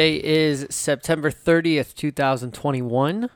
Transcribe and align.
Today 0.00 0.16
is 0.24 0.66
September 0.70 1.30
30th, 1.30 1.94
2021. 1.94 3.28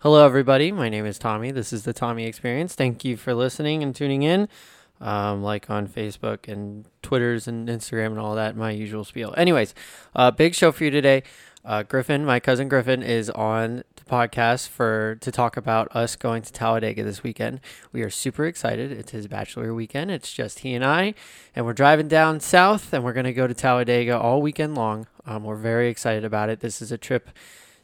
Hello, 0.00 0.24
everybody. 0.24 0.70
My 0.70 0.88
name 0.88 1.04
is 1.04 1.18
Tommy. 1.18 1.50
This 1.50 1.72
is 1.72 1.82
the 1.82 1.92
Tommy 1.92 2.24
Experience. 2.24 2.76
Thank 2.76 3.04
you 3.04 3.16
for 3.16 3.34
listening 3.34 3.82
and 3.82 3.92
tuning 3.92 4.22
in. 4.22 4.48
Um, 5.00 5.42
like 5.42 5.68
on 5.70 5.88
Facebook 5.88 6.46
and 6.46 6.84
Twitters 7.02 7.48
and 7.48 7.68
Instagram 7.68 8.10
and 8.12 8.20
all 8.20 8.36
that, 8.36 8.54
my 8.54 8.70
usual 8.70 9.02
spiel. 9.02 9.34
Anyways, 9.36 9.74
uh, 10.14 10.30
big 10.30 10.54
show 10.54 10.70
for 10.70 10.84
you 10.84 10.92
today. 10.92 11.24
Uh, 11.64 11.82
Griffin, 11.82 12.24
my 12.24 12.38
cousin 12.38 12.68
Griffin, 12.68 13.02
is 13.02 13.28
on 13.30 13.82
the 13.96 14.04
podcast 14.08 14.68
for 14.68 15.16
to 15.20 15.32
talk 15.32 15.56
about 15.56 15.88
us 15.96 16.14
going 16.14 16.42
to 16.42 16.52
Talladega 16.52 17.02
this 17.02 17.24
weekend. 17.24 17.58
We 17.90 18.02
are 18.02 18.10
super 18.10 18.46
excited. 18.46 18.92
It's 18.92 19.10
his 19.10 19.26
bachelor 19.26 19.74
weekend. 19.74 20.12
It's 20.12 20.32
just 20.32 20.60
he 20.60 20.74
and 20.74 20.84
I, 20.84 21.14
and 21.56 21.66
we're 21.66 21.72
driving 21.72 22.06
down 22.06 22.38
south, 22.38 22.92
and 22.92 23.02
we're 23.02 23.12
gonna 23.12 23.32
go 23.32 23.48
to 23.48 23.54
Talladega 23.54 24.16
all 24.16 24.40
weekend 24.40 24.76
long. 24.76 25.08
Um, 25.26 25.44
we're 25.44 25.56
very 25.56 25.88
excited 25.88 26.24
about 26.24 26.48
it. 26.48 26.60
This 26.60 26.82
is 26.82 26.92
a 26.92 26.98
trip 26.98 27.30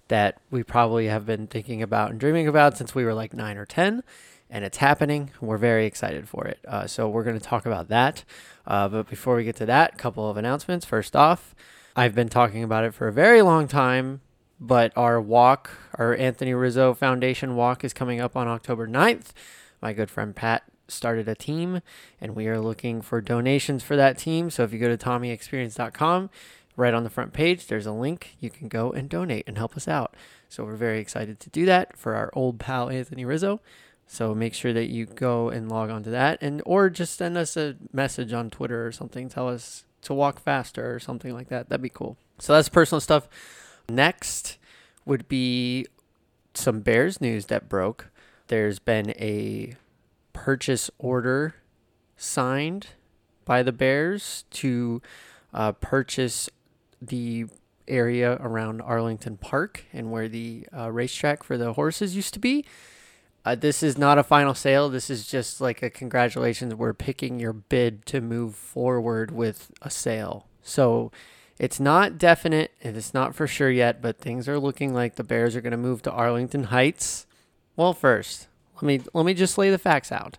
that 0.09 0.41
we 0.51 0.63
probably 0.63 1.07
have 1.07 1.27
been 1.27 1.47
thinking 1.47 1.83
about 1.83 2.11
and 2.11 2.19
dreaming 2.19 2.49
about 2.49 2.77
since 2.77 2.95
we 2.95 3.05
were 3.05 3.15
like 3.15 3.35
nine 3.35 3.57
or 3.57 3.67
ten, 3.67 4.03
and 4.49 4.65
it's 4.65 4.79
happening. 4.79 5.31
We're 5.41 5.59
very 5.59 5.87
excited 5.87 6.29
for 6.29 6.47
it. 6.47 6.59
Uh, 6.67 6.87
so 6.87 7.09
we're 7.09 7.25
gonna 7.25 7.41
talk 7.41 7.67
about 7.67 7.89
that. 7.89 8.25
Uh, 8.67 8.89
but 8.89 9.09
before 9.09 9.37
we 9.37 9.45
get 9.45 9.57
to 9.57 9.67
that, 9.67 9.95
a 9.95 9.97
couple 9.97 10.29
of 10.29 10.37
announcements. 10.37 10.85
First 10.85 11.15
off. 11.15 11.55
I've 11.99 12.15
been 12.15 12.29
talking 12.29 12.63
about 12.63 12.85
it 12.85 12.95
for 12.95 13.09
a 13.09 13.13
very 13.13 13.43
long 13.43 13.67
time, 13.67 14.21
but 14.61 14.93
our 14.97 15.21
walk, 15.21 15.71
our 15.95 16.15
Anthony 16.15 16.55
Rizzo 16.55 16.95
Foundation 16.95 17.57
walk, 17.57 17.83
is 17.83 17.93
coming 17.93 18.21
up 18.21 18.37
on 18.37 18.47
October 18.47 18.87
9th. 18.87 19.33
My 19.83 19.93
good 19.93 20.09
friend 20.09 20.33
Pat 20.37 20.63
started 20.87 21.29
a 21.29 21.35
team, 21.35 21.81
and 22.21 22.37
we 22.37 22.47
are 22.47 22.61
looking 22.61 23.03
for 23.03 23.21
donations 23.21 23.83
for 23.83 23.97
that 23.97 24.17
team. 24.17 24.49
So 24.49 24.63
if 24.63 24.73
you 24.73 24.79
go 24.79 24.87
to 24.87 24.97
TommyExperience.com, 24.97 26.31
right 26.79 26.95
on 26.95 27.03
the 27.03 27.11
front 27.11 27.33
page, 27.33 27.67
there's 27.67 27.87
a 27.87 27.93
link. 27.93 28.37
You 28.39 28.51
can 28.51 28.69
go 28.69 28.93
and 28.93 29.09
donate 29.09 29.45
and 29.49 29.59
help 29.59 29.77
us 29.77 29.89
out. 29.89 30.15
So 30.49 30.65
we're 30.65 30.77
very 30.77 31.01
excited 31.01 31.41
to 31.41 31.51
do 31.51 31.67
that 31.67 31.99
for 31.99 32.15
our 32.15 32.31
old 32.35 32.61
pal 32.61 32.89
Anthony 32.89 33.25
Rizzo. 33.25 33.61
So 34.07 34.35
make 34.35 34.55
sure 34.55 34.73
that 34.73 34.87
you 34.87 35.05
go 35.05 35.51
and 35.51 35.69
log 35.69 35.91
on 35.91 36.03
to 36.05 36.11
that, 36.11 36.39
and 36.41 36.63
or 36.65 36.89
just 36.89 37.19
send 37.19 37.37
us 37.37 37.57
a 37.59 37.77
message 37.93 38.33
on 38.33 38.49
Twitter 38.49 38.87
or 38.87 38.93
something. 38.93 39.29
Tell 39.29 39.49
us 39.49 39.85
to 40.03 40.15
walk 40.15 40.41
faster 40.41 40.95
or 40.95 40.99
something 40.99 41.35
like 41.35 41.49
that. 41.49 41.69
That'd 41.69 41.83
be 41.83 41.91
cool. 41.91 42.17
So 42.39 42.55
that's 42.55 42.71
personal 42.71 43.01
stuff. 43.01 43.29
Next 43.91 44.57
would 45.05 45.29
be 45.29 45.85
some 46.55 46.81
Bears 46.81 47.21
news 47.21 47.47
that 47.47 47.69
broke. 47.69 48.09
There's 48.47 48.79
been 48.79 49.11
a 49.19 49.75
purchase 50.33 50.91
order 50.99 51.57
signed 52.17 52.87
by 53.45 53.63
the 53.63 53.73
Bears 53.73 54.45
to 54.53 55.03
uh, 55.53 55.73
purchase 55.73 56.49
the 57.01 57.47
area 57.87 58.37
around 58.41 58.81
Arlington 58.83 59.37
Park 59.37 59.85
and 59.93 60.11
where 60.11 60.29
the 60.29 60.67
uh, 60.77 60.91
racetrack 60.91 61.43
for 61.43 61.57
the 61.57 61.73
horses 61.73 62.15
used 62.15 62.35
to 62.35 62.41
be. 62.41 62.65
Uh, 63.45 63.55
this 63.55 63.83
is 63.83 63.97
not 63.97 64.19
a 64.19 64.23
final 64.23 64.55
sale. 64.55 64.89
This 64.89 65.09
is 65.09 65.27
just 65.27 65.61
like 65.61 65.83
a 65.83 65.89
congratulations. 65.89 66.75
We're 66.75 66.93
picking 66.93 67.41
your 67.41 67.53
bid 67.53 68.05
to 68.07 68.21
move 68.21 68.55
forward 68.55 69.31
with 69.31 69.71
a 69.81 69.91
sale. 69.91 70.47
So 70.63 71.11
it's 71.59 71.81
not 71.81 72.19
definite 72.19 72.73
and 72.83 72.97
it's 72.97 73.15
not 73.15 73.35
for 73.35 73.47
sure 73.47 73.71
yet, 73.71 74.03
but 74.03 74.19
things 74.19 74.49
are 74.49 74.59
looking 74.59 74.93
like 74.93 75.15
the 75.15 75.25
Bears 75.25 75.57
are 75.57 75.61
going 75.61 75.71
to 75.71 75.79
move 75.79 76.03
to 76.03 76.13
Arlington 76.13 76.65
Heights. 76.65 77.27
Well, 77.75 77.95
first, 77.95 78.49
let 78.77 78.83
me 78.83 79.01
let 79.15 79.25
me 79.25 79.35
just 79.35 79.57
lay 79.57 79.71
the 79.71 79.79
facts 79.79 80.13
out. 80.13 80.39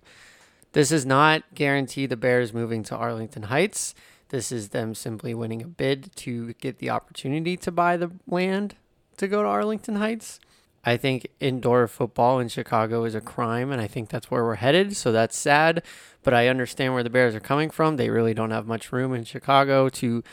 This 0.73 0.91
is 0.91 1.05
not 1.05 1.43
guarantee 1.55 2.05
the 2.05 2.15
Bears 2.15 2.53
moving 2.53 2.83
to 2.83 2.95
Arlington 2.95 3.43
Heights. 3.43 3.95
This 4.29 4.51
is 4.51 4.69
them 4.69 4.95
simply 4.95 5.33
winning 5.33 5.61
a 5.61 5.67
bid 5.67 6.15
to 6.17 6.53
get 6.53 6.77
the 6.77 6.89
opportunity 6.89 7.57
to 7.57 7.71
buy 7.71 7.97
the 7.97 8.11
land 8.27 8.75
to 9.17 9.27
go 9.27 9.43
to 9.43 9.47
Arlington 9.47 9.95
Heights. 9.95 10.39
I 10.85 10.97
think 10.97 11.27
indoor 11.39 11.87
football 11.87 12.39
in 12.39 12.47
Chicago 12.47 13.03
is 13.03 13.15
a 13.15 13.21
crime, 13.21 13.71
and 13.71 13.81
I 13.81 13.87
think 13.87 14.09
that's 14.09 14.31
where 14.31 14.43
we're 14.43 14.55
headed. 14.55 14.95
So 14.95 15.11
that's 15.11 15.37
sad, 15.37 15.83
but 16.23 16.33
I 16.33 16.47
understand 16.47 16.93
where 16.93 17.03
the 17.03 17.09
Bears 17.09 17.35
are 17.35 17.41
coming 17.41 17.69
from. 17.69 17.97
They 17.97 18.09
really 18.09 18.33
don't 18.33 18.51
have 18.51 18.65
much 18.65 18.91
room 18.91 19.13
in 19.13 19.25
Chicago 19.25 19.89
to 19.89 20.23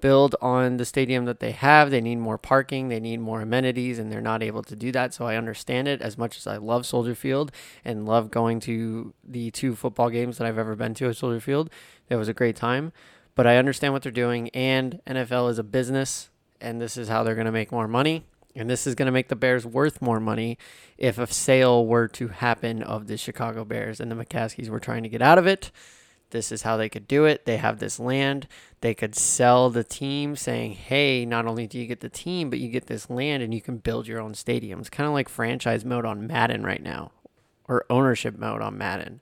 build 0.00 0.36
on 0.42 0.76
the 0.76 0.84
stadium 0.84 1.24
that 1.24 1.40
they 1.40 1.52
have. 1.52 1.90
They 1.90 2.02
need 2.02 2.16
more 2.16 2.36
parking, 2.36 2.88
they 2.88 3.00
need 3.00 3.20
more 3.20 3.40
amenities, 3.40 3.98
and 3.98 4.12
they're 4.12 4.20
not 4.20 4.42
able 4.42 4.62
to 4.64 4.76
do 4.76 4.92
that. 4.92 5.14
So 5.14 5.26
I 5.26 5.36
understand 5.36 5.88
it 5.88 6.02
as 6.02 6.18
much 6.18 6.36
as 6.36 6.46
I 6.46 6.58
love 6.58 6.84
Soldier 6.84 7.14
Field 7.14 7.50
and 7.84 8.04
love 8.04 8.30
going 8.30 8.60
to 8.60 9.14
the 9.26 9.50
two 9.52 9.74
football 9.74 10.10
games 10.10 10.36
that 10.36 10.46
I've 10.46 10.58
ever 10.58 10.76
been 10.76 10.92
to 10.94 11.08
at 11.08 11.16
Soldier 11.16 11.40
Field. 11.40 11.70
It 12.10 12.16
was 12.16 12.28
a 12.28 12.34
great 12.34 12.56
time, 12.56 12.92
but 13.34 13.46
I 13.46 13.56
understand 13.56 13.92
what 13.92 14.02
they're 14.02 14.12
doing, 14.12 14.48
and 14.50 15.00
NFL 15.06 15.50
is 15.50 15.58
a 15.58 15.64
business, 15.64 16.30
and 16.60 16.80
this 16.80 16.96
is 16.96 17.08
how 17.08 17.22
they're 17.22 17.34
going 17.34 17.46
to 17.46 17.52
make 17.52 17.72
more 17.72 17.88
money. 17.88 18.24
And 18.56 18.70
this 18.70 18.86
is 18.86 18.94
going 18.94 19.06
to 19.06 19.12
make 19.12 19.28
the 19.28 19.36
Bears 19.36 19.66
worth 19.66 20.00
more 20.00 20.20
money 20.20 20.58
if 20.96 21.18
a 21.18 21.26
sale 21.26 21.84
were 21.84 22.06
to 22.08 22.28
happen 22.28 22.82
of 22.84 23.08
the 23.08 23.16
Chicago 23.16 23.64
Bears 23.64 23.98
and 23.98 24.12
the 24.12 24.14
McCaskies 24.14 24.68
were 24.68 24.78
trying 24.78 25.02
to 25.02 25.08
get 25.08 25.20
out 25.20 25.38
of 25.38 25.46
it. 25.46 25.72
This 26.30 26.52
is 26.52 26.62
how 26.62 26.76
they 26.76 26.88
could 26.88 27.08
do 27.08 27.24
it. 27.24 27.46
They 27.46 27.56
have 27.56 27.80
this 27.80 27.98
land. 27.98 28.46
They 28.80 28.94
could 28.94 29.16
sell 29.16 29.70
the 29.70 29.82
team 29.82 30.36
saying, 30.36 30.72
hey, 30.72 31.26
not 31.26 31.46
only 31.46 31.66
do 31.66 31.78
you 31.78 31.86
get 31.86 31.98
the 31.98 32.08
team, 32.08 32.48
but 32.48 32.60
you 32.60 32.68
get 32.68 32.86
this 32.86 33.10
land 33.10 33.42
and 33.42 33.52
you 33.52 33.60
can 33.60 33.78
build 33.78 34.06
your 34.06 34.20
own 34.20 34.34
stadium. 34.34 34.78
It's 34.78 34.90
kind 34.90 35.08
of 35.08 35.14
like 35.14 35.28
franchise 35.28 35.84
mode 35.84 36.04
on 36.04 36.26
Madden 36.26 36.62
right 36.62 36.82
now 36.82 37.10
or 37.68 37.86
ownership 37.90 38.38
mode 38.38 38.62
on 38.62 38.78
Madden 38.78 39.20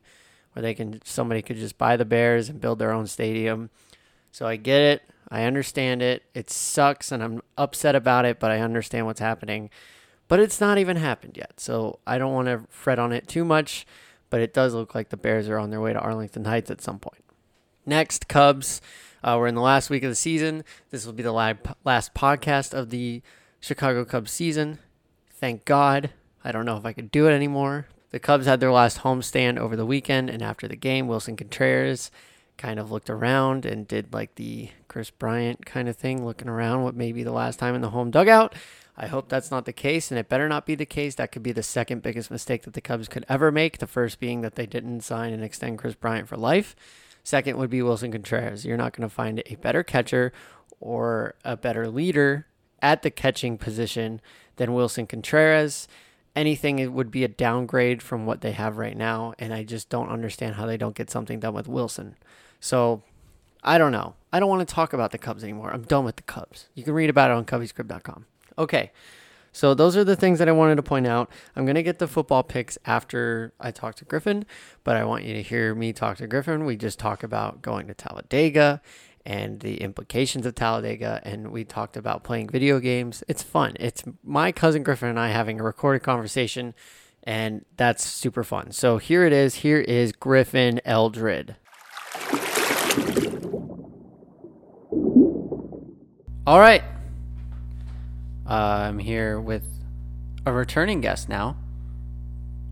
where 0.53 0.63
they 0.63 0.75
can 0.75 1.01
somebody 1.05 1.43
could 1.43 1.57
just 1.57 1.79
buy 1.79 1.97
the 1.97 2.05
Bears 2.05 2.49
and 2.49 2.61
build 2.61 2.79
their 2.79 2.93
own 2.93 3.07
stadium. 3.07 3.71
So 4.33 4.47
I 4.47 4.57
get 4.57 4.81
it. 4.81 5.03
I 5.29 5.45
understand 5.45 6.03
it. 6.03 6.25
It 6.35 6.51
sucks 6.51 7.13
and 7.13 7.23
I'm 7.23 7.43
upset 7.57 7.95
about 7.95 8.25
it, 8.25 8.41
but 8.41 8.51
I 8.51 8.59
understand 8.61 9.07
what's 9.07 9.21
happening. 9.21 9.71
But 10.27 10.41
it's 10.41 10.61
not 10.61 10.79
even 10.79 10.97
happened 10.97 11.37
yet. 11.37 11.61
So 11.61 12.01
I 12.07 12.19
don't 12.19 12.33
want 12.33 12.49
to 12.49 12.63
fret 12.69 12.99
on 12.99 13.13
it 13.13 13.29
too 13.29 13.45
much, 13.45 13.87
but 14.31 14.41
it 14.41 14.53
does 14.53 14.75
look 14.75 14.95
like 14.95 15.11
the 15.11 15.17
Bears 15.17 15.49
are 15.49 15.59
on 15.59 15.71
their 15.71 15.81
way 15.81 15.93
to 15.93 16.01
Arlington 16.01 16.47
Heights 16.47 16.71
at 16.71 16.81
some 16.81 16.99
point. 16.99 17.23
Next, 17.87 18.29
Cubs. 18.29 18.81
Uh, 19.23 19.37
we're 19.39 19.47
in 19.47 19.55
the 19.55 19.61
last 19.61 19.91
week 19.91 20.03
of 20.03 20.11
the 20.11 20.17
season. 20.17 20.65
This 20.91 21.07
will 21.07 21.13
be 21.13 21.23
the 21.23 21.33
last 21.33 22.15
podcast 22.15 22.75
of 22.75 22.91
the 22.91 23.23
Chicago 23.61 24.05
Cubs 24.05 24.33
season. 24.33 24.79
Thank 25.31 25.65
God. 25.65 26.11
I 26.43 26.51
don't 26.51 26.67
know 26.67 26.77
if 26.77 26.85
I 26.85 26.93
could 26.93 27.11
do 27.11 27.29
it 27.29 27.33
anymore. 27.33 27.87
The 28.11 28.19
Cubs 28.19 28.47
had 28.47 28.61
their 28.61 28.73
last 28.73 28.99
homestand 28.99 29.59
over 29.59 29.77
the 29.77 29.87
weekend, 29.87 30.29
and 30.29 30.43
after 30.43 30.67
the 30.67 30.77
game, 30.77 31.07
Willson 31.07 31.37
Contreras 31.37 32.11
kind 32.63 32.79
of 32.79 32.93
looked 32.93 33.11
around 33.11 33.67
and 33.67 33.89
did 33.89 34.15
like 34.15 34.37
the 34.37 34.69
Kris 34.87 35.11
Bryant 35.11 35.67
kind 35.67 35.89
of 35.89 35.97
thing, 35.97 36.25
looking 36.25 36.49
around 36.49 36.85
what 36.85 36.95
may 36.95 37.11
be 37.11 37.25
the 37.25 37.33
last 37.33 37.59
time 37.59 37.75
in 37.75 37.81
the 37.81 37.91
home 37.91 38.13
dugout. 38.13 38.55
I 38.97 39.09
hope 39.09 39.29
that's 39.29 39.51
not 39.51 39.65
the 39.65 39.73
case, 39.73 40.13
and 40.13 40.21
it 40.21 40.29
better 40.29 40.49
not 40.49 40.65
be 40.65 40.77
the 40.77 40.87
case. 40.87 41.17
That 41.17 41.33
could 41.33 41.43
be 41.43 41.51
the 41.51 41.65
second 41.65 42.03
biggest 42.03 42.31
mistake 42.31 42.63
that 42.63 42.75
the 42.75 42.81
Cubs 42.81 43.09
could 43.09 43.27
ever 43.29 43.51
make. 43.51 43.79
The 43.79 43.89
first 43.89 44.21
being 44.21 44.43
that 44.43 44.55
they 44.55 44.67
didn't 44.67 45.01
sign 45.01 45.33
and 45.33 45.43
extend 45.43 45.79
Kris 45.79 45.97
Bryant 45.97 46.29
for 46.29 46.37
life. 46.37 46.77
Second 47.25 47.57
would 47.57 47.69
be 47.69 47.81
Willson 47.81 48.13
Contreras. 48.13 48.65
You're 48.65 48.77
not 48.77 48.97
going 48.97 49.09
to 49.09 49.13
find 49.13 49.43
a 49.47 49.57
better 49.57 49.83
catcher 49.83 50.33
or 50.79 51.35
a 51.45 51.57
better 51.57 51.89
leader 51.89 52.47
at 52.81 53.03
the 53.03 53.11
catching 53.11 53.59
position 53.59 54.21
than 54.55 54.71
Willson 54.71 55.09
Contreras. 55.09 55.89
Anything 56.37 56.79
it 56.79 56.93
would 56.93 57.11
be 57.11 57.25
a 57.25 57.29
downgrade 57.29 58.03
from 58.03 58.25
what 58.25 58.41
they 58.41 58.53
have 58.53 58.79
right 58.79 58.97
now, 58.97 59.35
and 59.41 59.53
I 59.53 59.65
just 59.65 59.89
don't 59.89 60.11
understand 60.11 60.55
how 60.55 60.67
they 60.67 60.77
don't 60.77 60.95
get 60.95 61.11
something 61.11 61.41
done 61.41 61.55
with 61.55 61.67
Willson. 61.67 62.15
So 62.63 63.03
I 63.63 63.77
don't 63.77 63.93
know. 63.93 64.15
I 64.33 64.41
don't 64.41 64.49
want 64.49 64.67
to 64.67 64.75
talk 64.75 64.93
about 64.93 65.11
the 65.11 65.19
Cubs 65.19 65.43
anymore. 65.43 65.71
I'm 65.73 65.83
done 65.83 66.05
with 66.05 66.17
the 66.17 66.23
Cubs. 66.23 66.69
You 66.75 66.85
can 66.85 66.95
read 66.95 67.11
about 67.11 67.31
it 67.31 67.35
on 67.35 67.45
CubbyScript.com. 67.45 68.25
Okay. 68.57 68.93
So 69.51 69.75
those 69.75 69.97
are 69.97 70.05
the 70.05 70.17
things 70.17 70.39
that 70.39 70.49
I 70.49 70.53
wanted 70.53 70.77
to 70.77 70.83
point 70.83 71.07
out. 71.07 71.31
I'm 71.55 71.67
going 71.67 71.75
to 71.75 71.83
get 71.83 71.99
the 71.99 72.09
football 72.09 72.43
picks 72.43 72.79
after 72.87 73.53
I 73.61 73.71
talk 73.73 73.97
to 73.97 74.07
Griffin, 74.07 74.47
but 74.85 74.97
I 74.97 75.05
want 75.05 75.25
you 75.25 75.35
to 75.35 75.43
hear 75.43 75.75
me 75.75 75.93
talk 75.93 76.17
to 76.19 76.27
Griffin. 76.27 76.65
We 76.65 76.77
just 76.77 76.99
talk 76.99 77.23
about 77.23 77.61
going 77.61 77.89
to 77.89 77.95
Talladega 77.95 78.81
and 79.27 79.61
the 79.61 79.83
implications 79.83 80.47
of 80.47 80.55
Talladega 80.55 81.21
and 81.25 81.51
we 81.51 81.65
talked 81.65 81.97
about 81.97 82.25
playing 82.25 82.49
video 82.49 82.79
games. 82.79 83.23
It's 83.29 83.43
fun. 83.43 83.77
It's 83.79 84.05
my 84.25 84.53
cousin 84.53 84.85
Griffin 84.85 85.11
and 85.11 85.21
I 85.21 85.29
having 85.29 85.61
a 85.61 85.65
recorded 85.65 86.03
conversation 86.03 86.75
and 87.25 87.65
that's 87.77 88.05
super 88.05 88.45
fun. 88.45 88.73
So 88.73 88.99
here 88.99 89.27
it 89.27 89.33
is. 89.33 89.57
Here 89.57 89.81
is 89.81 90.13
Griffin 90.13 90.81
Eldred. 90.85 91.57
All 96.47 96.59
right. 96.59 96.83
Uh, 98.47 98.53
I'm 98.53 98.99
here 98.99 99.41
with 99.41 99.65
a 100.45 100.53
returning 100.53 101.01
guest 101.01 101.29
now. 101.29 101.57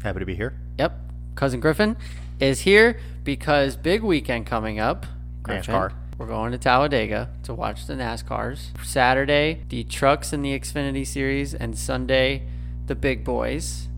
Happy 0.03 0.19
to 0.19 0.27
be 0.27 0.35
here. 0.35 0.59
Yep. 0.79 0.93
Cousin 1.37 1.61
Griffin 1.61 1.97
is 2.39 2.61
here 2.61 2.99
because 3.25 3.77
big 3.77 4.03
weekend 4.03 4.47
coming 4.47 4.79
up. 4.79 5.07
Griffin, 5.43 5.75
NASCAR. 5.75 5.93
We're 6.19 6.27
going 6.27 6.53
to 6.53 6.59
Talladega 6.59 7.31
to 7.45 7.55
watch 7.55 7.87
the 7.87 7.95
NASCARs. 7.95 8.85
Saturday, 8.85 9.65
the 9.71 9.85
trucks 9.85 10.35
in 10.35 10.43
the 10.43 10.59
Xfinity 10.59 11.07
Series, 11.07 11.55
and 11.55 11.79
Sunday, 11.79 12.43
the 12.87 12.95
big 12.95 13.25
boys. 13.25 13.89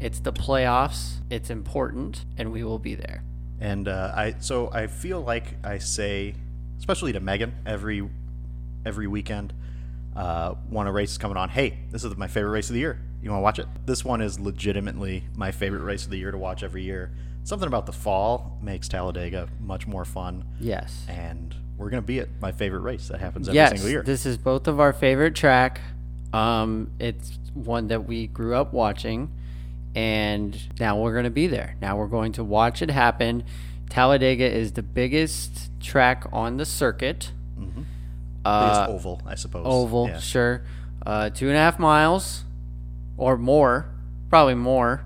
It's 0.00 0.18
the 0.18 0.32
playoffs. 0.32 1.18
It's 1.30 1.50
important, 1.50 2.24
and 2.36 2.50
we 2.50 2.64
will 2.64 2.80
be 2.80 2.96
there. 2.96 3.22
And 3.62 3.86
uh, 3.86 4.12
I 4.14 4.34
so 4.40 4.70
I 4.72 4.88
feel 4.88 5.20
like 5.20 5.54
I 5.64 5.78
say, 5.78 6.34
especially 6.78 7.12
to 7.12 7.20
Megan, 7.20 7.54
every 7.64 8.08
every 8.84 9.06
weekend. 9.06 9.54
Uh, 10.16 10.56
a 10.74 10.92
race 10.92 11.12
is 11.12 11.18
coming 11.18 11.36
on. 11.36 11.48
Hey, 11.48 11.78
this 11.90 12.04
is 12.04 12.16
my 12.16 12.26
favorite 12.26 12.50
race 12.50 12.68
of 12.68 12.74
the 12.74 12.80
year. 12.80 13.00
You 13.22 13.30
want 13.30 13.38
to 13.38 13.44
watch 13.44 13.58
it? 13.60 13.66
This 13.86 14.04
one 14.04 14.20
is 14.20 14.40
legitimately 14.40 15.24
my 15.36 15.52
favorite 15.52 15.82
race 15.84 16.04
of 16.04 16.10
the 16.10 16.18
year 16.18 16.32
to 16.32 16.36
watch 16.36 16.64
every 16.64 16.82
year. 16.82 17.12
Something 17.44 17.68
about 17.68 17.86
the 17.86 17.92
fall 17.92 18.58
makes 18.60 18.88
Talladega 18.88 19.48
much 19.60 19.86
more 19.86 20.04
fun. 20.04 20.44
Yes. 20.58 21.06
And 21.08 21.54
we're 21.76 21.88
gonna 21.88 22.02
be 22.02 22.18
at 22.18 22.28
my 22.40 22.50
favorite 22.50 22.80
race 22.80 23.08
that 23.08 23.20
happens 23.20 23.48
every 23.48 23.56
yes, 23.56 23.70
single 23.70 23.88
year. 23.88 24.02
this 24.02 24.26
is 24.26 24.36
both 24.36 24.66
of 24.66 24.80
our 24.80 24.92
favorite 24.92 25.36
track. 25.36 25.80
Um, 26.32 26.90
it's 26.98 27.38
one 27.54 27.86
that 27.88 28.06
we 28.08 28.26
grew 28.26 28.56
up 28.56 28.72
watching, 28.72 29.30
and 29.94 30.58
now 30.80 30.98
we're 31.00 31.12
going 31.12 31.24
to 31.24 31.30
be 31.30 31.46
there. 31.46 31.76
Now 31.80 31.96
we're 31.96 32.06
going 32.06 32.32
to 32.32 32.44
watch 32.44 32.82
it 32.82 32.90
happen. 32.90 33.44
Talladega 33.90 34.44
is 34.50 34.72
the 34.72 34.82
biggest 34.82 35.70
track 35.80 36.24
on 36.32 36.56
the 36.56 36.64
circuit. 36.64 37.30
Biggest 37.58 37.86
Uh, 38.44 38.86
oval, 38.88 39.22
I 39.26 39.34
suppose. 39.36 39.64
oval, 39.66 40.08
Yeah. 40.08 40.18
sure. 40.18 40.62
Uh, 41.04 41.30
two 41.30 41.48
and 41.48 41.56
a 41.56 41.60
half 41.60 41.78
miles 41.78 42.44
or 43.16 43.36
more, 43.36 43.86
probably 44.30 44.54
more. 44.54 45.04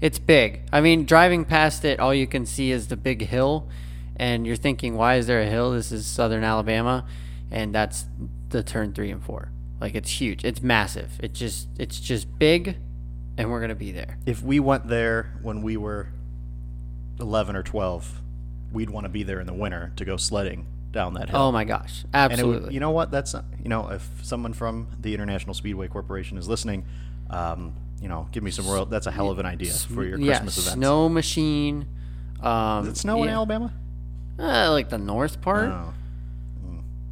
It's 0.00 0.18
big. 0.18 0.60
I 0.72 0.80
mean, 0.80 1.04
driving 1.04 1.44
past 1.44 1.84
it, 1.84 1.98
all 2.00 2.14
you 2.14 2.26
can 2.26 2.46
see 2.46 2.70
is 2.70 2.86
the 2.86 2.96
big 2.96 3.26
hill, 3.26 3.68
and 4.16 4.46
you're 4.46 4.56
thinking, 4.56 4.94
why 4.96 5.16
is 5.16 5.26
there 5.26 5.40
a 5.42 5.46
hill? 5.46 5.72
This 5.72 5.90
is 5.92 6.06
southern 6.06 6.44
Alabama, 6.44 7.04
and 7.50 7.74
that's 7.74 8.06
the 8.50 8.62
turn 8.62 8.92
three 8.92 9.10
and 9.10 9.22
four. 9.22 9.50
Like 9.80 9.94
it's 9.94 10.20
huge. 10.20 10.44
It's 10.44 10.62
massive. 10.62 11.10
It 11.22 11.34
just 11.34 11.68
it's 11.78 11.98
just 12.00 12.38
big, 12.38 12.76
and 13.38 13.50
we're 13.50 13.60
gonna 13.60 13.74
be 13.74 13.92
there. 13.92 14.18
If 14.26 14.42
we 14.42 14.60
went 14.60 14.88
there 14.88 15.32
when 15.42 15.62
we 15.62 15.76
were 15.78 16.08
11 17.20 17.56
or 17.56 17.62
12, 17.62 18.20
we'd 18.72 18.90
want 18.90 19.04
to 19.04 19.08
be 19.08 19.22
there 19.22 19.40
in 19.40 19.46
the 19.46 19.54
winter 19.54 19.92
to 19.96 20.04
go 20.04 20.16
sledding 20.16 20.66
down 20.92 21.14
that 21.14 21.30
hill. 21.30 21.40
Oh 21.40 21.52
my 21.52 21.64
gosh, 21.64 22.04
And 22.12 22.32
it 22.32 22.36
would- 22.36 22.40
absolutely. 22.54 22.74
you 22.74 22.80
know 22.80 22.90
what? 22.90 23.10
That's 23.10 23.34
you 23.62 23.68
know, 23.68 23.88
if 23.90 24.08
someone 24.22 24.52
from 24.52 24.88
the 25.00 25.14
International 25.14 25.54
Speedway 25.54 25.88
Corporation 25.88 26.38
is 26.38 26.48
listening, 26.48 26.84
um, 27.30 27.74
you 28.00 28.08
know, 28.08 28.28
give 28.32 28.42
me 28.42 28.50
some 28.50 28.66
royal. 28.66 28.86
That's 28.86 29.06
a 29.06 29.10
hell 29.10 29.30
of 29.30 29.38
an 29.38 29.46
idea 29.46 29.72
for 29.72 30.04
your 30.04 30.18
yeah, 30.18 30.34
Christmas 30.38 30.58
events. 30.58 30.74
snow 30.74 31.08
machine. 31.08 31.86
Um, 32.40 32.84
Does 32.84 32.88
it 32.88 32.96
snow 32.98 33.22
in. 33.24 33.28
Alabama? 33.28 33.72
Uh, 34.38 34.70
like 34.70 34.88
the 34.88 34.98
north 34.98 35.40
part. 35.40 35.70
Oh, 35.70 35.94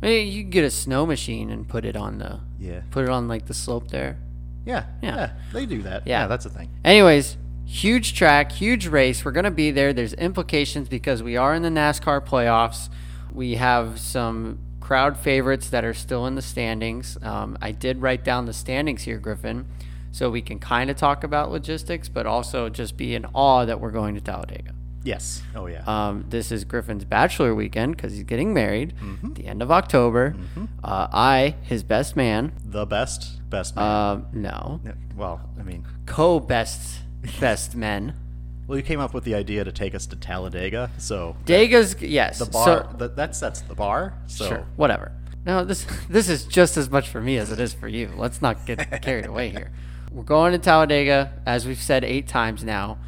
Hey, 0.03 0.23
you 0.25 0.45
could 0.45 0.53
get 0.53 0.65
a 0.65 0.71
snow 0.71 1.07
machine 1.07 1.51
and 1.51 1.67
put 1.67 1.85
it 1.85 1.97
on 1.97 2.19
the 2.19 2.41
yeah. 2.61 2.83
put 2.91 3.03
it 3.05 3.11
on 3.11 3.27
like 3.29 3.47
the 3.47 3.55
slope 3.55 3.89
there. 3.89 4.19
Yeah, 4.67 4.85
Yeah. 5.01 5.15
yeah, 5.17 5.31
They 5.53 5.65
do 5.65 5.81
that. 5.83 6.03
Yeah. 6.07 6.23
Yeah, 6.23 6.27
that's 6.27 6.45
a 6.45 6.51
thing. 6.51 6.69
Anyways, 6.85 7.37
huge 7.65 8.15
track, 8.15 8.53
huge 8.53 8.87
race. 8.87 9.25
We're 9.25 9.33
gonna 9.33 9.51
be 9.51 9.71
there. 9.71 9.93
There's 9.95 10.13
implications 10.15 10.89
because 10.89 11.23
we 11.23 11.37
are 11.37 11.55
in 11.55 11.63
the 11.63 11.71
NASCAR 11.71 12.21
playoffs. 12.27 12.91
We 13.33 13.55
have 13.55 13.99
some 13.99 14.59
crowd 14.81 15.17
favorites 15.19 15.69
that 15.71 15.85
are 15.85 15.95
still 15.95 16.27
in 16.27 16.35
the 16.37 16.43
standings. 16.43 17.19
Um, 17.23 17.57
I 17.61 17.73
did 17.73 18.03
write 18.03 18.23
down 18.25 18.47
the 18.47 18.53
standings 18.53 19.03
here, 19.03 19.19
Griffin, 19.19 19.67
so 20.13 20.31
we 20.31 20.43
can 20.43 20.59
kind 20.59 20.91
of 20.91 20.97
talk 20.97 21.25
about 21.25 21.51
logistics, 21.51 22.09
but 22.09 22.25
also 22.27 22.69
just 22.69 22.97
be 22.97 23.15
in 23.15 23.25
awe 23.35 23.65
that 23.65 23.81
we're 23.81 23.91
going 23.91 24.15
to 24.15 24.21
Talladega. 24.21 24.73
Yes. 25.07 25.43
Oh 25.55 25.67
yeah. 25.67 25.85
Um, 25.87 26.25
this 26.29 26.51
is 26.51 26.65
Griffin's 26.65 27.05
bachelor 27.05 27.55
weekend 27.55 27.97
because 27.97 28.13
he's 28.13 28.25
getting 28.25 28.53
married 28.53 28.95
Mm-hmm. 29.01 29.35
the 29.35 29.47
end 29.47 29.63
of 29.63 29.71
October. 29.71 30.35
Uh, 30.83 31.07
I, 31.13 31.55
his 31.63 31.83
best 31.85 32.17
man, 32.17 32.53
the 32.65 32.85
best, 32.87 33.49
best 33.49 33.77
man. 33.77 33.85
um, 34.17 34.27
no, 34.33 34.81
well, 35.17 35.41
I 35.59 35.63
mean, 35.63 35.87
co 36.07 36.41
best 36.41 37.01
best 37.41 37.77
men. 37.77 38.15
well, 38.67 38.77
you 38.77 38.83
came 38.83 38.99
up 38.99 39.15
with 39.15 39.23
the 39.25 39.35
idea 39.37 39.63
to 39.63 39.71
take 39.71 39.95
us 39.95 40.07
to 40.07 40.17
Talladega, 40.17 40.91
so 40.99 41.37
Dega's 41.45 41.95
yes. 42.03 42.39
the 42.41 42.47
bar 42.47 42.89
So, 42.91 42.97
that, 42.99 43.15
that 43.17 43.37
sets 43.37 43.61
the 43.61 43.75
bar. 43.77 44.15
So 44.27 44.49
sure, 44.49 44.67
whatever. 44.75 45.13
No, 45.47 45.65
this 45.65 45.87
this 46.11 46.29
is 46.29 46.45
just 46.47 46.77
as 46.77 46.91
much 46.91 47.09
for 47.09 47.21
me 47.21 47.37
as 47.37 47.53
it 47.53 47.61
is 47.61 47.73
for 47.73 47.87
you. 47.87 48.11
Let's 48.17 48.43
not 48.43 48.67
get 48.67 49.03
carried 49.03 49.27
away 49.27 49.51
here. 49.57 49.71
We're 50.11 50.25
going 50.25 50.53
to 50.53 50.59
Talladega, 50.59 51.33
as 51.47 51.65
we've 51.67 51.81
said 51.81 52.03
eight 52.03 52.27
times 52.27 52.65
now. 52.65 52.99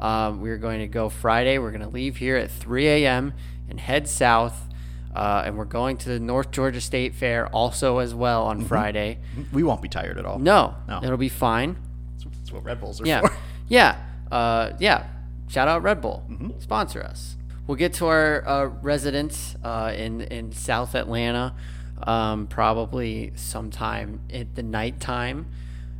Um, 0.00 0.40
we're 0.40 0.58
going 0.58 0.80
to 0.80 0.86
go 0.88 1.08
Friday. 1.08 1.58
We're 1.58 1.70
going 1.70 1.82
to 1.82 1.88
leave 1.88 2.16
here 2.16 2.36
at 2.36 2.50
3 2.50 2.86
a.m. 2.88 3.32
and 3.68 3.78
head 3.80 4.08
south. 4.08 4.68
Uh, 5.14 5.44
and 5.46 5.56
we're 5.56 5.64
going 5.64 5.96
to 5.98 6.08
the 6.08 6.18
North 6.18 6.50
Georgia 6.50 6.80
State 6.80 7.14
Fair 7.14 7.46
also 7.48 7.98
as 7.98 8.12
well 8.14 8.44
on 8.46 8.64
Friday. 8.64 9.18
we 9.52 9.62
won't 9.62 9.80
be 9.80 9.88
tired 9.88 10.18
at 10.18 10.26
all. 10.26 10.38
No, 10.40 10.74
No. 10.88 11.00
it'll 11.04 11.16
be 11.16 11.28
fine. 11.28 11.76
that's, 12.24 12.50
what 12.50 12.64
Red 12.64 12.80
Bulls 12.80 13.00
are 13.00 13.06
Yeah, 13.06 13.20
for. 13.20 13.32
yeah, 13.68 13.96
uh, 14.32 14.72
yeah. 14.80 15.06
Shout 15.48 15.68
out 15.68 15.82
Red 15.84 16.00
Bull, 16.00 16.24
Mm-hmm. 16.28 16.58
sponsor 16.58 17.00
us. 17.02 17.36
We'll 17.68 17.76
get 17.76 17.94
to 17.94 18.06
our 18.06 18.46
uh, 18.46 18.64
residence 18.82 19.54
uh, 19.62 19.92
in 19.96 20.20
in 20.22 20.50
South 20.52 20.94
Atlanta, 20.96 21.54
um, 22.02 22.46
probably 22.48 23.32
sometime 23.36 24.20
at 24.32 24.54
the 24.56 24.62
nighttime, 24.64 25.46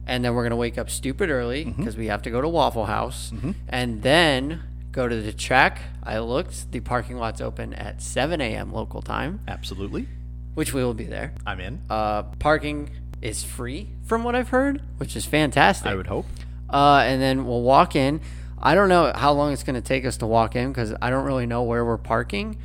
and 0.06 0.24
then 0.24 0.34
we're 0.34 0.42
gonna 0.42 0.56
wake 0.56 0.78
up 0.78 0.90
stupid 0.90 1.30
early 1.30 1.64
Mm-hmm. 1.64 1.80
because 1.82 1.96
we 1.96 2.06
have 2.06 2.22
to 2.22 2.30
go 2.30 2.40
to 2.40 2.48
Waffle 2.48 2.86
House, 2.86 3.32
and 3.68 4.02
then 4.02 4.62
go 4.92 5.08
to 5.08 5.20
the 5.20 5.32
track. 5.32 5.80
I 6.02 6.18
looked; 6.18 6.70
the 6.72 6.80
parking 6.80 7.16
lot's 7.16 7.40
open 7.40 7.74
at 7.74 8.00
7 8.02 8.40
a.m. 8.40 8.72
local 8.72 9.02
time, 9.02 9.40
Absolutely, 9.48 10.06
which 10.54 10.72
we 10.74 10.82
will 10.84 10.94
be 10.94 11.04
there. 11.04 11.32
I'm 11.46 11.60
in. 11.60 11.80
Uh, 11.90 12.22
parking 12.38 12.90
is 13.22 13.42
free, 13.42 13.88
from 14.04 14.22
what 14.24 14.34
I've 14.34 14.50
heard, 14.50 14.82
which 14.98 15.16
is 15.16 15.24
fantastic. 15.24 15.86
I 15.90 15.94
would 15.94 16.06
hope. 16.08 16.26
Uh, 16.68 17.02
and 17.06 17.22
then 17.22 17.46
we'll 17.46 17.62
walk 17.62 17.96
in. 17.96 18.20
I 18.60 18.74
don't 18.74 18.88
know 18.88 19.12
how 19.14 19.32
long 19.32 19.52
it's 19.52 19.62
going 19.62 19.74
to 19.74 19.86
take 19.86 20.04
us 20.06 20.16
to 20.18 20.26
walk 20.26 20.56
in 20.56 20.68
because 20.72 20.94
I 21.00 21.10
don't 21.10 21.24
really 21.24 21.46
know 21.46 21.62
where 21.62 21.84
we're 21.84 21.98
parking, 21.98 22.56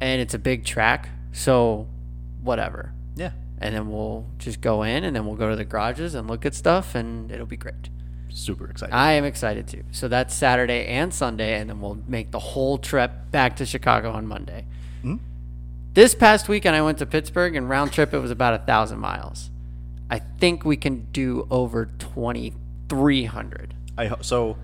and 0.00 0.20
it's 0.20 0.34
a 0.34 0.38
big 0.38 0.64
track. 0.64 1.08
So, 1.32 1.86
whatever. 2.42 2.92
And 3.58 3.74
then 3.74 3.90
we'll 3.90 4.26
just 4.38 4.60
go 4.60 4.82
in, 4.82 5.04
and 5.04 5.16
then 5.16 5.24
we'll 5.26 5.36
go 5.36 5.48
to 5.50 5.56
the 5.56 5.64
garages 5.64 6.14
and 6.14 6.28
look 6.28 6.44
at 6.44 6.54
stuff, 6.54 6.94
and 6.94 7.30
it'll 7.32 7.46
be 7.46 7.56
great. 7.56 7.88
super 8.28 8.68
excited. 8.68 8.94
I 8.94 9.12
am 9.12 9.24
excited 9.24 9.66
too. 9.66 9.82
So 9.92 10.08
that's 10.08 10.34
Saturday 10.34 10.84
and 10.86 11.14
Sunday, 11.14 11.58
and 11.58 11.70
then 11.70 11.80
we'll 11.80 11.98
make 12.06 12.32
the 12.32 12.38
whole 12.38 12.76
trip 12.76 13.10
back 13.30 13.56
to 13.56 13.64
Chicago 13.64 14.10
on 14.12 14.26
Monday. 14.26 14.66
Mhm. 15.02 15.20
This 15.94 16.14
past 16.14 16.46
weekend, 16.46 16.76
I 16.76 16.82
went 16.82 16.98
to 16.98 17.06
Pittsburgh, 17.06 17.56
and 17.56 17.66
round 17.70 17.92
trip 17.92 18.12
it 18.12 18.18
was 18.18 18.30
about 18.30 18.52
a 18.52 18.58
thousand 18.58 18.98
miles. 18.98 19.48
I 20.10 20.18
think 20.18 20.66
we 20.66 20.76
can 20.76 21.06
do 21.12 21.46
over 21.50 21.86
twenty 21.98 22.52
three 22.90 23.24
hundred. 23.24 23.72
I 23.96 24.08
ho- 24.08 24.18
so 24.20 24.58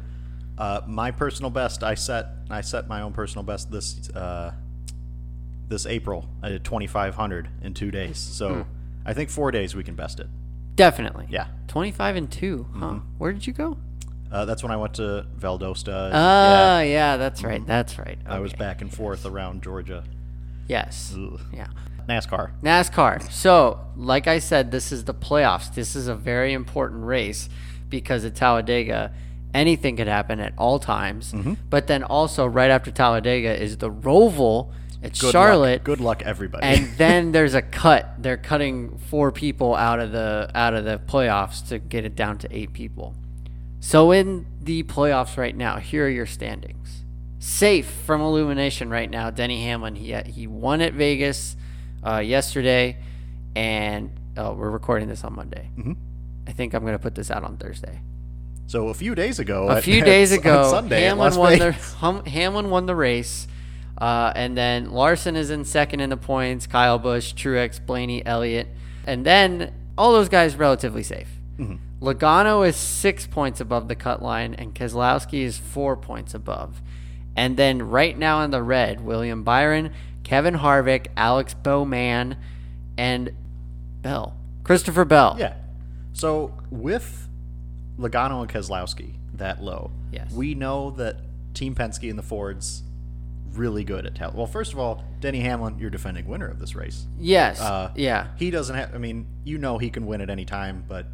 uh, 0.59 0.83
my 0.87 1.11
personal 1.11 1.51
best. 1.51 1.83
I 1.83 1.95
set 1.95 2.27
I 2.51 2.61
set 2.61 2.89
my 2.89 3.01
own 3.01 3.15
personal 3.15 3.43
best 3.43 3.71
this 3.73 4.11
uh, 4.11 4.53
this 5.69 5.87
April. 5.87 6.29
I 6.43 6.51
did 6.51 6.63
2,500 6.65 7.49
in 7.63 7.73
two 7.73 7.91
days. 7.91 8.19
So 8.19 8.55
Hmm. 8.55 8.63
I 9.05 9.13
think 9.13 9.31
four 9.31 9.51
days 9.51 9.75
we 9.75 9.85
can 9.85 9.95
best 9.95 10.21
it. 10.21 10.29
Definitely. 10.75 11.27
Yeah, 11.29 11.49
25 11.69 12.17
and 12.17 12.31
2, 12.31 12.67
huh? 12.77 12.99
Where 13.19 13.33
did 13.33 13.47
you 13.47 13.53
go? 13.53 13.77
uh, 14.33 14.47
that's 14.47 14.63
when 14.63 14.73
I 14.73 14.77
went 14.77 14.95
to 14.95 15.27
Valdosta. 15.39 16.11
Ah, 16.13 16.81
yeah, 16.81 16.83
yeah. 16.83 17.17
that's 17.19 17.45
right. 17.45 17.65
That's 17.67 17.99
right. 17.99 18.19
I 18.27 18.39
was 18.39 18.53
back 18.55 18.81
and 18.81 18.93
forth 18.93 19.27
around 19.27 19.63
Georgia. 19.63 20.05
Yes. 20.67 21.15
Ugh. 21.15 21.39
Yeah. 21.53 21.67
NASCAR. 22.09 22.53
NASCAR. 22.63 23.31
So, 23.31 23.79
like 23.95 24.27
I 24.27 24.39
said, 24.39 24.71
this 24.71 24.91
is 24.91 25.05
the 25.05 25.15
playoffs. 25.15 25.73
This 25.75 25.95
is 25.95 26.09
a 26.09 26.15
very 26.15 26.53
important 26.55 27.05
race 27.05 27.49
because 27.91 28.25
at 28.25 28.35
Talladega, 28.35 29.13
anything 29.53 29.97
could 29.97 30.09
happen 30.09 30.41
at 30.41 30.55
all 30.57 30.79
times. 30.79 31.33
Mm-hmm. 31.33 31.55
But 31.69 31.87
then 31.87 32.03
also, 32.03 32.47
right 32.47 32.71
after 32.71 32.91
Talladega 32.91 33.61
is 33.61 33.77
the 33.77 33.91
Roval 33.91 34.73
at 35.03 35.19
Good 35.19 35.33
Charlotte. 35.33 35.79
Luck. 35.81 35.85
Good 35.85 36.01
luck, 36.01 36.23
everybody. 36.23 36.65
and 36.67 36.89
then 36.97 37.33
there's 37.33 37.55
a 37.55 37.63
cut. 37.63 38.15
They're 38.19 38.37
cutting 38.37 38.99
four 38.99 39.33
people 39.33 39.75
out 39.75 39.99
of 40.01 40.13
the 40.13 40.51
out 40.55 40.75
of 40.75 40.85
the 40.85 40.99
playoffs 41.07 41.67
to 41.69 41.79
get 41.79 42.05
it 42.05 42.15
down 42.15 42.39
to 42.39 42.49
eight 42.57 42.73
people. 42.73 43.15
So 43.81 44.13
in 44.13 44.47
the 44.61 44.85
playoffs 44.85 45.37
right 45.37 45.57
now, 45.57 45.79
here 45.79 46.07
are 46.07 46.11
your 46.11 46.27
standings. 46.27 47.03
Safe 47.41 47.91
from 47.91 48.21
elimination 48.21 48.89
right 48.91 49.11
now, 49.11 49.31
Denny 49.31 49.65
Hamlin. 49.65 49.97
He 49.97 50.15
he 50.27 50.47
won 50.47 50.81
at 50.81 50.93
Vegas 50.93 51.57
uh, 52.07 52.19
yesterday, 52.19 52.99
and 53.57 54.11
uh, 54.37 54.55
we're 54.57 54.71
recording 54.71 55.09
this 55.09 55.25
on 55.25 55.35
Monday. 55.35 55.69
Mhm. 55.77 55.97
I 56.47 56.53
think 56.53 56.75
I'm 56.75 56.85
gonna 56.85 56.99
put 57.01 57.15
this 57.17 57.31
out 57.31 57.43
on 57.45 57.57
Thursday. 57.57 58.01
so 58.67 58.89
a 58.89 58.95
few 58.95 59.15
days 59.17 59.39
ago, 59.41 59.69
A 59.69 59.83
few 59.83 59.99
at- 60.01 60.05
days 60.15 60.31
ago, 60.33 60.71
Sunday 60.71 61.03
Hamlin 61.03 61.35
won 61.37 61.59
the 61.59 61.73
hum, 61.73 62.25
Hamlin 62.27 62.71
won 62.71 62.87
the 62.87 62.95
race, 62.95 63.49
uh, 63.99 64.33
and 64.35 64.57
then 64.57 64.91
Larson 64.91 65.37
is 65.37 65.51
in 65.51 65.65
second 65.65 66.01
in 66.01 66.11
the 66.11 66.17
points. 66.17 66.67
Kyle 66.67 66.99
Busch, 66.99 67.35
Truex, 67.35 67.85
Blaney, 67.85 68.25
Elliott, 68.25 68.69
and 69.07 69.25
then 69.25 69.73
all 69.97 70.13
those 70.13 70.29
guys 70.29 70.57
relatively 70.57 71.03
safe. 71.03 71.29
Mm-hmm. 71.59 71.77
Logano 72.05 72.67
is 72.67 72.75
six 72.77 73.27
points 73.27 73.61
above 73.61 73.87
the 73.89 73.95
cut 73.95 74.23
line, 74.23 74.55
and 74.55 74.75
Keselowski 74.75 75.43
is 75.43 75.57
four 75.59 75.97
points 75.97 76.35
above. 76.35 76.81
And 77.37 77.57
then 77.57 77.81
right 77.83 78.19
now 78.19 78.43
in 78.43 78.51
the 78.51 78.63
red, 78.63 79.01
William 79.03 79.45
Byron, 79.45 79.93
Kevin 80.25 80.55
Harvick, 80.55 81.07
Alex 81.17 81.55
Bowman, 81.55 82.37
and 82.99 83.33
Bell, 84.03 84.37
Christopher 84.65 85.05
Bell. 85.05 85.37
Yeah. 85.39 85.55
So 86.13 86.55
with 86.71 87.29
Logano 87.99 88.41
and 88.43 88.51
Keselowski 88.51 89.15
that 89.35 89.63
low, 89.63 89.91
Yes. 90.11 90.33
we 90.33 90.55
know 90.55 90.91
that 90.93 91.17
Team 91.55 91.75
Penske 91.75 92.11
and 92.11 92.19
the 92.19 92.23
Fords 92.23 92.83
really 93.55 93.85
good 93.85 94.07
at 94.07 94.15
Talladega. 94.15 94.39
Well, 94.39 94.47
first 94.47 94.73
of 94.73 94.79
all, 94.79 95.05
Denny 95.21 95.41
Hamlin, 95.41 95.79
you're 95.79 95.91
defending 95.91 96.27
winner 96.27 96.49
of 96.49 96.59
this 96.59 96.75
race. 96.75 97.07
Yes. 97.19 97.61
Uh, 97.61 97.91
yeah. 97.95 98.29
He 98.37 98.51
doesn't 98.51 98.75
have. 98.75 98.95
I 98.95 98.99
mean, 98.99 99.27
you 99.45 99.59
know 99.59 99.79
he 99.79 99.91
can 99.91 100.07
win 100.07 100.21
at 100.21 100.31
any 100.31 100.45
time, 100.45 100.85
but 100.89 101.07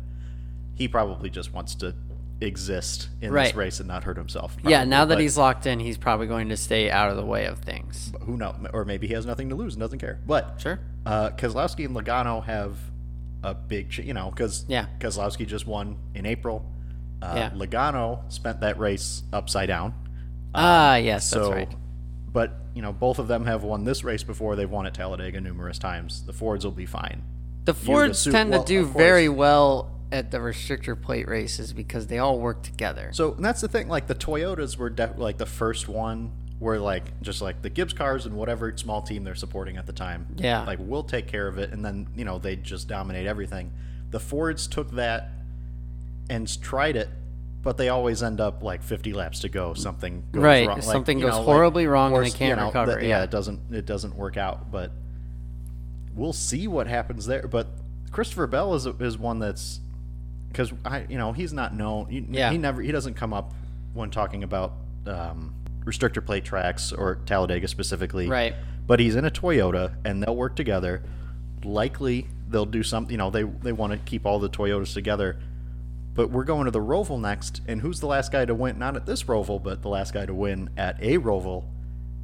he 0.75 0.89
probably 0.89 1.31
just 1.31 1.53
wants 1.53 1.75
to 1.77 1.95
exist 2.41 3.09
in 3.21 3.33
Right. 3.33 3.47
this 3.47 3.55
race 3.57 3.79
and 3.81 3.89
not 3.89 4.05
hurt 4.05 4.17
himself. 4.17 4.57
Yeah, 4.65 4.85
now 4.85 5.05
that 5.05 5.17
but- 5.17 5.21
he's 5.23 5.37
locked 5.37 5.67
in, 5.67 5.81
he's 5.81 5.99
probably 5.99 6.29
going 6.29 6.49
to 6.51 6.57
stay 6.57 6.89
out 6.91 7.11
of 7.11 7.17
the 7.17 7.25
way 7.25 7.47
of 7.47 7.59
things. 7.59 8.13
who 8.23 8.37
knows, 8.37 8.55
or 8.73 8.85
maybe 8.85 9.09
he 9.09 9.15
has 9.15 9.27
nothing 9.27 9.49
to 9.49 9.55
lose 9.57 9.75
and 9.75 9.81
doesn't 9.81 9.99
care. 9.99 10.21
But 10.27 10.55
Sure. 10.61 10.79
uh, 11.05 11.31
Keselowski 11.31 11.85
and 11.87 11.97
Logano 11.97 12.45
have 12.45 12.77
a 13.43 13.55
big, 13.55 13.91
ch- 13.91 14.01
you 14.01 14.13
know, 14.15 14.31
because 14.31 14.65
Yeah. 14.69 14.87
Keselowski 15.01 15.47
just 15.47 15.67
won 15.67 15.97
in 16.15 16.27
April. 16.27 16.65
Uh, 17.21 17.33
Yeah. 17.37 17.51
Logano 17.51 18.21
spent 18.31 18.61
that 18.61 18.79
race 18.79 19.23
upside 19.33 19.67
down. 19.69 19.95
Ah, 20.55 20.97
yes, 20.97 21.29
So, 21.29 21.41
that's 21.41 21.53
right. 21.53 21.69
But 22.33 22.53
you 22.75 22.83
know, 22.83 22.93
both 22.93 23.19
of 23.19 23.29
them 23.29 23.47
have 23.47 23.63
won 23.63 23.85
this 23.85 24.05
race 24.05 24.23
before. 24.23 24.57
They've 24.57 24.71
won 24.71 24.87
at 24.87 24.95
Talladega 24.95 25.41
numerous 25.41 25.79
times. 25.79 26.25
The 26.25 26.33
Fords 26.33 26.65
will 26.65 26.73
be 26.73 26.87
fine. 26.87 27.23
The 27.65 27.75
Fords 27.75 28.19
assume- 28.19 28.33
tend 28.33 28.51
well, 28.51 28.65
to 28.65 28.67
do 28.67 28.87
very 28.87 29.29
well 29.29 29.91
at 30.11 30.31
the 30.31 30.39
restrictor 30.39 31.01
plate 31.01 31.29
races 31.29 31.73
because 31.73 32.07
they 32.07 32.19
all 32.19 32.39
work 32.39 32.63
together. 32.63 33.11
So 33.13 33.35
and 33.35 33.45
that's 33.45 33.61
the 33.61 33.69
thing. 33.69 33.89
Like 33.89 34.07
the 34.07 34.15
Toyotas 34.15 34.77
were 34.77 34.95
like 35.17 35.39
the 35.39 35.47
first 35.47 35.89
one 35.89 36.33
were 36.61 36.79
like 36.79 37.21
just 37.21 37.41
like 37.41 37.63
the 37.63 37.71
Gibbs 37.71 37.93
cars 37.93 38.27
and 38.27 38.35
whatever 38.35 38.75
small 38.77 39.03
team 39.03 39.25
they're 39.25 39.35
supporting 39.35 39.77
at 39.77 39.87
the 39.87 39.93
time. 39.93 40.27
Yeah. 40.37 40.65
Like 40.65 40.79
we'll 40.81 41.05
take 41.05 41.27
care 41.27 41.47
of 41.47 41.59
it, 41.59 41.73
and 41.73 41.85
then 41.85 42.09
you 42.17 42.25
know 42.25 42.39
they 42.39 42.57
just 42.57 42.89
dominate 42.89 43.27
everything. 43.27 43.73
The 44.11 44.21
Fords 44.21 44.67
took 44.67 44.93
that 44.93 45.31
and 46.31 46.61
tried 46.63 46.97
it, 46.97 47.09
but 47.63 47.77
they 47.77 47.89
always 47.89 48.23
end 48.23 48.41
up 48.41 48.63
like 48.63 48.83
50 48.83 49.13
laps 49.13 49.41
to 49.41 49.49
go. 49.49 49.75
Something 49.75 50.23
goes 50.33 50.43
Right, 50.43 50.67
wrong. 50.69 50.77
Like, 50.77 50.85
something 50.85 51.19
goes 51.19 51.31
know, 51.31 51.37
like, 51.39 51.45
horribly 51.45 51.87
wrong 51.87 52.13
and 52.13 52.21
or 52.21 52.25
they 52.25 52.31
can't 52.31 52.51
you 52.51 52.57
know, 52.57 52.67
recover, 52.67 52.93
that- 52.93 53.03
yeah. 53.03 53.23
it 53.25 53.31
doesn't 53.31 53.61
it 53.75 53.85
doesn't 53.87 54.15
work 54.17 54.37
out, 54.37 54.71
but 54.71 54.93
we'll 56.15 56.33
see 56.33 56.69
what 56.69 56.87
happens 56.87 57.27
there. 57.27 57.47
But 57.49 57.69
Christopher 58.11 58.47
Bell 58.47 58.75
is 58.75 58.87
is 58.87 59.19
one 59.19 59.39
that's 59.39 59.81
because 60.49 60.73
I 60.85 61.05
you 61.09 61.19
know 61.19 61.33
he's 61.33 61.53
not 61.53 61.75
known. 61.75 62.07
He, 62.07 62.25
Yeah. 62.31 62.51
he 62.51 62.59
never 62.59 62.81
he 62.83 62.93
doesn't 62.93 63.15
come 63.15 63.33
up 63.33 63.53
when 63.93 64.11
talking 64.11 64.43
about 64.45 64.73
um, 65.07 65.55
restrictor 65.85 66.25
plate 66.25 66.45
tracks 66.45 66.93
or 66.93 67.17
Talladega 67.27 67.67
specifically. 67.69 68.29
Right. 68.29 68.55
But 68.87 69.01
he's 69.01 69.17
in 69.17 69.25
a 69.25 69.31
Toyota 69.31 69.95
and 70.05 70.23
they'll 70.23 70.37
work 70.37 70.57
together. 70.57 71.03
Likely 71.65 72.27
they'll 72.49 72.65
do 72.67 72.83
something. 72.83 73.11
You 73.13 73.19
know 73.19 73.31
they 73.31 73.43
they 73.43 73.73
want 73.73 73.93
to 73.93 73.99
keep 73.99 74.25
all 74.27 74.39
the 74.39 74.49
Toyotas 74.49 74.95
together. 74.95 75.39
But 76.19 76.33
we're 76.33 76.43
going 76.43 76.65
to 76.65 76.73
the 76.73 76.81
Roval 76.81 77.21
next, 77.21 77.63
and 77.69 77.81
who's 77.81 78.01
the 78.01 78.09
last 78.09 78.33
guy 78.33 78.45
to 78.45 78.53
win? 78.53 78.77
Not 78.77 78.97
at 78.97 79.07
this 79.07 79.23
Roval, 79.23 79.63
but 79.63 79.83
the 79.83 79.89
last 79.89 80.13
guy 80.13 80.27
to 80.27 80.35
win 80.35 80.69
at 80.77 81.01
a 81.01 81.17
Roval 81.19 81.63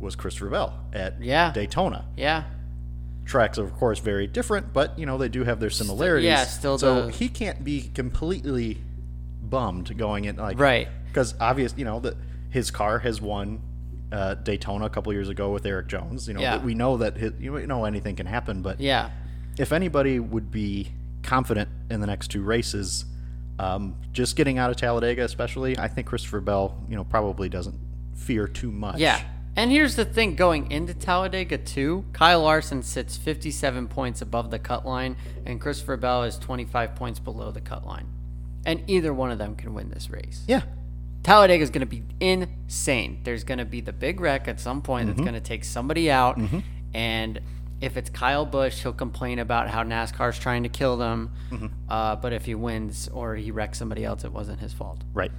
was 0.01 0.17
Chris 0.17 0.37
Bell 0.41 0.75
at 0.93 1.23
Yeah. 1.23 1.53
Daytona 1.53 2.05
yeah. 2.17 2.43
tracks 3.25 3.57
are 3.57 3.63
of 3.63 3.73
course 3.75 4.01
very 4.01 4.27
different, 4.27 4.73
but 4.73 4.99
you 4.99 5.07
know 5.07 5.17
they 5.17 5.29
do 5.29 5.45
have 5.45 5.61
their 5.61 5.71
similarities. 5.71 6.27
yeah, 6.27 6.43
still 6.43 6.77
so 6.77 7.07
the- 7.07 7.13
he 7.13 7.29
can't 7.29 7.63
be 7.63 7.83
completely 7.95 8.79
bummed 9.49 9.97
going 9.97 10.25
in 10.25 10.35
like 10.39 10.59
Right. 10.59 10.89
because 11.07 11.37
obvious 11.41 11.73
you 11.77 11.85
know 11.85 12.01
that 12.01 12.17
his 12.51 12.73
car 12.73 12.99
has 12.99 13.21
won 13.23 13.61
uh, 14.11 14.35
Daytona 14.35 14.87
a 14.87 14.91
couple 14.91 15.13
years 15.13 15.29
ago 15.29 15.53
with 15.53 15.65
Erik 15.67 15.87
Jones. 15.87 16.27
You 16.27 16.35
know 16.35 16.41
Yeah. 16.41 16.57
that 16.57 16.65
we 16.65 16.75
know 16.75 16.97
that 16.97 17.17
his, 17.17 17.33
you 17.39 17.65
know 17.69 17.85
anything 17.85 18.17
can 18.17 18.27
happen, 18.27 18.61
but 18.61 18.81
Yeah. 18.81 19.11
if 19.57 19.73
anybody 19.73 20.19
would 20.19 20.51
be 20.51 20.89
confident 21.23 21.69
in 21.91 22.01
the 22.01 22.07
next 22.09 22.29
two 22.33 22.43
races, 22.43 23.05
um, 23.59 23.97
just 24.13 24.37
getting 24.37 24.59
out 24.59 24.71
of 24.71 24.77
Talladega, 24.77 25.23
especially, 25.25 25.79
I 25.79 25.89
think 25.89 26.07
Christopher 26.07 26.41
Bell, 26.41 26.77
you 26.89 26.97
know, 26.97 27.05
probably 27.05 27.49
doesn't 27.49 27.79
fear 28.15 28.47
too 28.49 28.71
much. 28.73 28.99
Yeah. 28.99 29.21
And 29.57 29.71
here's 29.71 29.95
the 29.95 30.05
thing 30.05 30.35
going 30.35 30.73
into 30.73 30.95
Talladega 30.95 31.59
2, 31.59 32.07
Kyle 32.13 32.43
Larson 32.43 32.83
sits 32.83 33.17
57 33.17 33.87
points 33.87 34.21
above 34.21 34.51
the 34.51 34.59
cut 34.59 34.85
line, 34.85 35.17
and 35.47 35.61
Christopher 35.61 35.97
Bell 35.97 36.25
is 36.25 36.37
25 36.39 36.97
points 36.97 37.21
below 37.21 37.53
the 37.53 37.61
cut 37.61 37.87
line. 37.87 38.07
And 38.67 38.83
either 38.89 39.15
one 39.15 39.31
of 39.31 39.39
them 39.39 39.55
can 39.55 39.73
win 39.73 39.91
this 39.91 40.11
race. 40.11 40.43
Yeah. 40.49 40.63
Talladega 41.23 41.63
is 41.63 41.71
going 41.71 41.81
to 41.81 41.87
be 41.87 42.03
insane. 42.19 43.21
There's 43.23 43.45
going 43.45 43.59
to 43.59 43.65
be 43.65 43.81
the 43.81 43.93
big 43.93 44.21
wreck 44.21 44.49
at 44.49 44.59
some 44.59 44.83
point 44.83 45.09
Mm-hmm. 45.09 45.17
that's 45.19 45.25
going 45.31 45.41
to 45.41 45.49
take 45.49 45.65
somebody 45.65 46.11
out. 46.11 46.39
And 46.93 47.41
if 47.81 47.97
it's 47.97 48.11
Kyle 48.11 48.47
Busch, 48.47 48.83
he'll 48.83 48.93
complain 48.93 49.39
about 49.39 49.69
how 49.69 49.83
NASCAR's 49.83 50.39
trying 50.39 50.63
to 50.63 50.69
kill 50.69 50.97
them. 50.97 51.33
Mm-hmm. 51.51 51.67
Uh, 51.89 52.17
but 52.17 52.33
if 52.33 52.45
he 52.45 52.55
wins 52.55 53.09
or 53.13 53.35
he 53.37 53.51
wrecks 53.51 53.79
somebody 53.79 54.05
else, 54.05 54.25
it 54.25 54.33
wasn't 54.33 54.61
his 54.61 54.73
fault. 54.73 55.03
Right. 55.13 55.33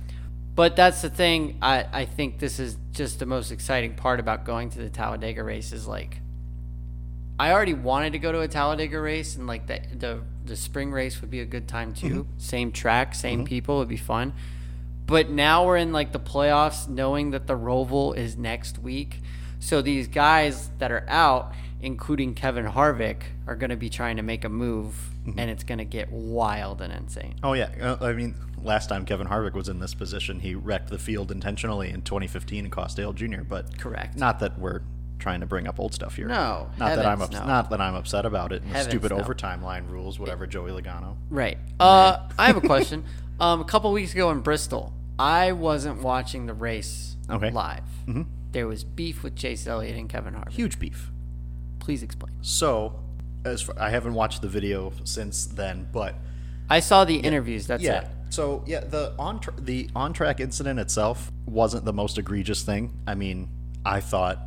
But 0.54 0.76
that's 0.76 1.02
the 1.02 1.10
thing. 1.10 1.58
I, 1.62 1.86
I 1.92 2.06
think 2.06 2.40
this 2.40 2.60
is 2.60 2.78
just 2.92 3.20
the 3.20 3.26
most 3.26 3.52
exciting 3.52 3.96
part 3.96 4.20
about 4.20 4.46
going 4.46 4.70
to 4.72 4.80
the 4.80 4.90
Talladega 4.90 5.44
race 5.44 5.74
is 5.74 5.88
like, 5.88 6.22
I 7.38 7.52
already 7.52 7.74
wanted 7.74 8.14
to 8.14 8.20
go 8.20 8.32
to 8.32 8.40
a 8.40 8.48
Talladega 8.48 8.98
race, 9.00 9.36
and 9.36 9.48
like 9.48 9.68
the 9.68 9.82
the, 9.94 10.22
the 10.46 10.56
spring 10.56 10.94
race 10.94 11.20
would 11.20 11.30
be 11.30 11.42
a 11.42 11.46
good 11.46 11.68
time 11.68 11.94
too. 11.94 12.28
Same 12.38 12.72
track, 12.72 13.14
same 13.14 13.44
people, 13.44 13.76
it 13.76 13.80
would 13.80 13.88
be 13.90 13.98
fun. 13.98 14.32
But 15.06 15.30
now 15.30 15.66
we're 15.66 15.76
in 15.76 15.92
like 15.92 16.14
the 16.14 16.20
playoffs, 16.20 16.88
knowing 16.88 17.32
that 17.32 17.46
the 17.46 17.58
Roval 17.58 18.16
is 18.16 18.38
next 18.38 18.80
week. 18.80 19.20
So 19.60 19.82
these 19.82 20.08
guys 20.08 20.70
that 20.80 20.92
are 20.92 21.06
out, 21.10 21.54
including 21.82 22.34
Kevin 22.34 22.66
Harvick, 22.66 23.24
are 23.48 23.56
going 23.56 23.70
to 23.70 23.76
be 23.76 23.90
trying 23.90 24.18
to 24.18 24.24
make 24.24 24.44
a 24.44 24.50
move, 24.50 24.96
and 25.38 25.50
it's 25.50 25.64
going 25.64 25.78
to 25.80 25.86
get 25.86 26.12
wild 26.12 26.82
and 26.82 26.92
insane. 26.94 27.36
Oh 27.44 27.54
yeah, 27.54 27.70
uh, 28.00 28.06
I 28.06 28.14
mean, 28.14 28.36
last 28.62 28.88
time 28.90 29.06
Kevin 29.06 29.28
Harvick 29.28 29.54
was 29.54 29.70
in 29.70 29.80
this 29.80 29.94
position, 29.94 30.40
he 30.40 30.56
wrecked 30.56 30.90
the 30.90 30.98
field 31.00 31.32
intentionally 31.32 31.90
in 31.90 32.02
2015 32.02 32.66
and 32.66 32.72
cost 32.72 32.98
Dale 32.98 33.14
Jr. 33.14 33.42
But 33.42 33.78
Correct. 33.80 34.18
Not 34.18 34.40
that 34.40 34.58
we're 34.60 34.82
trying 35.18 35.40
to 35.40 35.46
bring 35.46 35.68
up 35.68 35.80
old 35.80 35.94
stuff 35.94 36.16
here. 36.16 36.28
No, 36.28 36.70
not 36.78 36.96
that 36.96 37.06
I'm 37.06 37.22
ups- 37.22 37.32
no. 37.32 37.46
not 37.46 37.70
that 37.70 37.80
I'm 37.82 37.96
upset 37.96 38.26
about 38.26 38.52
it. 38.52 38.62
And 38.64 38.76
the 38.76 38.84
stupid 38.84 39.12
no. 39.12 39.18
overtime 39.18 39.62
line 39.64 39.86
rules, 39.88 40.20
whatever. 40.20 40.46
Joey 40.46 40.72
Logano. 40.72 41.16
Right. 41.30 41.58
Uh, 41.80 42.28
I 42.38 42.48
have 42.48 42.58
a 42.58 42.62
question. 42.62 43.04
Um, 43.38 43.60
a 43.60 43.66
couple 43.66 43.92
weeks 43.92 44.14
ago 44.14 44.32
in 44.32 44.40
Bristol, 44.40 44.94
I 45.20 45.52
wasn't 45.52 46.02
watching 46.02 46.46
the 46.46 46.54
race 46.54 47.18
Okay. 47.30 47.52
live. 47.52 47.84
There 48.54 48.66
was 48.66 48.86
beef 48.86 49.24
with 49.24 49.36
Chase 49.36 49.68
Elliott 49.68 49.98
and 49.98 50.08
Kevin 50.08 50.36
Harvick. 50.36 50.52
Huge 50.54 50.80
beef. 50.80 51.12
Please 51.86 52.02
explain. 52.02 52.34
So, 52.42 53.00
as 53.46 53.62
far, 53.62 53.76
I 53.80 53.92
haven't 53.92 54.16
watched 54.16 54.42
the 54.42 54.48
video 54.48 54.92
since 55.04 55.46
then, 55.46 55.88
but 55.94 56.16
I 56.68 56.80
saw 56.80 57.06
the 57.06 57.18
interviews. 57.18 57.68
That's 57.68 57.84
yeah. 57.84 58.02
it. 58.02 58.08
So 58.32 58.64
yeah, 58.66 58.80
the 58.80 59.14
on 59.20 59.40
tr 59.40 59.52
the 59.60 59.88
on 59.96 60.12
track 60.12 60.40
incident 60.40 60.80
itself 60.80 61.32
wasn't 61.46 61.86
the 61.86 61.94
most 61.94 62.18
egregious 62.18 62.64
thing. 62.64 62.92
I 63.06 63.14
mean, 63.14 63.50
I 63.86 64.00
thought 64.00 64.40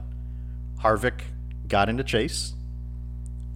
Harvick 0.81 1.21
got 1.69 1.89
into 1.89 2.03
Chase, 2.03 2.55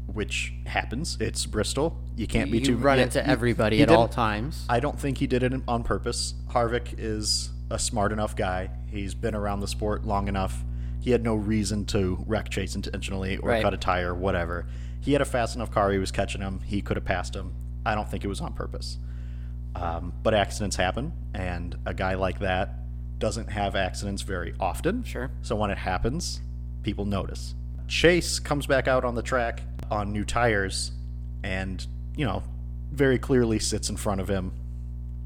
which 0.07 0.55
happens. 0.65 1.19
It's 1.21 1.45
Bristol. 1.45 1.99
You 2.17 2.29
can't 2.29 2.53
be 2.53 2.59
You 2.59 2.65
too 2.65 2.77
run 2.77 2.99
yeah, 2.99 3.05
into 3.05 3.27
everybody 3.27 3.79
he 3.79 3.83
at 3.83 3.91
all 3.91 4.07
times. 4.07 4.65
I 4.69 4.79
don't 4.79 4.99
think 4.99 5.19
he 5.19 5.27
did 5.27 5.43
it 5.43 5.53
on 5.67 5.83
purpose. 5.83 6.35
Harvick 6.51 6.95
is 6.99 7.51
a 7.69 7.81
smart 7.81 8.13
enough 8.13 8.37
guy. 8.37 8.71
He's 8.93 9.15
been 9.15 9.35
around 9.35 9.59
the 9.59 9.69
sport 9.69 10.05
long 10.05 10.29
enough. 10.29 10.63
He 11.03 11.11
had 11.11 11.23
no 11.25 11.35
reason 11.35 11.85
to 11.87 12.25
wreck 12.29 12.49
Chase 12.49 12.77
intentionally 12.77 13.37
or 13.37 13.51
Right. 13.51 13.63
cut 13.63 13.75
a 13.75 13.77
tire, 13.77 14.15
whatever. 14.15 14.67
He 15.01 15.13
had 15.13 15.21
a 15.21 15.25
fast 15.25 15.57
enough 15.57 15.73
car. 15.73 15.91
He 15.91 15.99
was 15.99 16.13
catching 16.13 16.41
him. 16.41 16.61
He 16.65 16.81
could 16.81 16.97
have 16.97 17.05
passed 17.05 17.35
him. 17.35 17.53
I 17.85 17.97
don't 17.97 18.09
think 18.09 18.25
it 18.25 18.29
was 18.29 18.41
on 18.41 18.53
purpose. 18.55 18.99
Um, 19.75 20.13
but 20.23 20.33
accidents 20.33 20.77
happen, 20.77 21.13
and 21.35 21.77
a 21.85 21.93
guy 21.93 22.15
like 22.15 22.39
that 22.39 22.75
doesn't 23.19 23.51
have 23.51 23.75
accidents 23.75 24.23
very 24.23 24.55
often. 24.61 25.03
Sure. 25.03 25.31
So 25.43 25.57
when 25.57 25.71
it 25.71 25.79
happens, 25.79 26.41
people 26.85 27.05
notice. 27.05 27.55
Chase 27.89 28.39
comes 28.39 28.67
back 28.69 28.87
out 28.87 29.05
on 29.05 29.17
the 29.17 29.23
track 29.23 29.63
on 29.91 30.13
new 30.13 30.25
tires 30.25 30.93
and, 31.43 31.85
you 32.17 32.25
know, 32.25 32.43
very 32.93 33.19
clearly 33.19 33.59
sits 33.59 33.91
in 33.91 33.97
front 33.97 34.21
of 34.21 34.29
him. 34.29 34.53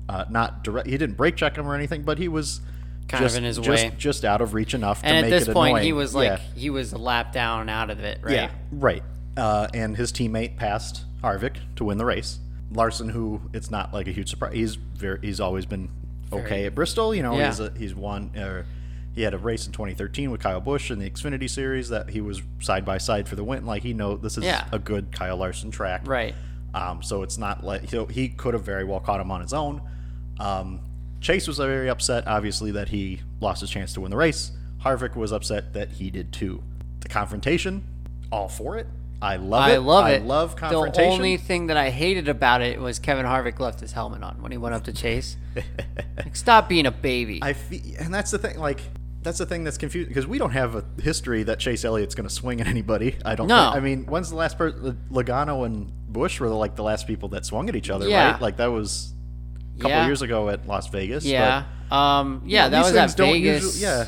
Uh, 0.09 0.25
not 0.31 0.65
direct. 0.65 0.89
He 0.89 0.97
didn't 0.97 1.17
brake 1.17 1.37
check 1.37 1.57
him 1.59 1.67
or 1.67 1.75
anything, 1.75 2.03
but 2.03 2.17
he 2.19 2.29
was 2.29 2.61
Kind 3.09 3.25
of 3.25 3.29
just, 3.31 3.39
in 3.39 3.45
his 3.45 3.57
just, 3.59 3.69
way. 3.85 3.93
just 3.97 4.25
out 4.25 4.41
of 4.41 4.53
reach 4.55 4.75
enough 4.75 5.01
to 5.01 5.07
And 5.07 5.17
at 5.19 5.21
make 5.23 5.31
this 5.31 5.47
point, 5.49 5.71
annoying. 5.71 5.85
he 5.85 5.93
was 5.93 6.15
like, 6.15 6.27
Yeah. 6.29 6.39
he 6.57 6.71
was 6.71 6.93
a 6.93 6.99
lap 6.99 7.33
down 7.33 7.69
out 7.69 7.89
of 7.91 8.01
it, 8.01 8.19
right? 8.23 8.35
Yeah, 8.35 8.51
right. 8.73 9.03
Uh, 9.37 9.69
and 9.75 9.97
his 9.97 10.13
teammate 10.13 10.57
passed 10.57 11.05
Harvick 11.23 11.57
to 11.77 11.85
win 11.85 11.99
the 11.99 12.05
race. 12.05 12.39
Larson, 12.73 13.09
who 13.11 13.41
it's 13.53 13.71
not 13.71 13.95
like 13.95 14.09
a 14.09 14.11
huge 14.11 14.29
surprise, 14.31 14.55
he's 14.55 14.75
very 14.75 15.21
he's 15.23 15.39
always 15.41 15.67
been 15.67 15.89
okay 16.33 16.49
Very- 16.49 16.65
at 16.67 16.75
Bristol. 16.75 17.15
You 17.15 17.23
know, 17.23 17.37
Yeah. 17.39 17.47
he's 17.47 17.61
a, 17.61 17.73
he's 17.77 17.95
won. 17.95 18.37
Uh, 18.37 18.63
he 19.15 19.23
had 19.23 19.35
a 19.35 19.39
race 19.39 19.67
in 19.67 19.73
2013 19.73 20.31
with 20.33 20.41
Kyle 20.43 20.61
Busch 20.61 20.91
in 20.91 20.99
the 20.99 21.09
Xfinity 21.09 21.49
Series 21.49 21.89
that 21.91 22.11
he 22.11 22.21
was 22.21 22.43
side 22.61 22.85
by 22.85 22.99
side 22.99 23.29
for 23.29 23.37
the 23.37 23.45
win. 23.45 23.65
Like 23.67 23.83
he 23.85 23.95
know 23.95 24.17
this 24.17 24.37
is 24.37 24.45
Yeah. 24.45 24.65
a 24.73 24.79
good 24.81 25.13
Kyle 25.13 25.37
Larson 25.37 25.71
track, 25.71 26.03
Right. 26.07 26.35
um, 26.75 27.03
so 27.03 27.23
it's 27.23 27.39
not 27.39 27.65
like 27.65 27.89
he, 27.89 28.05
he 28.11 28.29
could 28.29 28.53
have 28.55 28.65
very 28.65 28.83
well 28.85 29.01
caught 29.01 29.21
him 29.21 29.31
on 29.31 29.41
his 29.43 29.53
own. 29.55 29.81
Um, 30.41 30.81
Chase 31.27 31.49
was 31.49 31.59
very 31.59 31.91
upset, 31.91 32.29
obviously, 32.29 32.71
that 32.71 32.91
he 32.91 33.21
lost 33.41 33.61
his 33.61 33.69
chance 33.69 33.93
to 33.95 34.01
win 34.01 34.13
the 34.13 34.17
race. 34.17 34.53
Harvick 34.85 35.17
was 35.17 35.33
upset 35.33 35.73
that 35.73 35.91
he 35.91 36.09
did 36.09 36.33
too. 36.33 36.63
The 37.01 37.09
confrontation, 37.09 37.83
all 38.31 38.49
for 38.49 38.77
it. 38.77 38.87
I 39.21 39.35
love 39.35 39.65
I 39.65 39.71
it. 39.73 39.75
I 39.75 39.79
love 39.79 40.07
it. 40.07 40.23
I 40.23 40.25
love 40.25 40.55
confrontation. 40.55 41.11
The 41.11 41.17
only 41.17 41.37
thing 41.37 41.67
that 41.67 41.77
I 41.77 41.91
hated 41.91 42.29
about 42.29 42.63
it 42.63 42.79
was 42.81 43.01
Kevin 43.01 43.27
Harvick 43.27 43.59
left 43.59 43.81
his 43.81 43.91
helmet 43.91 44.23
on 44.23 44.41
when 44.41 44.53
he 44.53 44.59
went 44.59 44.77
up 44.77 44.85
to 44.85 44.93
Chase. 44.93 45.37
like, 46.17 46.37
stop 46.37 46.69
being 46.69 46.87
a 46.87 46.93
baby. 46.93 47.41
I 47.43 47.55
feel, 47.55 47.81
and 47.99 48.15
that's 48.15 48.31
the 48.31 48.39
thing. 48.39 48.61
Like 48.61 48.79
that's 49.23 49.39
the 49.39 49.47
thing 49.47 49.65
that's 49.65 49.79
confusing 49.79 50.07
because 50.07 50.29
we 50.29 50.39
don't 50.39 50.53
have 50.53 50.77
a 50.77 50.85
history 51.03 51.43
that 51.43 51.59
Chase 51.59 51.85
Elliott's 51.85 52.15
going 52.15 52.29
to 52.29 52.33
swing 52.33 52.61
at 52.61 52.69
anybody. 52.69 53.17
I 53.25 53.35
don't. 53.35 53.49
No. 53.49 53.65
think. 53.73 53.77
I 53.77 53.81
mean, 53.81 54.07
when's 54.07 54.31
the 54.31 54.37
last 54.37 54.57
person? 54.59 54.97
Logano 55.11 55.67
and 55.67 55.91
Busch 56.07 56.39
were 56.39 56.47
like 56.51 56.77
the 56.77 56.85
last 56.85 57.09
people 57.09 57.31
that 57.31 57.45
swung 57.45 57.69
at 57.69 57.75
each 57.75 57.91
other, 57.91 58.09
Yeah. 58.09 58.31
right? 58.31 58.41
Like 58.41 58.59
that 58.59 58.69
was 58.71 59.13
a 59.77 59.81
couple 59.81 59.91
Yeah. 59.91 60.07
years 60.07 60.23
ago 60.23 60.49
at 60.49 60.67
Las 60.67 60.89
Vegas. 60.89 61.25
but, 61.25 61.31
Yeah. 61.31 61.65
um. 61.91 62.43
Yeah, 62.47 62.65
know, 62.65 62.71
that 62.71 62.85
was 62.85 62.95
at 62.97 63.17
Vegas. 63.17 63.65
usually- 63.65 63.83
yeah. 63.83 64.07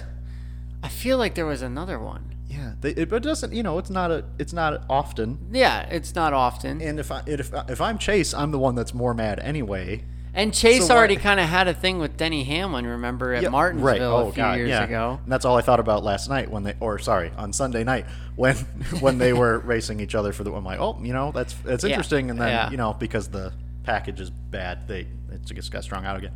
I 0.83 0.89
feel 0.89 1.19
like 1.19 1.35
there 1.35 1.47
was 1.47 1.63
another 1.63 1.99
one. 1.99 2.25
Yeah, 2.49 2.73
they, 2.81 2.91
it, 2.91 3.11
but 3.11 3.17
it 3.17 3.23
doesn't. 3.25 3.53
You 3.53 3.63
know, 3.63 3.79
it's 3.79 3.91
not 3.91 4.11
a. 4.11 4.25
It's 4.39 4.53
not 4.53 4.83
often. 4.89 5.39
Yeah, 5.53 5.83
it's 5.91 6.15
not 6.15 6.33
often. 6.33 6.81
And 6.81 6.99
if 6.99 7.13
I 7.13 7.23
if 7.27 7.53
if 7.69 7.81
I'm 7.81 7.99
Chase, 7.99 8.33
I'm 8.33 8.51
the 8.53 8.59
one 8.59 8.75
that's 8.75 8.95
more 8.95 9.13
mad 9.13 9.39
anyway. 9.41 10.05
And 10.35 10.55
Chase 10.55 10.87
So 10.87 10.95
already 10.97 11.17
kind 11.17 11.41
of 11.41 11.47
had 11.49 11.67
a 11.69 11.75
thing 11.75 11.99
with 11.99 12.17
Denny 12.17 12.45
Hamlin, 12.45 12.87
remember, 12.87 13.35
at 13.35 13.43
Yeah, 13.43 13.49
Martinsville 13.49 14.15
Oh 14.15 14.29
a 14.29 14.33
few 14.33 14.43
God, 14.43 14.57
years 14.59 14.69
yeah. 14.69 14.85
ago. 14.85 15.19
And 15.23 15.33
that's 15.33 15.45
all 15.45 15.57
I 15.57 15.63
thought 15.63 15.81
about 15.81 16.05
last 16.05 16.29
night 16.29 16.49
when 16.51 16.63
they, 16.63 16.75
or 16.81 16.99
sorry, 17.01 17.33
on 17.37 17.53
Sunday 17.53 17.83
night 17.83 18.07
when 18.37 18.55
when 19.01 19.19
they 19.19 19.33
were 19.33 19.59
racing 19.59 20.01
each 20.01 20.15
other 20.15 20.33
for 20.33 20.45
the. 20.45 20.53
I'm 20.53 20.65
like, 20.65 20.79
oh, 20.81 20.97
you 21.03 21.13
know, 21.13 21.33
that's 21.33 21.55
that's 21.65 21.83
Yeah, 21.83 21.91
interesting. 21.91 22.31
And 22.31 22.41
then 22.41 22.71
you 22.71 22.77
know 22.79 22.95
because 22.99 23.29
the 23.29 23.53
package 23.83 24.21
is 24.21 24.31
bad, 24.31 24.87
they 24.87 25.07
it 25.31 25.45
just 25.45 25.71
got 25.71 25.85
strung 25.85 26.05
out 26.05 26.17
again. 26.17 26.35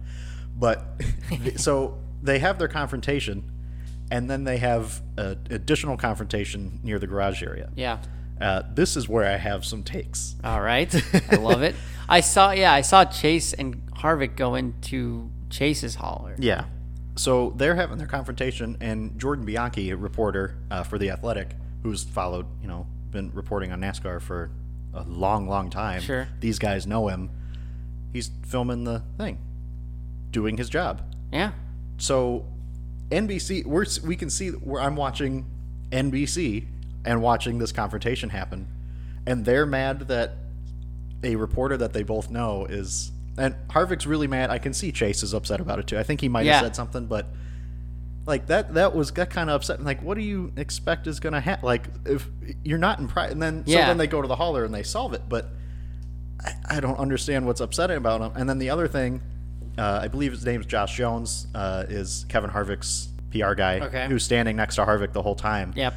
But 0.57 0.85
so 1.57 1.99
they 2.23 2.39
have 2.39 2.59
their 2.59 2.69
confrontation, 2.69 3.51
and 4.11 4.29
then 4.29 4.45
they 4.45 4.59
have 4.59 5.03
a 5.17 5.37
additional 5.51 5.97
confrontation 5.97 6.81
near 6.83 6.99
the 6.99 7.07
garage 7.07 7.43
area. 7.43 7.71
Yeah. 7.75 7.99
Uh, 8.41 8.63
this 8.75 8.97
is 8.97 9.09
where 9.09 9.25
I 9.25 9.37
have 9.37 9.65
some 9.65 9.85
takes. 9.85 10.35
All 10.43 10.61
right. 10.61 10.93
I 11.31 11.37
love 11.37 11.63
it. 11.63 11.77
I 12.09 12.21
saw, 12.21 12.51
yeah, 12.51 12.73
I 12.73 12.81
saw 12.81 13.05
Chase 13.05 13.53
and 13.53 13.87
Harvick 13.93 14.37
go 14.37 14.57
into 14.57 15.31
Chase's 15.49 15.95
hauler. 15.95 16.35
Yeah. 16.39 16.65
So 17.15 17.51
they're 17.57 17.77
having 17.77 17.99
their 17.99 18.07
confrontation, 18.07 18.77
and 18.81 19.19
Jordan 19.19 19.45
Bianchi, 19.45 19.91
a 19.91 19.97
reporter 19.97 20.57
uh, 20.71 20.83
for 20.83 20.99
The 20.99 21.11
Athletic, 21.11 21.55
who's 21.83 22.03
followed, 22.03 22.47
you 22.61 22.69
know, 22.69 22.87
been 23.11 23.31
reporting 23.33 23.71
on 23.71 23.81
NASCAR 23.81 24.21
for 24.21 24.51
a 24.95 25.03
long, 25.05 25.47
long 25.47 25.71
time. 25.71 26.01
Sure. 26.01 26.27
These 26.41 26.59
guys 26.59 26.87
know 26.87 27.09
him. 27.09 27.31
He's 28.13 28.31
filming 28.47 28.85
the 28.85 29.03
thing, 29.19 29.39
doing 30.31 30.57
his 30.57 30.69
job. 30.69 31.03
Yeah. 31.33 31.53
So 31.99 32.47
NBC, 33.11 33.65
we're, 33.65 33.87
we 34.05 34.17
can 34.17 34.29
see 34.31 34.51
where 34.51 34.83
I'm 34.83 34.97
watching 34.97 35.47
NBC 35.91 36.67
and 37.05 37.23
watching 37.23 37.59
this 37.59 37.73
confrontation 37.73 38.31
happen, 38.31 38.67
and 39.27 39.45
they're 39.45 39.67
mad 39.67 40.09
that 40.09 40.33
a 41.25 41.37
reporter 41.37 41.77
that 41.77 41.93
they 41.93 42.03
both 42.03 42.31
know 42.31 42.65
is. 42.67 43.13
And 43.39 43.55
Harvick's 43.69 44.07
really 44.07 44.27
mad. 44.27 44.51
I 44.51 44.59
can 44.59 44.75
see 44.75 44.93
Chase 44.93 45.23
is 45.23 45.33
upset 45.33 45.61
about 45.61 45.79
it 45.79 45.87
too. 45.87 45.99
I 45.99 46.03
think 46.03 46.21
he 46.21 46.29
might 46.29 46.45
Yeah. 46.45 46.55
have 46.59 46.65
said 46.67 46.77
something, 46.77 47.07
but 47.07 47.27
like 48.27 48.47
that 48.49 48.75
that 48.75 48.95
was 48.95 49.11
got 49.11 49.31
kind 49.31 49.49
of 49.49 49.57
upset. 49.57 49.83
Like, 49.83 50.03
what 50.03 50.17
do 50.17 50.23
you 50.23 50.53
expect 50.57 51.07
is 51.07 51.19
gonna 51.19 51.41
happen? 51.41 51.65
Like, 51.65 51.87
if 52.05 52.29
you're 52.63 52.79
not 52.79 52.99
in 52.99 53.09
pride, 53.09 53.31
and 53.31 53.41
then 53.43 53.65
so 53.67 53.73
Yeah. 53.73 53.87
then 53.89 53.97
they 53.99 54.07
go 54.07 54.21
to 54.21 54.29
the 54.29 54.37
hauler 54.37 54.65
and 54.65 54.75
they 54.75 54.83
solve 54.83 55.13
it, 55.15 55.23
but 55.29 55.49
I, 56.45 56.77
I 56.77 56.81
don't 56.81 56.99
understand 56.99 57.47
what's 57.47 57.61
upsetting 57.61 57.97
about 57.97 58.21
him. 58.21 58.33
And 58.35 58.49
then 58.49 58.59
the 58.59 58.71
other 58.71 58.89
thing, 58.89 59.21
uh, 59.79 60.01
I 60.03 60.09
believe 60.09 60.33
his 60.33 60.45
name's 60.45 60.67
Josh 60.67 60.97
Jones, 60.97 61.47
uh, 61.55 61.85
is 61.89 62.27
Kevin 62.29 62.51
Harvick's 62.51 63.09
PR 63.31 63.55
guy, 63.55 63.81
Okay. 63.81 64.07
who's 64.09 64.25
standing 64.25 64.57
next 64.57 64.75
to 64.77 64.85
Harvick 64.85 65.13
the 65.13 65.23
whole 65.23 65.35
time, 65.35 65.73
Yep. 65.77 65.95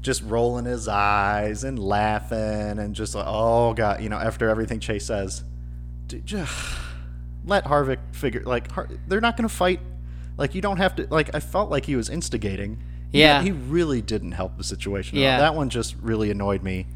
just 0.00 0.22
rolling 0.22 0.64
his 0.64 0.88
eyes 0.88 1.64
and 1.64 1.78
laughing 1.78 2.78
and 2.78 2.94
just 2.94 3.14
like, 3.14 3.26
oh 3.28 3.74
god, 3.74 4.00
you 4.02 4.08
know, 4.08 4.16
after 4.18 4.48
everything 4.48 4.80
Chase 4.80 5.04
says, 5.06 5.42
dude, 6.06 6.24
just 6.24 6.52
let 7.44 7.64
Harvick 7.64 7.98
figure. 8.12 8.42
Like, 8.44 8.70
Har- 8.72 8.88
they're 9.06 9.20
not 9.20 9.36
going 9.36 9.48
to 9.48 9.54
fight. 9.54 9.80
Like, 10.36 10.54
you 10.54 10.60
don't 10.62 10.76
have 10.76 10.94
to. 10.96 11.06
Like, 11.10 11.34
I 11.34 11.40
felt 11.40 11.70
like 11.70 11.84
he 11.84 11.96
was 11.96 12.08
instigating. 12.08 12.82
Yeah. 13.12 13.42
he 13.42 13.52
really 13.52 14.02
didn't 14.02 14.32
help 14.32 14.56
the 14.58 14.64
situation. 14.64 15.18
Yeah. 15.18 15.38
that 15.38 15.54
one 15.54 15.70
just 15.70 15.96
really 16.02 16.30
annoyed 16.30 16.62
me. 16.62 16.86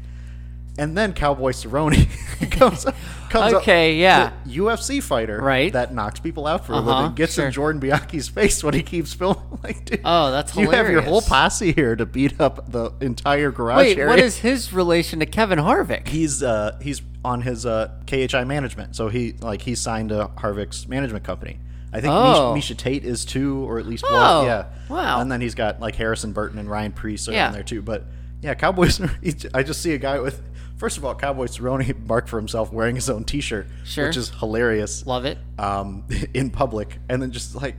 And 0.77 0.97
then 0.97 1.13
Cowboy 1.13 1.51
Cerrone 1.51 2.07
comes 2.51 2.85
comes 3.29 3.53
Okay, 3.53 3.93
up, 3.93 3.99
yeah. 4.01 4.31
the 4.45 4.57
UFC 4.57 5.01
fighter, 5.03 5.39
Right. 5.39 5.71
That 5.73 5.93
knocks 5.93 6.19
people 6.19 6.45
out 6.47 6.65
for 6.65 6.73
a 6.73 6.77
Uh-huh, 6.77 7.01
living. 7.01 7.15
Gets 7.15 7.33
sure. 7.35 7.45
in 7.47 7.51
Jordan 7.51 7.79
Bianchi's 7.81 8.27
face 8.29 8.63
when 8.63 8.73
he 8.73 8.81
keeps 8.83 9.13
filming. 9.13 9.41
Like, 9.63 9.85
dude, 9.85 10.01
Oh, 10.03 10.29
that's 10.31 10.55
you 10.57 10.69
have 10.71 10.89
your 10.89 11.01
whole 11.01 11.21
posse 11.21 11.71
here 11.71 11.95
to 11.95 12.05
beat 12.05 12.41
up 12.41 12.69
the 12.71 12.91
entire 13.01 13.49
garage 13.51 13.77
Wait, 13.85 13.97
area. 13.97 14.09
what 14.09 14.19
is 14.19 14.39
his 14.39 14.73
relation 14.73 15.19
to 15.19 15.25
Kevin 15.25 15.57
Harvick? 15.59 16.07
he's 16.09 16.43
uh 16.43 16.77
he's 16.81 17.01
on 17.23 17.41
his 17.43 17.65
uh 17.65 17.91
KHI 18.07 18.43
management, 18.45 18.95
so 18.95 19.07
he 19.09 19.33
like 19.41 19.61
he's 19.61 19.79
signed 19.79 20.09
to 20.09 20.29
Harvick's 20.37 20.87
management 20.87 21.23
company. 21.23 21.59
I 21.93 22.01
think 22.01 22.11
Oh. 22.13 22.53
Misha, 22.55 22.73
Miesha 22.73 22.77
Tate 22.77 23.05
is 23.05 23.23
too, 23.23 23.59
or 23.69 23.77
at 23.79 23.85
least 23.85 24.03
Oh, 24.07 24.39
one. 24.39 24.47
Yeah. 24.47 24.65
wow. 24.89 25.21
And 25.21 25.31
then 25.31 25.39
he's 25.39 25.53
got 25.55 25.79
like 25.79 25.95
Harrison 25.95 26.33
Burton 26.33 26.57
and 26.59 26.69
Ryan 26.69 26.91
Preece 26.91 27.29
are 27.29 27.33
Yeah. 27.33 27.47
in 27.47 27.53
there 27.53 27.63
too. 27.63 27.81
But 27.83 28.05
yeah, 28.43 28.53
Cowboys. 28.53 29.01
I 29.53 29.63
just 29.63 29.81
see 29.81 29.93
a 29.93 29.97
guy 29.97 30.19
with. 30.19 30.41
First 30.77 30.97
of 30.97 31.05
all, 31.05 31.15
Cowboy 31.15 31.45
Cerrone 31.45 31.97
marked 32.07 32.27
for 32.27 32.37
himself 32.37 32.73
wearing 32.73 32.95
his 32.95 33.09
own 33.09 33.23
T-shirt, 33.23 33.67
Sure. 33.85 34.07
which 34.07 34.17
is 34.17 34.29
hilarious. 34.31 35.05
Love 35.07 35.23
it. 35.23 35.37
Um, 35.57 36.03
in 36.33 36.49
public, 36.49 36.97
and 37.07 37.21
then 37.21 37.31
just 37.31 37.55
like, 37.55 37.75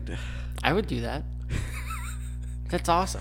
I 0.62 0.72
would 0.72 0.86
do 0.86 1.02
that. 1.02 1.22
That's 2.70 2.88
awesome. 2.88 3.20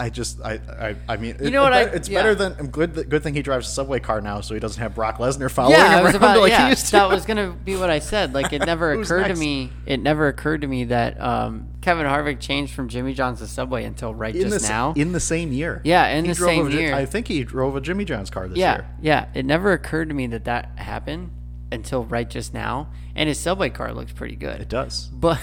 I 0.00 0.08
just, 0.10 0.40
I, 0.40 0.54
I, 0.80 0.96
I 1.08 1.16
mean, 1.18 1.36
You 1.42 1.50
know 1.50 1.62
what 1.62 1.72
I- 1.72 1.82
It's 1.82 2.08
yeah. 2.08 2.18
better 2.20 2.34
than 2.34 2.56
I'm 2.58 2.68
good. 2.68 3.08
Good 3.10 3.22
thing 3.22 3.34
he 3.34 3.42
drives 3.42 3.68
a 3.68 3.70
subway 3.70 4.00
car 4.00 4.20
now, 4.20 4.40
so 4.40 4.54
he 4.54 4.60
doesn't 4.60 4.80
have 4.82 4.94
Brock 4.94 5.18
Lesnar 5.18 5.50
following 5.50 5.78
yeah, 5.78 5.98
him 5.98 6.04
was 6.04 6.14
around 6.14 6.22
about 6.22 6.40
like 6.40 6.50
yeah, 6.50 6.64
he 6.64 6.70
used 6.70 6.86
to. 6.86 6.92
that 6.92 7.08
was 7.10 7.26
gonna 7.26 7.50
be 7.52 7.76
what 7.76 7.90
I 7.90 7.98
said. 7.98 8.32
Like 8.32 8.52
it 8.52 8.60
never 8.66 8.92
occurred 8.92 9.22
next? 9.28 9.34
to 9.38 9.40
me. 9.40 9.70
It 9.86 9.98
never 10.00 10.26
occurred 10.28 10.62
to 10.62 10.66
me 10.66 10.84
that 10.84 11.20
um, 11.20 11.68
Kevin 11.82 12.06
Harvick 12.06 12.40
changed 12.40 12.72
from 12.74 12.88
Jimmy 12.88 13.12
John's 13.14 13.40
to 13.40 13.46
Subway 13.46 13.84
until 13.84 14.14
right 14.14 14.34
in 14.34 14.48
just 14.48 14.62
the, 14.62 14.68
now. 14.68 14.94
in 14.96 15.12
the 15.12 15.20
same 15.20 15.52
year. 15.52 15.82
Yeah, 15.84 16.06
in 16.08 16.24
He 16.24 16.30
the 16.30 16.34
same 16.34 16.66
a 16.66 16.70
year. 16.70 16.94
I 16.94 17.04
think 17.04 17.28
he 17.28 17.44
drove 17.44 17.76
a 17.76 17.80
Jimmy 17.80 18.04
John's 18.06 18.30
car 18.30 18.48
this 18.48 18.56
yeah, 18.58 18.76
year. 18.76 18.88
yeah. 19.02 19.26
It 19.34 19.44
never 19.44 19.72
occurred 19.72 20.08
to 20.08 20.14
me 20.14 20.26
that 20.28 20.44
that 20.46 20.78
happened 20.78 21.30
until 21.70 22.04
right 22.04 22.28
just 22.28 22.54
now. 22.54 22.90
And 23.14 23.28
his 23.28 23.38
Subway 23.38 23.70
car 23.70 23.92
looks 23.92 24.12
pretty 24.12 24.36
good. 24.36 24.60
It 24.60 24.68
does. 24.68 25.08
But 25.08 25.38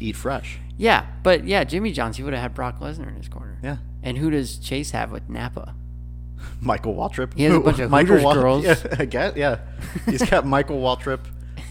Eat 0.00 0.16
fresh. 0.16 0.58
Yeah, 0.76 1.06
but 1.22 1.44
yeah, 1.44 1.64
Jimmy 1.64 1.92
John's 1.92 2.16
he 2.16 2.22
would 2.22 2.32
have 2.32 2.42
had 2.42 2.54
Brock 2.54 2.80
Lesnar 2.80 3.08
in 3.08 3.16
his 3.16 3.28
corner. 3.28 3.58
Yeah. 3.62 3.78
And 4.02 4.18
who 4.18 4.30
does 4.30 4.58
Chase 4.58 4.90
have 4.92 5.10
with 5.10 5.28
Napa? 5.28 5.74
Michael 6.60 6.94
Waltrip. 6.94 7.34
He 7.34 7.44
has 7.44 7.54
a 7.54 7.60
bunch 7.60 7.78
of 7.78 7.90
Michael 7.90 8.18
Hooters 8.18 8.34
girls. 8.42 8.64
Yeah, 8.64 8.96
I 8.98 9.04
guess, 9.04 9.36
yeah. 9.36 9.58
He's 10.06 10.22
got 10.28 10.46
Michael 10.56 10.78
Waltrip 10.80 11.20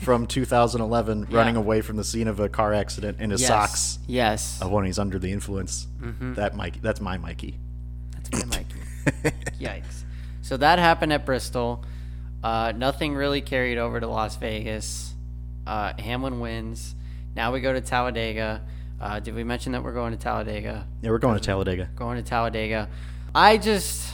from 0.01 0.27
2011 0.27 1.27
running 1.31 1.55
away 1.55 1.81
from 1.81 1.97
the 1.97 2.03
scene 2.03 2.27
of 2.27 2.39
a 2.39 2.49
car 2.49 2.73
accident 2.73 3.19
in 3.21 3.29
his 3.29 3.41
Yes. 3.41 3.47
socks 3.47 3.99
Yes. 4.07 4.61
of 4.61 4.71
when 4.71 4.85
he's 4.85 4.99
under 4.99 5.17
the 5.19 5.31
influence. 5.31 5.87
Mm-hmm. 6.01 6.33
That 6.35 6.55
Mike. 6.55 6.81
That's 6.81 6.99
my 7.01 7.17
Mikey. 7.17 7.57
That's 8.13 8.31
my 8.45 8.57
Mikey. 8.57 9.31
Yikes. 9.59 10.03
So 10.41 10.57
that 10.57 10.77
happened 10.79 11.13
at 11.13 11.25
Bristol. 11.25 11.83
Uh, 12.43 12.71
nothing 12.75 13.15
really 13.15 13.41
carried 13.41 13.77
over 13.79 13.99
to 13.99 14.07
Las 14.07 14.35
Vegas. 14.35 15.13
Uh, 15.65 15.93
Hamlin 15.99 16.39
wins. 16.39 16.93
Now 17.35 17.51
we 17.51 17.61
go 17.61 17.73
to 17.73 17.81
Talladega. 17.81 18.61
Uh, 18.99 19.19
did 19.19 19.35
we 19.35 19.43
mention 19.43 19.73
that 19.73 19.83
we're 19.83 19.93
going 19.93 20.11
to 20.11 20.17
Talladega? 20.17 20.87
Yeah, 21.01 21.09
we're 21.09 21.17
going 21.17 21.37
to 21.37 21.43
Talladega. 21.43 21.89
Going 21.95 22.17
to 22.17 22.27
Talladega. 22.27 22.89
I 23.33 23.57
just, 23.57 24.13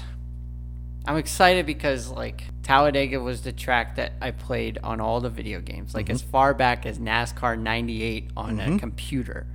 I'm 1.06 1.18
excited 1.18 1.66
because 1.66 2.10
like 2.10 2.44
Talladega 2.64 3.20
was 3.20 3.42
the 3.42 3.52
track 3.52 3.96
that 3.98 4.14
I 4.22 4.32
played 4.32 4.80
on 4.84 5.00
all 5.00 5.22
the 5.22 5.30
video 5.30 5.62
games, 5.62 5.94
like 5.94 6.06
mm-hmm. 6.06 6.16
as 6.16 6.22
far 6.22 6.54
back 6.54 6.86
as 6.86 6.98
NASCAR 6.98 7.60
'98 7.60 8.32
on 8.36 8.60
a 8.60 8.64
mm-hmm. 8.64 8.78
computer. 8.78 9.46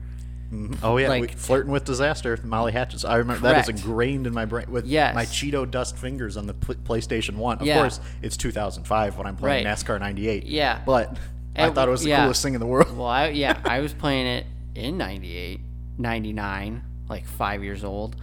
Mm-hmm. 0.53 0.85
Oh 0.85 0.97
yeah, 0.97 1.11
we, 1.11 1.21
Like- 1.23 1.37
flirting 1.37 1.73
with 1.73 1.85
disaster. 1.85 2.39
Molly 2.45 2.71
Hatchet. 2.71 3.05
I 3.05 3.17
remember 3.17 3.43
that 3.43 3.61
is 3.61 3.67
Correct. 3.67 3.81
ingrained 3.81 4.27
in 4.29 4.33
my 4.33 4.45
brain 4.45 4.71
with 4.71 4.87
Yes. 4.87 5.15
my 5.15 5.25
Cheeto 5.25 5.69
dust 5.69 5.97
fingers 5.97 6.37
on 6.37 6.47
the 6.47 6.55
pl- 6.55 6.77
PlayStation 6.77 7.37
One. 7.37 7.59
Of 7.59 7.67
Yeah. 7.67 7.79
course, 7.81 7.99
it's 8.23 8.37
2005 8.37 9.19
when 9.19 9.27
I'm 9.27 9.35
playing 9.35 9.65
Right. 9.65 9.75
NASCAR 9.75 9.99
'98. 9.99 10.45
Yeah. 10.47 10.83
but 10.87 11.17
I 11.57 11.71
thought 11.71 11.89
it 11.89 11.91
was 11.91 12.03
the 12.03 12.11
yeah. 12.11 12.23
coolest 12.23 12.43
thing 12.43 12.55
in 12.55 12.61
the 12.61 12.67
world. 12.67 12.97
Well, 12.97 13.09
I, 13.09 13.29
yeah, 13.29 13.59
I 13.65 13.81
was 13.81 13.93
playing 13.93 14.27
it 14.27 14.47
in 14.77 14.99
98, 14.99 15.61
99, 15.99 16.83
like 17.09 17.27
five 17.27 17.63
years 17.63 17.85
old. 17.85 18.17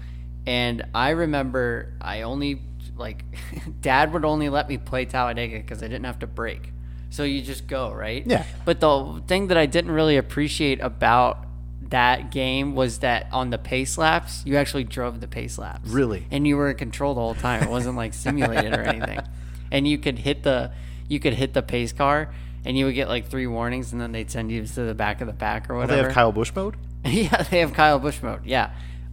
And 0.46 0.86
I 0.94 1.12
remember 1.12 1.94
I 2.02 2.22
only, 2.22 2.62
like, 2.98 3.24
dad 3.82 4.14
would 4.14 4.26
only 4.26 4.50
let 4.50 4.68
me 4.68 4.78
play 4.78 5.06
Talladega 5.06 5.58
because 5.58 5.82
I 5.82 5.88
didn't 5.88 6.06
have 6.06 6.20
to 6.20 6.28
break. 6.28 6.72
So 7.10 7.24
you 7.24 7.42
just 7.42 7.68
go, 7.68 7.92
right? 7.92 8.26
Yeah. 8.26 8.44
But 8.66 8.80
the 8.80 9.22
thing 9.28 9.48
that 9.48 9.58
I 9.58 9.68
didn't 9.68 9.92
really 9.92 10.18
appreciate 10.18 10.82
about 10.82 11.46
that 11.90 12.32
game 12.32 12.74
was 12.74 13.00
that 13.00 13.28
on 13.32 13.52
the 13.52 13.60
pace 13.60 14.00
laps, 14.00 14.42
you 14.46 14.58
actually 14.58 14.84
drove 14.84 15.22
the 15.22 15.28
pace 15.28 15.60
laps. 15.60 15.90
Really? 15.90 16.26
And 16.32 16.48
you 16.48 16.58
were 16.58 16.72
in 16.72 16.78
control 16.78 17.14
the 17.14 17.22
whole 17.22 17.36
time. 17.36 17.62
It 17.62 17.70
wasn't 17.70 17.98
like 17.98 18.14
simulated 18.14 18.74
or 18.74 18.82
anything. 18.82 19.20
And 19.72 19.88
you 19.88 19.98
could 19.98 20.20
hit 20.20 20.44
the 20.44 20.72
you 21.08 21.20
could 21.20 21.34
hit 21.34 21.56
the 21.56 21.64
pace 21.64 21.92
car 21.92 22.32
and 22.66 22.78
you 22.78 22.86
would 22.86 22.96
get 22.96 23.08
like 23.08 23.28
three 23.28 23.48
warnings 23.48 23.92
and 23.92 24.00
then 24.02 24.12
they'd 24.12 24.32
send 24.32 24.52
you 24.52 24.66
to 24.66 24.82
the 24.84 24.94
back 24.94 25.22
of 25.22 25.28
the 25.28 25.34
pack 25.34 25.70
or 25.70 25.76
whatever. 25.76 25.96
They 25.96 26.04
have 26.04 26.14
Kyle 26.14 26.32
Busch 26.32 26.52
mode. 26.56 26.76
yeah, 27.06 27.44
they 27.44 27.60
have 27.60 27.74
Kyle 27.74 28.00
Busch 28.00 28.22
mode. 28.22 28.46
Yeah. 28.46 28.72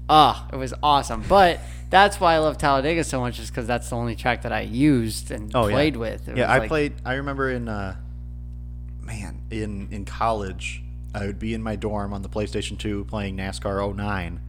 Oh, 0.09 0.49
it 0.53 0.57
was 0.57 0.75
awesome. 0.83 1.25
But 1.29 1.61
that's 1.89 2.19
why 2.21 2.35
I 2.35 2.39
love 2.39 2.59
Talladega 2.59 3.05
so 3.05 3.21
much, 3.21 3.39
is 3.39 3.49
because 3.51 3.67
that's 3.67 3.89
the 3.91 3.97
only 3.97 4.17
track 4.17 4.43
that 4.43 4.53
I 4.53 4.63
used 4.63 5.31
and 5.31 5.51
Oh, 5.55 5.67
yeah. 5.69 5.75
played 5.75 5.97
with. 5.97 6.29
It 6.29 6.37
yeah, 6.37 6.51
I 6.53 6.59
like- 6.59 6.69
played. 6.69 6.95
I 7.05 7.15
remember 7.15 7.51
in, 7.51 7.69
uh, 7.69 7.97
man, 9.03 9.43
in 9.51 9.89
in 9.91 10.05
college, 10.05 10.83
I 11.15 11.27
would 11.27 11.39
be 11.39 11.55
in 11.55 11.63
my 11.63 11.77
dorm 11.77 12.13
on 12.13 12.23
the 12.23 12.29
PlayStation 12.29 12.79
2 12.79 13.05
playing 13.07 13.37
NASCAR 13.37 13.95
09, 13.97 14.41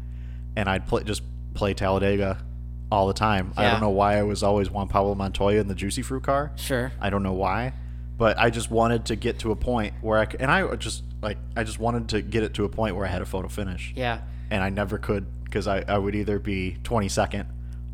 and 0.56 0.70
I'd 0.70 0.88
play 0.88 1.04
just 1.04 1.24
play 1.54 1.74
Talladega 1.74 2.44
all 2.92 3.08
the 3.08 3.14
time. 3.14 3.54
Yeah. 3.56 3.62
I 3.68 3.72
don't 3.72 3.82
know 3.82 3.90
why 3.90 4.18
I 4.18 4.24
was 4.24 4.44
always 4.44 4.70
Juan 4.70 4.88
Pablo 4.88 5.16
Montoya 5.16 5.60
in 5.62 5.68
the 5.68 5.76
Juicy 5.76 6.02
Fruit 6.02 6.24
car. 6.24 6.52
Sure. 6.56 6.92
I 7.00 7.10
don't 7.10 7.24
know 7.24 7.34
why, 7.34 7.74
but 8.22 8.38
I 8.38 8.52
just 8.52 8.70
wanted 8.70 9.06
to 9.06 9.16
get 9.16 9.40
to 9.40 9.50
a 9.52 9.56
point 9.56 9.96
where 10.02 10.20
I 10.20 10.26
c- 10.30 10.38
and 10.40 10.52
I 10.52 10.76
just 10.76 11.04
like 11.24 11.40
I 11.58 11.64
just 11.64 11.80
wanted 11.80 12.10
to 12.10 12.22
get 12.22 12.44
it 12.44 12.54
to 12.54 12.66
a 12.66 12.70
point 12.70 12.96
where 12.96 13.04
I 13.06 13.10
had 13.10 13.24
a 13.24 13.26
photo 13.26 13.48
finish, 13.48 13.94
Yeah. 13.96 14.22
and 14.52 14.64
I 14.64 14.70
never 14.70 15.00
could 15.00 15.26
because 15.46 15.66
I, 15.68 15.84
I 15.88 15.98
would 15.98 16.14
either 16.14 16.38
be 16.38 16.78
22nd 16.84 17.48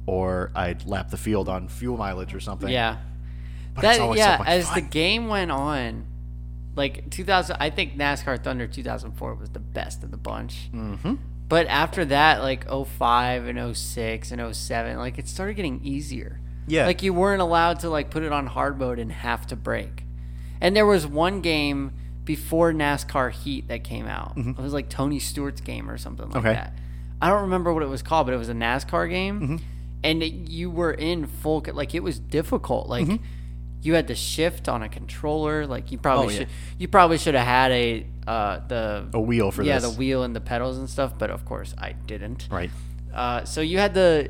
or 0.06 0.52
I'd 0.54 0.86
lap 0.86 1.12
the 1.12 1.18
field 1.18 1.48
on 1.48 1.70
fuel 1.70 1.96
mileage 1.98 2.34
or 2.36 2.42
something. 2.42 2.68
Yeah. 2.70 2.98
but 3.74 3.86
it's 3.86 3.98
That 3.98 4.04
so 4.04 4.16
yeah, 4.16 4.36
much 4.40 4.48
as 4.50 4.70
the 4.74 4.82
game 4.82 5.30
went 5.30 5.50
on, 5.52 6.06
like 6.76 7.10
2000, 7.10 7.56
I 7.60 7.70
think 7.70 7.96
NASCAR 7.98 8.44
Thunder 8.44 8.68
2004 8.68 9.34
was 9.36 9.50
the 9.52 9.60
best 9.60 10.04
of 10.04 10.12
the 10.12 10.18
bunch. 10.18 10.70
Mm-hmm. 10.74 11.16
But 11.48 11.68
after 11.68 12.04
that, 12.04 12.42
like 12.42 12.68
05 12.70 13.46
and 13.48 13.78
06 13.78 14.32
and 14.32 14.56
07, 14.56 14.98
like 14.98 15.18
it 15.18 15.28
started 15.30 15.54
getting 15.54 15.80
easier. 15.86 16.42
Yeah. 16.68 16.86
Like 16.86 17.02
you 17.02 17.14
weren't 17.14 17.42
allowed 17.42 17.80
to 17.80 17.90
like 17.90 18.10
put 18.12 18.24
it 18.24 18.34
on 18.34 18.46
hard 18.48 18.78
mode 18.78 19.00
and 19.00 19.10
have 19.12 19.48
to 19.48 19.56
break. 19.56 20.04
And 20.62 20.76
there 20.76 20.86
was 20.86 21.06
one 21.08 21.42
game 21.42 21.92
before 22.24 22.74
NASCAR 22.74 23.32
Heat 23.32 23.68
that 23.70 23.84
came 23.84 24.06
out. 24.08 24.34
It 24.38 24.58
was 24.58 24.74
like 24.74 24.90
Tony 24.90 25.20
Stewart's 25.20 25.62
game 25.62 25.90
or 25.90 25.98
something 25.98 26.26
like 26.30 26.36
Mm-hmm. 26.38 26.48
Okay. 26.48 26.54
that. 26.56 26.74
I 27.22 27.30
don't 27.30 27.44
remember 27.44 27.74
what 27.74 27.84
it 27.84 27.90
was 27.90 28.02
called, 28.02 28.28
but 28.28 28.34
it 28.34 28.38
was 28.38 28.50
a 28.50 28.54
NASCAR 28.54 29.10
game. 29.10 29.40
Mm-hmm. 29.42 29.56
And 30.04 30.22
it, 30.24 30.34
you 30.50 30.70
were 30.70 30.92
in 30.94 31.26
full 31.26 31.62
co- 31.62 31.72
like 31.74 31.96
it 31.96 32.04
was 32.04 32.20
difficult. 32.20 32.88
Like 32.88 33.08
you 33.82 33.94
had 33.96 34.08
to 34.10 34.16
shift 34.16 34.68
on 34.68 34.84
a 34.84 34.90
controller. 34.90 35.66
Like 35.66 35.92
you 35.92 35.98
probably 35.98 36.28
Mm-hmm. 36.36 36.36
Oh, 36.36 36.40
yeah. 36.42 36.48
should 36.48 36.80
you 36.80 36.88
probably 36.88 37.18
should 37.18 37.34
have 37.36 37.46
had 37.48 37.72
a 37.72 38.06
uh 38.28 38.60
the 38.68 39.08
a 39.14 39.20
wheel 39.20 39.50
for 39.52 39.64
this. 39.64 39.70
yeah 39.70 39.80
this. 39.80 39.92
the 39.92 39.98
wheel 39.98 40.24
and 40.24 40.36
the 40.36 40.42
pedals 40.42 40.78
and 40.78 40.90
stuff, 40.90 41.18
but 41.18 41.30
of 41.32 41.46
course 41.46 41.74
I 41.78 41.94
didn't. 41.94 42.48
Right. 42.52 42.70
Uh, 43.14 43.46
so 43.46 43.62
you 43.62 43.78
had 43.80 43.94
the 43.94 44.30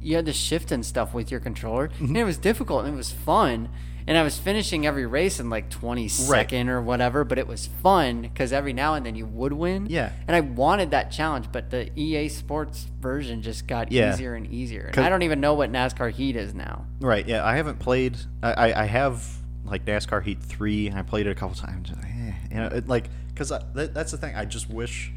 you 0.00 0.16
had 0.16 0.26
to 0.26 0.32
shift 0.32 0.72
and 0.72 0.84
stuff 0.86 1.12
with 1.12 1.30
your 1.30 1.40
controller, 1.40 1.88
Mm-hmm. 1.88 2.04
and 2.06 2.16
it 2.16 2.24
was 2.24 2.38
difficult 2.38 2.84
and 2.86 2.94
it 2.94 2.96
was 2.96 3.10
fun. 3.12 3.68
And 4.06 4.18
I 4.18 4.22
was 4.22 4.38
finishing 4.38 4.86
every 4.86 5.06
race 5.06 5.38
in 5.40 5.50
like 5.50 5.70
22nd 5.70 6.68
or 6.68 6.80
whatever, 6.82 7.24
but 7.24 7.38
it 7.38 7.46
was 7.46 7.66
fun 7.66 8.22
because 8.22 8.52
every 8.52 8.72
now 8.72 8.94
and 8.94 9.06
then 9.06 9.14
you 9.14 9.26
would 9.26 9.52
win. 9.52 9.86
Yeah. 9.86 10.12
And 10.26 10.34
I 10.34 10.40
wanted 10.40 10.90
that 10.90 11.10
challenge, 11.10 11.46
but 11.52 11.70
the 11.70 11.90
EA 11.98 12.28
Sports 12.28 12.86
version 13.00 13.42
just 13.42 13.66
got 13.66 13.92
Yeah. 13.92 14.12
easier 14.12 14.34
and 14.34 14.46
easier. 14.46 14.90
And 14.94 15.04
I 15.04 15.08
don't 15.08 15.22
even 15.22 15.40
know 15.40 15.54
what 15.54 15.70
NASCAR 15.70 16.10
Heat 16.10 16.36
is 16.36 16.54
now. 16.54 16.86
Right. 17.00 17.26
Yeah. 17.26 17.44
I 17.44 17.56
haven't 17.56 17.78
played. 17.78 18.16
I, 18.42 18.72
I, 18.72 18.84
have 18.84 19.24
like 19.64 19.84
NASCAR 19.84 20.22
Heat 20.22 20.42
Three. 20.42 20.88
and 20.88 20.98
I 20.98 21.02
played 21.02 21.26
it 21.26 21.30
a 21.30 21.34
couple 21.34 21.56
times. 21.56 21.90
Eh, 21.90 22.32
you 22.50 22.56
know, 22.56 22.66
it, 22.66 22.88
like 22.88 23.08
because 23.28 23.50
that, 23.50 23.94
that's 23.94 24.12
the 24.12 24.18
thing. 24.18 24.34
I 24.34 24.44
just 24.44 24.68
wish. 24.68 25.12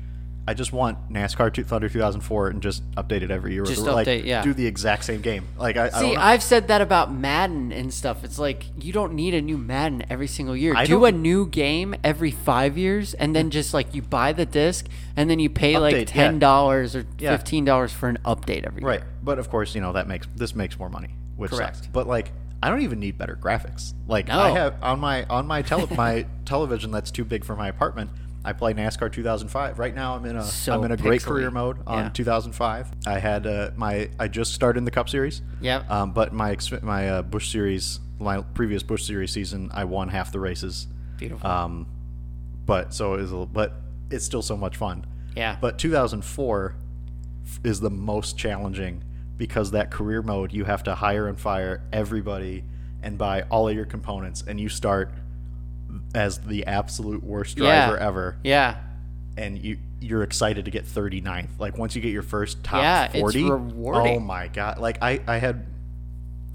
I 0.48 0.54
just 0.54 0.72
want 0.72 1.12
NASCAR 1.12 1.52
two, 1.52 1.64
Thunder 1.64 1.90
2004 1.90 2.50
and 2.50 2.62
just 2.62 2.84
update 2.92 3.24
it 3.24 3.32
every 3.32 3.54
year. 3.54 3.64
Just 3.64 3.82
Or, 3.88 3.94
like, 3.94 4.08
update, 4.08 4.26
yeah. 4.26 4.44
Do 4.44 4.54
the 4.54 4.68
exact 4.68 5.04
same 5.06 5.22
game. 5.22 5.48
Like 5.58 5.76
I, 5.76 5.86
I 5.88 5.90
See, 5.90 6.00
don't 6.02 6.14
know. 6.16 6.22
I've 6.22 6.44
said 6.44 6.68
that 6.68 6.82
about 6.82 7.12
Madden 7.12 7.72
and 7.72 7.92
stuff. 7.92 8.24
It's 8.24 8.38
like 8.38 8.66
you 8.80 8.94
don't 8.94 9.14
need 9.14 9.34
a 9.34 9.42
new 9.42 9.58
Madden 9.58 10.04
every 10.10 10.28
single 10.28 10.56
year. 10.56 10.76
I 10.76 10.86
Do 10.86 11.06
a 11.06 11.12
new 11.12 11.48
game 11.48 11.96
every 12.04 12.30
five 12.30 12.78
years, 12.78 13.16
and 13.16 13.36
then 13.36 13.50
just 13.50 13.74
like 13.74 13.96
you 13.96 14.04
buy 14.04 14.34
the 14.34 14.46
disc, 14.46 14.86
and 15.16 15.30
then 15.32 15.40
you 15.40 15.50
pay 15.50 15.78
like 15.80 15.96
Update, 15.96 16.00
yeah. 16.10 16.24
ten 16.24 16.40
dollars 16.40 16.96
or 16.96 17.06
fifteen 17.18 17.66
dollars 17.66 17.92
for 17.92 18.08
an 18.08 18.20
update 18.24 18.66
every 18.66 18.84
Right. 18.84 19.00
year. 19.00 19.02
Right, 19.02 19.10
but 19.24 19.40
of 19.40 19.50
course, 19.50 19.74
you 19.74 19.82
know 19.82 19.94
that 19.94 20.08
makes 20.08 20.28
this 20.36 20.54
makes 20.56 20.78
more 20.78 20.90
money, 20.90 21.10
which 21.38 21.52
Correct. 21.52 21.78
sucks. 21.78 21.88
But 21.88 22.06
like, 22.06 22.32
I 22.62 22.70
don't 22.70 22.82
even 22.82 23.00
need 23.00 23.18
better 23.18 23.36
graphics. 23.36 23.94
Like 24.08 24.28
No. 24.28 24.40
I 24.40 24.50
have 24.52 24.76
on 24.84 25.00
my 25.00 25.24
on 25.26 25.48
my 25.48 25.64
tele 25.64 25.88
my 25.96 26.28
television 26.46 26.92
that's 26.92 27.10
too 27.10 27.26
big 27.26 27.44
for 27.44 27.56
my 27.56 27.68
apartment. 27.68 28.12
I 28.46 28.54
play 28.54 28.74
NASCAR 28.74 29.12
2005. 29.12 29.80
Right 29.80 29.96
now, 29.96 30.16
I'm 30.16 30.26
in 30.26 30.36
a 30.38 30.44
So 30.44 30.74
am 30.76 30.84
in 30.84 30.92
a 30.92 30.98
great 30.98 31.22
pixely. 31.22 31.26
career 31.26 31.52
mode 31.52 31.78
on 31.88 32.04
Yeah. 32.06 32.10
2005. 32.10 32.92
I 33.08 33.18
had 33.20 33.48
uh, 33.48 33.72
my 33.76 34.10
I 34.20 34.28
just 34.28 34.54
started 34.54 34.78
in 34.80 34.86
the 34.86 34.92
Cup 34.92 35.10
Series. 35.10 35.42
Yeah. 35.62 35.84
Um, 35.90 36.12
but 36.14 36.32
my 36.34 36.56
my 36.82 37.10
uh, 37.10 37.22
Busch 37.24 37.52
Series, 37.52 38.00
my 38.20 38.42
previous 38.42 38.84
Busch 38.84 39.04
Series 39.04 39.32
season, 39.32 39.70
I 39.74 39.84
won 39.86 40.10
half 40.10 40.32
the 40.32 40.40
races. 40.40 40.88
Beautiful. 41.18 41.50
Um, 41.50 41.88
but 42.66 42.94
so 42.94 43.14
it 43.16 43.22
was, 43.22 43.32
a, 43.32 43.34
little- 43.34 43.46
but 43.48 43.74
it's 44.12 44.24
still 44.26 44.42
so 44.42 44.56
much 44.56 44.78
fun. 44.78 45.06
yeah. 45.36 45.58
But 45.60 45.80
2004 45.80 46.76
is 47.64 47.80
the 47.80 47.90
most 47.90 48.38
challenging 48.38 49.04
because 49.38 49.72
that 49.72 49.92
career 49.92 50.22
mode 50.22 50.54
you 50.54 50.64
have 50.66 50.84
to 50.84 50.96
hire 50.96 51.28
and 51.28 51.40
fire 51.40 51.84
everybody 51.92 52.64
and 53.04 53.18
buy 53.18 53.42
all 53.52 53.68
of 53.68 53.76
your 53.76 53.86
components, 53.86 54.44
and 54.48 54.60
you 54.60 54.68
start 54.70 55.12
as 56.16 56.40
the 56.40 56.66
absolute 56.66 57.24
worst 57.24 57.58
Yeah. 57.58 57.88
driver 57.88 57.98
ever, 57.98 58.38
yeah. 58.44 58.78
and 59.38 59.58
you 59.60 59.78
you're 60.02 60.24
excited 60.24 60.66
to 60.66 60.72
get 60.72 60.86
39th. 60.86 61.50
Like 61.60 61.78
once 61.78 61.96
you 61.96 62.02
get 62.02 62.12
your 62.12 62.22
first 62.22 62.64
top 62.64 62.82
Yeah, 62.82 63.06
it's 63.06 63.20
40, 63.20 63.44
rewarding. 63.50 64.18
oh 64.18 64.20
my 64.20 64.48
god! 64.48 64.80
Like 64.80 64.98
I 65.02 65.20
I 65.28 65.38
had 65.38 65.66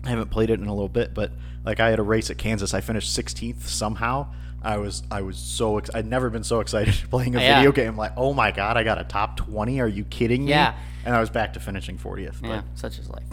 I 0.05 0.11
haven't 0.11 0.31
played 0.31 0.51
it 0.51 0.61
in 0.61 0.66
a 0.66 0.73
little 0.73 0.88
bit, 0.88 1.12
but 1.14 1.33
like 1.64 1.79
I 1.81 1.90
had 1.90 1.99
a 1.99 2.03
race 2.03 2.31
at 2.31 2.38
Kansas, 2.38 2.73
I 2.75 2.81
finished 2.81 3.14
16th 3.16 3.62
somehow. 3.66 4.29
I 4.62 4.77
was 4.79 5.03
I 5.11 5.23
was 5.23 5.37
so 5.38 5.79
ex- 5.79 5.90
I'd 5.94 6.07
never 6.07 6.31
been 6.31 6.44
so 6.44 6.61
excited 6.61 6.94
playing 7.11 7.35
a 7.37 7.40
Yeah. 7.40 7.59
video 7.59 7.73
game. 7.73 7.96
Like 7.96 8.12
oh 8.16 8.33
my 8.35 8.51
god, 8.51 8.77
I 8.77 8.83
got 8.85 8.99
a 8.99 9.05
top 9.05 9.37
20. 9.37 9.81
Are 9.81 9.88
you 9.88 10.05
kidding 10.05 10.44
me? 10.44 10.51
Yeah. 10.51 10.75
And 11.05 11.14
I 11.14 11.20
was 11.20 11.31
back 11.31 11.55
to 11.55 11.61
finishing 11.61 11.96
40th. 11.99 12.40
But 12.42 12.49
Yeah, 12.49 12.62
such 12.75 12.99
is 12.99 13.09
life. 13.09 13.25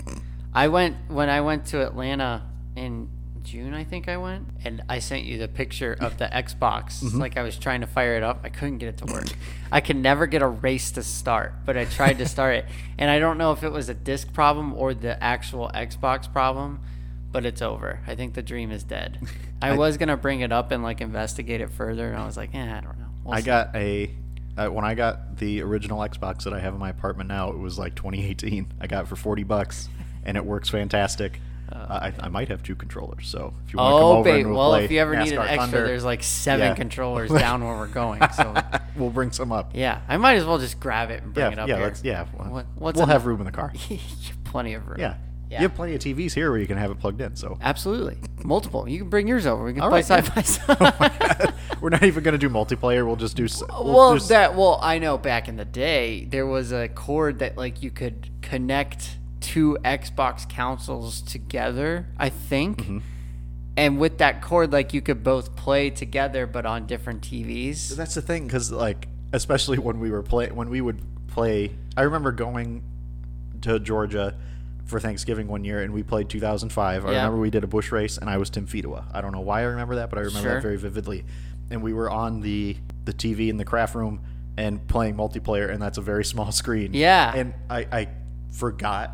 I 0.54 0.70
went 0.70 0.96
when 1.10 1.30
I 1.30 1.42
went 1.42 1.66
to 1.68 1.86
Atlanta 1.86 2.44
in 2.76 3.10
June, 3.48 3.74
I 3.74 3.86
think 3.86 4.10
I 4.10 4.18
went, 4.18 4.46
and 4.66 4.82
I 4.90 5.00
sent 5.00 5.24
you 5.24 5.38
the 5.38 5.48
picture 5.48 5.96
of 6.02 6.18
the 6.18 6.26
Xbox. 6.34 7.02
Mm-hmm. 7.02 7.18
Like 7.18 7.38
I 7.38 7.44
was 7.44 7.58
trying 7.58 7.80
to 7.80 7.88
fire 7.88 8.18
it 8.18 8.24
up, 8.24 8.42
I 8.44 8.50
couldn't 8.50 8.80
get 8.80 8.90
it 8.90 8.98
to 8.98 9.06
work. 9.06 9.28
I 9.72 9.80
could 9.80 9.96
never 9.96 10.28
get 10.28 10.42
a 10.42 10.48
race 10.48 10.92
to 10.92 11.04
start, 11.04 11.54
but 11.66 11.78
I 11.78 11.86
tried 11.86 12.18
to 12.18 12.28
start 12.28 12.56
it, 12.56 12.66
and 12.98 13.10
I 13.10 13.20
don't 13.20 13.38
know 13.38 13.54
if 13.54 13.64
it 13.64 13.72
was 13.72 13.88
a 13.88 13.94
disc 13.94 14.34
problem 14.34 14.74
or 14.74 14.94
the 14.94 15.22
actual 15.24 15.72
Xbox 15.74 16.32
problem. 16.32 16.82
But 17.30 17.46
it's 17.46 17.62
over. 17.62 18.00
I 18.08 18.16
think 18.16 18.34
the 18.34 18.42
dream 18.42 18.72
is 18.72 18.84
dead. 18.84 19.20
I, 19.62 19.76
was 19.76 19.98
gonna 19.98 20.18
bring 20.18 20.40
it 20.42 20.52
up 20.52 20.72
and 20.72 20.84
like 20.84 21.00
investigate 21.00 21.62
it 21.62 21.70
further, 21.72 22.08
and 22.08 22.18
I 22.18 22.26
was 22.26 22.36
like, 22.36 22.54
eh, 22.54 22.78
I 22.78 22.82
don't 22.82 22.98
know. 23.00 23.08
We'll 23.24 23.36
I 23.36 23.40
see. 23.40 23.46
got 23.46 23.76
a 23.76 24.12
uh, 24.58 24.68
when 24.68 24.84
I 24.84 24.94
got 24.94 25.38
the 25.38 25.62
original 25.62 26.00
Xbox 26.00 26.44
that 26.44 26.54
I 26.54 26.60
have 26.60 26.74
in 26.74 26.80
my 26.80 26.90
apartment 26.90 27.30
now. 27.30 27.52
It 27.52 27.58
was 27.58 27.80
like 27.80 27.96
2018. 27.96 28.74
I 28.82 28.88
got 28.88 29.06
it 29.06 29.08
for 29.08 29.16
40 29.16 29.44
bucks, 29.44 29.88
and 30.24 30.36
it 30.36 30.46
works 30.46 30.70
fantastic. 30.70 31.40
Uh, 31.72 32.12
I, 32.20 32.26
I 32.26 32.28
might 32.30 32.48
have 32.48 32.64
two 32.64 32.76
controllers, 32.76 33.28
so 33.28 33.54
if 33.66 33.74
you 33.74 33.78
want 33.78 33.90
to 33.94 33.98
come 33.98 34.04
Oh, 34.04 34.12
over 34.20 34.24
babe. 34.24 34.46
and 34.46 34.50
we'll 34.56 34.60
Well, 34.60 34.70
play 34.72 34.86
if 34.86 34.92
you 34.92 35.00
ever 35.00 35.16
need 35.18 35.34
an 35.34 35.40
NASCAR 35.40 35.46
extra, 35.48 35.58
Thunder, 35.66 35.88
there's 35.88 36.06
like 36.06 36.24
seven 36.24 36.68
Yeah. 36.70 36.76
controllers 36.76 37.30
down 37.30 37.64
where 37.64 37.76
we're 37.76 37.88
going. 37.88 38.22
So 38.36 38.56
we'll 38.96 39.10
bring 39.10 39.32
some 39.32 39.52
up. 39.52 39.72
yeah, 39.74 40.02
I 40.08 40.16
might 40.18 40.36
as 40.36 40.46
well 40.46 40.60
just 40.60 40.80
grab 40.80 41.10
it 41.12 41.24
and 41.24 41.34
bring 41.34 41.46
yeah, 41.48 41.52
it 41.52 41.60
up 41.60 41.68
yeah, 41.68 41.76
here. 41.76 41.86
let's 41.86 42.04
yeah. 42.04 42.26
Well, 42.38 42.50
What- 42.50 42.66
what's 42.76 42.98
we'll 42.98 43.08
have 43.08 43.26
room 43.26 43.40
in 43.42 43.46
the 43.46 43.52
car. 43.52 43.74
Plenty 44.46 44.74
of 44.76 44.88
room. 44.88 44.98
Yeah. 45.00 45.16
Yeah. 45.50 45.60
you 45.62 45.68
have 45.70 45.76
plenty 45.76 45.96
of 45.96 46.02
TVs 46.02 46.34
here 46.34 46.50
where 46.52 46.60
you 46.60 46.68
can 46.68 46.76
have 46.78 46.92
it 46.92 47.00
plugged 47.00 47.22
in. 47.22 47.38
So 47.38 47.58
Absolutely. 47.62 48.18
Multiple. 48.44 48.86
You 48.88 49.00
can 49.00 49.10
bring 49.10 49.30
yours 49.30 49.46
over. 49.46 49.64
We 49.64 49.72
can 49.72 49.82
All 49.82 49.88
play 49.88 50.00
right, 50.00 50.06
side 50.06 50.30
by 50.36 50.42
side. 50.44 51.54
we're 51.80 51.88
not 51.90 52.04
even 52.04 52.22
gonna 52.22 52.38
do 52.38 52.50
multiplayer. 52.50 53.06
We'll 53.06 53.16
just 53.16 53.38
do. 53.38 53.48
We'll 53.70 53.94
well, 53.94 54.14
just- 54.16 54.28
that 54.30 54.56
well, 54.56 54.78
I 54.82 55.00
know 55.00 55.18
back 55.18 55.48
in 55.48 55.56
the 55.56 55.64
day 55.64 56.26
there 56.26 56.46
was 56.46 56.74
a 56.74 56.90
cord 56.90 57.40
that 57.40 57.56
like 57.58 57.82
you 57.82 57.92
could 57.92 58.30
connect 58.42 59.18
two 59.58 59.78
Xbox 59.84 60.48
consoles 60.48 61.22
together. 61.22 62.08
I 62.18 62.30
think. 62.30 62.78
Mm-hmm. 62.84 62.98
And 63.76 64.00
with 64.00 64.18
that 64.20 64.42
cord, 64.42 64.72
like 64.74 64.94
you 64.94 65.02
could 65.02 65.24
both 65.24 65.56
play 65.56 65.90
together, 65.92 66.48
but 66.48 66.66
on 66.66 66.88
different 66.88 67.22
TVs. 67.22 67.96
That's 67.96 68.16
the 68.16 68.22
thing, 68.22 68.46
because 68.46 68.72
like, 68.72 69.08
especially 69.34 69.78
when 69.78 70.00
we 70.00 70.10
were 70.10 70.24
play 70.24 70.50
when 70.50 70.70
we 70.70 70.82
would 70.82 71.02
play. 71.28 71.72
I 71.96 72.04
remember 72.04 72.32
going 72.32 72.84
to 73.62 73.80
Georgia 73.80 74.36
for 74.86 75.00
Thanksgiving 75.00 75.48
one 75.48 75.64
year, 75.64 75.82
and 75.84 75.94
we 75.94 76.02
played 76.02 76.30
2005. 76.30 77.06
I 77.06 77.12
Yeah. 77.12 77.18
remember 77.18 77.40
we 77.40 77.50
did 77.50 77.64
a 77.64 77.68
Busch 77.68 77.92
race, 77.92 78.18
and 78.18 78.30
I 78.30 78.38
was 78.38 78.50
Tim 78.50 78.66
Fedewa. 78.68 79.04
I 79.14 79.22
don't 79.22 79.32
know 79.32 79.42
why 79.42 79.60
I 79.62 79.64
remember 79.66 79.96
that, 79.96 80.10
but 80.10 80.18
I 80.18 80.22
remember 80.22 80.48
Sure. 80.50 80.54
that 80.56 80.62
very 80.64 80.78
vividly. 80.78 81.26
And 81.70 81.84
we 81.84 81.94
were 81.94 82.10
on 82.10 82.42
the 82.42 82.78
the 83.06 83.14
TV 83.14 83.50
in 83.50 83.58
the 83.58 83.66
craft 83.66 83.96
room 83.96 84.22
and 84.58 84.86
playing 84.88 85.16
multiplayer, 85.16 85.70
and 85.70 85.80
that's 85.82 85.98
a 86.00 86.02
very 86.02 86.26
small 86.26 86.52
screen. 86.62 86.94
Yeah. 86.94 87.32
And 87.36 87.54
I 87.70 87.80
I 87.92 88.08
forgot 88.52 89.12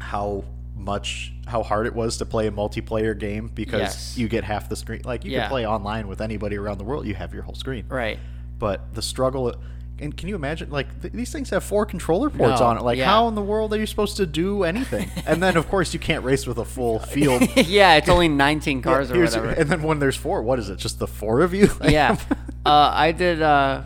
how 0.00 0.44
much 0.76 1.32
how 1.46 1.62
hard 1.62 1.86
it 1.86 1.94
was 1.94 2.16
to 2.18 2.24
play 2.26 2.46
a 2.46 2.50
multiplayer 2.50 3.18
game 3.18 3.50
because 3.54 3.80
Yes. 3.80 4.18
you 4.18 4.28
get 4.28 4.44
half 4.44 4.68
the 4.68 4.76
screen. 4.76 5.02
Like 5.04 5.24
you 5.24 5.30
Yeah. 5.32 5.42
can 5.42 5.50
play 5.50 5.66
online 5.66 6.08
with 6.08 6.20
anybody 6.20 6.56
around 6.56 6.78
the 6.78 6.84
world, 6.84 7.06
you 7.06 7.14
have 7.14 7.34
your 7.34 7.42
whole 7.42 7.54
screen 7.54 7.84
Right. 7.88 8.18
but 8.58 8.94
the 8.94 9.02
struggle 9.02 9.54
and 9.98 10.16
can 10.16 10.30
you 10.30 10.34
imagine 10.34 10.70
like 10.70 11.02
th- 11.02 11.12
these 11.12 11.30
things 11.30 11.50
have 11.50 11.62
four 11.62 11.84
controller 11.84 12.30
ports 12.30 12.60
No, 12.60 12.66
on 12.68 12.78
it 12.78 12.82
like 12.82 12.96
yeah. 12.96 13.04
how 13.04 13.28
in 13.28 13.34
the 13.34 13.42
world 13.42 13.74
are 13.74 13.76
you 13.76 13.84
supposed 13.84 14.16
to 14.16 14.24
do 14.24 14.62
anything 14.64 15.10
and 15.26 15.42
then 15.42 15.58
of 15.58 15.68
course 15.68 15.92
you 15.92 16.00
can't 16.00 16.24
race 16.24 16.46
with 16.46 16.56
a 16.56 16.64
full 16.64 16.98
field 17.14 17.42
yeah, 17.56 17.96
it's 17.96 18.08
only 18.08 18.28
19 18.28 18.80
cars 18.80 19.10
or 19.10 19.20
whatever. 19.20 19.50
and 19.50 19.68
then 19.68 19.82
when 19.82 19.98
there's 19.98 20.16
four 20.16 20.42
what 20.42 20.58
is 20.58 20.70
it 20.70 20.78
just 20.78 20.98
the 20.98 21.06
four 21.06 21.42
of 21.42 21.52
you 21.52 21.68
yeah. 21.84 22.16
Uh, 22.64 22.90
I 22.94 23.12
did. 23.12 23.42
Uh, 23.42 23.82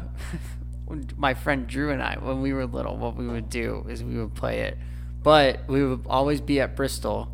my 1.16 1.34
friend 1.34 1.66
Drew 1.66 1.90
and 1.90 2.02
I, 2.02 2.16
when 2.20 2.40
we 2.42 2.52
were 2.52 2.66
little, 2.66 2.96
what 2.96 3.16
we 3.16 3.26
would 3.26 3.48
do 3.48 3.84
is 3.88 4.02
we 4.04 4.16
would 4.18 4.34
play 4.34 4.60
it, 4.60 4.78
but 5.24 5.66
we 5.66 5.84
would 5.84 6.02
always 6.06 6.40
be 6.40 6.60
at 6.60 6.76
Bristol, 6.76 7.28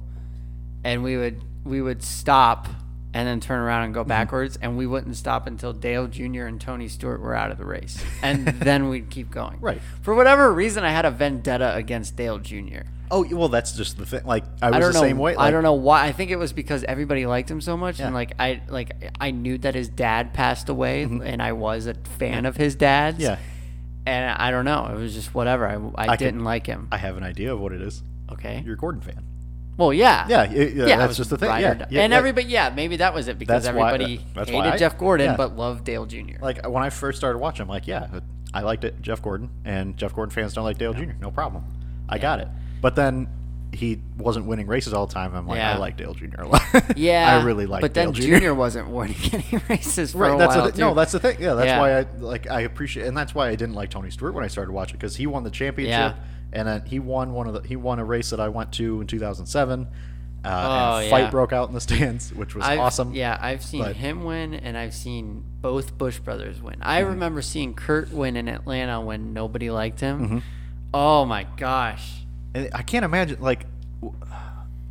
and 0.82 1.02
we 1.02 1.18
would 1.18 1.42
we 1.64 1.82
would 1.82 2.02
stop 2.02 2.66
and 3.12 3.26
then 3.28 3.40
turn 3.40 3.58
around 3.60 3.82
and 3.84 3.92
go 3.92 4.00
Mm-hmm. 4.00 4.08
backwards, 4.08 4.58
and 4.62 4.78
we 4.78 4.86
wouldn't 4.86 5.16
stop 5.16 5.46
until 5.46 5.72
Dale 5.74 6.06
Jr. 6.06 6.44
and 6.46 6.58
Tony 6.60 6.86
Stewart 6.88 7.20
were 7.20 7.34
out 7.34 7.50
of 7.50 7.58
the 7.58 7.64
race, 7.66 8.02
and 8.22 8.46
then 8.46 8.88
we'd 8.88 9.10
keep 9.10 9.30
going. 9.30 9.58
Right. 9.60 9.80
For 10.02 10.14
whatever 10.14 10.50
reason, 10.52 10.84
I 10.84 10.90
had 10.92 11.04
a 11.04 11.10
vendetta 11.10 11.74
against 11.74 12.16
Dale 12.16 12.38
Jr. 12.38 12.82
Oh 13.12 13.26
well, 13.34 13.48
that's 13.48 13.72
just 13.72 13.98
the 13.98 14.06
thing. 14.06 14.20
Like 14.24 14.44
I 14.62 14.68
was 14.70 14.76
I 14.76 14.78
don't 14.78 14.92
the 14.92 15.00
know. 15.00 15.04
same 15.04 15.18
way. 15.18 15.34
I 15.34 15.50
don't 15.50 15.64
know 15.64 15.72
why. 15.74 16.06
I 16.06 16.12
think 16.12 16.30
it 16.30 16.36
was 16.36 16.52
because 16.52 16.84
everybody 16.84 17.26
liked 17.26 17.50
him 17.50 17.60
so 17.60 17.76
much, 17.76 17.98
and 17.98 18.14
like 18.14 18.34
I 18.38 18.62
like 18.68 18.92
I 19.20 19.32
knew 19.32 19.58
that 19.58 19.74
his 19.74 19.88
dad 19.88 20.32
passed 20.32 20.68
away, 20.68 21.02
and 21.02 21.42
I 21.42 21.50
was 21.52 21.86
a 21.88 21.94
fan 21.94 22.46
of 22.46 22.56
his 22.56 22.76
dad's. 22.76 23.16
Mm-hmm. 23.18 23.24
Yeah, 23.24 23.38
And 24.06 24.30
I 24.30 24.50
don't 24.50 24.64
know. 24.64 24.86
It 24.92 24.96
was 24.98 25.14
just 25.14 25.34
whatever. 25.34 25.66
I, 25.68 25.74
I, 26.06 26.12
I 26.12 26.16
didn't 26.16 26.44
like 26.44 26.66
him. 26.66 26.88
I 26.90 26.96
have 26.96 27.16
an 27.16 27.22
idea 27.22 27.52
of 27.52 27.60
what 27.60 27.72
it 27.72 27.82
is. 27.82 28.02
Okay. 28.32 28.62
You're 28.64 28.74
a 28.74 28.78
Gordon 28.78 29.00
fan. 29.02 29.24
Well, 29.76 29.92
yeah. 29.94 30.26
Yeah, 30.28 30.46
y- 30.46 30.72
yeah, 30.74 30.84
I 30.84 30.96
that's 30.98 31.16
just 31.16 31.30
the 31.30 31.38
thing. 31.38 31.48
ride 31.48 31.60
Yeah, 31.60 31.86
yeah, 31.90 32.02
and 32.02 32.10
yeah. 32.12 32.18
everybody, 32.18 32.46
yeah, 32.48 32.70
maybe 32.74 32.96
that 32.98 33.14
was 33.14 33.28
it 33.28 33.38
because 33.38 33.64
That's 33.64 33.74
uh, 33.76 33.78
everybody 33.80 34.18
why 34.34 34.44
hated 34.44 34.72
I- 34.74 34.76
Jeff 34.76 34.98
Gordon 34.98 35.26
yeah. 35.30 35.36
but 35.36 35.56
loved 35.56 35.84
Dale 35.84 36.04
Jr. 36.06 36.38
Like 36.40 36.66
when 36.68 36.82
I 36.82 36.90
first 36.90 37.18
started 37.18 37.38
watching, 37.38 37.62
I'm 37.62 37.68
like, 37.68 37.86
yeah, 37.86 38.20
I 38.52 38.60
liked 38.62 38.84
it, 38.84 39.00
Jeff 39.00 39.22
Gordon, 39.22 39.48
and 39.64 39.96
Jeff 39.96 40.14
Gordon 40.14 40.32
fans 40.34 40.52
don't 40.54 40.64
like 40.64 40.76
Dale 40.76 40.92
Jr. 40.92 41.12
No 41.20 41.30
problem. 41.30 41.64
I 42.08 42.18
got 42.18 42.40
it. 42.40 42.48
But 42.82 42.94
then 42.96 43.28
he 43.72 44.00
wasn't 44.18 44.46
winning 44.46 44.66
races 44.66 44.92
all 44.92 45.06
the 45.06 45.14
time. 45.14 45.34
I'm 45.34 45.46
like, 45.46 45.58
Yeah. 45.58 45.74
I 45.74 45.76
like 45.78 45.96
Dale 45.96 46.12
Jr. 46.14 46.40
a 46.42 46.48
lot. 46.48 46.62
yeah, 46.96 47.38
I 47.38 47.44
really 47.44 47.66
like 47.66 47.80
But 47.82 47.92
Dale 47.92 48.06
then 48.06 48.14
Jr. 48.14 48.22
Junior 48.22 48.54
wasn't 48.54 48.88
winning 48.88 49.16
any 49.32 49.62
races 49.68 50.12
for 50.12 50.18
Right, 50.18 50.34
a 50.34 50.38
that's 50.38 50.56
while 50.56 50.70
the, 50.70 50.78
no, 50.78 50.94
that's 50.94 51.12
the 51.12 51.20
thing. 51.20 51.36
Yeah, 51.40 51.54
that's 51.54 51.66
Yeah. 51.68 51.78
why 51.80 51.98
I 52.00 52.06
like 52.18 52.50
I 52.50 52.62
appreciate, 52.62 53.06
and 53.06 53.16
that's 53.16 53.34
why 53.34 53.48
I 53.48 53.54
didn't 53.54 53.74
like 53.74 53.90
Tony 53.90 54.10
Stewart 54.10 54.34
when 54.34 54.44
I 54.44 54.48
started 54.48 54.72
watching 54.72 54.96
because 54.96 55.16
he 55.16 55.26
won 55.26 55.44
the 55.44 55.50
championship, 55.50 56.16
Yeah. 56.16 56.22
and 56.52 56.66
then 56.66 56.82
he 56.86 56.98
won 56.98 57.32
one 57.32 57.46
of 57.46 57.54
the 57.54 57.60
he 57.68 57.76
won 57.76 57.98
a 58.00 58.04
race 58.04 58.30
that 58.30 58.40
I 58.40 58.48
went 58.48 58.72
to 58.72 59.00
in 59.00 59.06
2007. 59.06 59.86
Uh, 60.42 60.48
Oh, 60.48 60.96
and 60.96 61.06
a 61.06 61.10
fight 61.10 61.18
yeah. 61.24 61.30
broke 61.30 61.52
out 61.52 61.68
in 61.68 61.74
the 61.74 61.80
stands, 61.88 62.32
which 62.32 62.54
was 62.54 62.64
I've, 62.64 62.78
awesome. 62.80 63.12
Yeah, 63.14 63.36
I've 63.40 63.62
seen 63.62 63.82
but- 63.84 63.96
him 63.96 64.24
win, 64.24 64.54
and 64.54 64.74
I've 64.76 64.94
seen 64.94 65.44
both 65.60 65.96
Busch 65.98 66.18
brothers 66.18 66.62
win. 66.62 66.76
I 66.80 67.02
Mm-hmm. 67.02 67.10
remember 67.10 67.42
seeing 67.42 67.74
Kurt 67.74 68.10
win 68.10 68.36
in 68.38 68.48
Atlanta 68.48 69.02
when 69.02 69.34
nobody 69.34 69.70
liked 69.70 70.00
him. 70.00 70.20
Mm-hmm. 70.24 70.38
Oh 70.94 71.24
my 71.26 71.44
gosh. 71.58 72.19
And 72.54 72.68
I 72.74 72.82
can't 72.82 73.04
imagine 73.04 73.40
like 73.40 73.66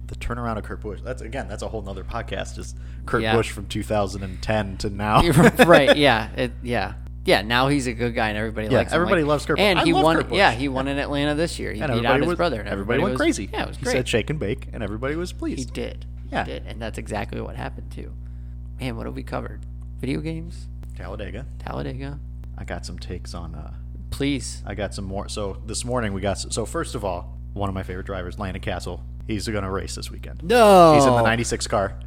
the 0.08 0.16
turnaround 0.16 0.58
of 0.58 0.64
Kurt 0.64 0.82
Busch. 0.82 1.00
That's 1.04 1.22
again, 1.22 1.48
that's 1.48 1.62
a 1.64 1.68
whole 1.68 1.82
nother 1.82 2.04
podcast. 2.04 2.56
Just 2.56 2.78
Kurt 3.06 3.22
Yeah. 3.22 3.36
Busch 3.36 3.52
from 3.52 3.68
2010 3.68 4.78
to 4.78 4.90
now. 4.90 5.22
right? 5.66 5.96
Yeah. 5.98 6.30
It, 6.36 6.52
yeah. 6.64 6.94
Yeah. 7.26 7.42
Now 7.42 7.68
he's 7.68 7.86
a 7.88 7.94
good 7.94 8.16
guy, 8.16 8.30
and 8.30 8.38
everybody 8.38 8.68
Yeah, 8.68 8.80
likes 8.80 8.94
everybody 8.94 9.22
Like- 9.24 9.28
loves 9.30 9.46
Kurt 9.46 9.58
Busch. 9.58 9.64
And 9.64 9.80
I 9.80 9.84
he 9.86 9.94
won. 9.94 10.34
Yeah, 10.34 10.52
he 10.52 10.68
won 10.70 10.88
in 10.88 10.98
Atlanta 10.98 11.36
this 11.36 11.60
year. 11.60 11.72
He 11.74 11.82
and 11.82 11.94
beat 11.94 12.06
out 12.06 12.20
his 12.20 12.28
was, 12.28 12.38
brother. 12.38 12.60
and 12.60 12.70
Everybody, 12.70 13.02
went 13.02 13.14
was- 13.14 13.20
crazy. 13.22 13.50
Yeah, 13.52 13.64
it 13.64 13.68
was 13.68 13.78
he 13.78 13.84
great. 13.84 13.94
said 13.94 14.08
shake 14.08 14.30
and 14.30 14.40
bake, 14.40 14.68
and 14.74 14.82
everybody 14.82 15.16
was 15.16 15.32
pleased. 15.34 15.60
he 15.70 15.74
did. 15.74 16.06
Yeah. 16.32 16.46
He 16.46 16.52
did, 16.54 16.66
and 16.68 16.82
that's 16.82 16.98
exactly 16.98 17.42
what 17.42 17.56
happened 17.56 17.92
too. 17.92 18.14
Man, 18.80 18.96
what 18.96 19.06
have 19.06 19.16
we 19.16 19.24
covered? 19.24 19.66
Video 20.00 20.22
games, 20.22 20.68
Talladega. 20.96 21.46
Talladega. 21.60 22.20
I 22.58 22.64
got 22.64 22.86
some 22.86 22.98
takes 22.98 23.34
on. 23.34 23.54
Uh, 23.56 23.74
Please. 24.12 24.64
I 24.66 24.74
got 24.74 24.94
some 24.96 25.06
more. 25.06 25.30
So 25.30 25.62
this 25.66 25.84
morning 25.86 26.14
we 26.14 26.22
got. 26.22 26.38
So 26.40 26.66
first 26.66 26.96
of 26.96 27.04
all, 27.06 27.38
one 27.60 27.70
of 27.70 27.76
my 27.76 27.84
favorite 27.84 28.06
drivers, 28.06 28.40
Landon 28.40 28.62
Cassill. 28.62 29.02
He's 29.28 29.48
going 29.48 29.64
to 29.64 29.70
race 29.70 29.96
this 29.96 30.10
weekend. 30.10 30.44
No. 30.44 30.96
He's 30.96 31.06
in 31.06 31.14
the 31.14 31.22
'96 31.22 31.68
car. 31.68 32.00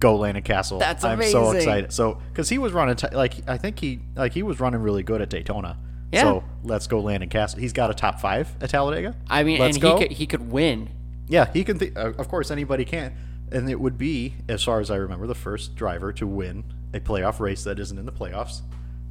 Go 0.00 0.16
Landon 0.16 0.42
Cassill. 0.42 0.80
That's 0.80 1.04
amazing. 1.04 1.36
I'm 1.36 1.44
so 1.44 1.50
excited. 1.52 1.92
So 1.92 2.20
because 2.28 2.48
he 2.48 2.58
was 2.58 2.72
running 2.72 2.96
t- 2.96 3.08
like 3.12 3.34
I 3.48 3.56
think 3.56 3.78
he 3.78 4.00
like 4.14 4.32
he 4.32 4.42
was 4.42 4.58
running 4.58 4.80
really 4.80 5.02
good 5.02 5.22
at 5.22 5.30
Daytona. 5.30 5.78
Yeah. 6.12 6.22
So 6.22 6.44
let's 6.64 6.86
go 6.86 7.00
Landon 7.00 7.28
Cassill. 7.28 7.58
He's 7.58 7.72
got 7.72 7.90
a 7.90 7.94
top 7.94 8.20
five 8.20 8.54
at 8.60 8.70
Talladega. 8.70 9.14
I 9.30 9.44
mean, 9.44 9.60
let's 9.60 9.76
and 9.76 9.82
go. 9.82 9.96
he 9.98 10.02
could 10.02 10.16
he 10.16 10.26
could 10.26 10.50
win. 10.50 10.90
Yeah, 11.28 11.50
he 11.52 11.64
can. 11.64 11.78
Th- 11.78 11.96
uh, 11.96 12.12
of 12.18 12.28
course, 12.28 12.50
anybody 12.50 12.84
can. 12.84 13.16
And 13.52 13.70
it 13.70 13.78
would 13.78 13.96
be, 13.96 14.34
as 14.48 14.64
far 14.64 14.80
as 14.80 14.90
I 14.90 14.96
remember, 14.96 15.26
the 15.28 15.34
first 15.34 15.76
driver 15.76 16.12
to 16.14 16.26
win 16.26 16.64
a 16.92 16.98
playoff 16.98 17.38
race 17.38 17.62
that 17.64 17.78
isn't 17.78 17.96
in 17.96 18.04
the 18.04 18.12
playoffs, 18.12 18.62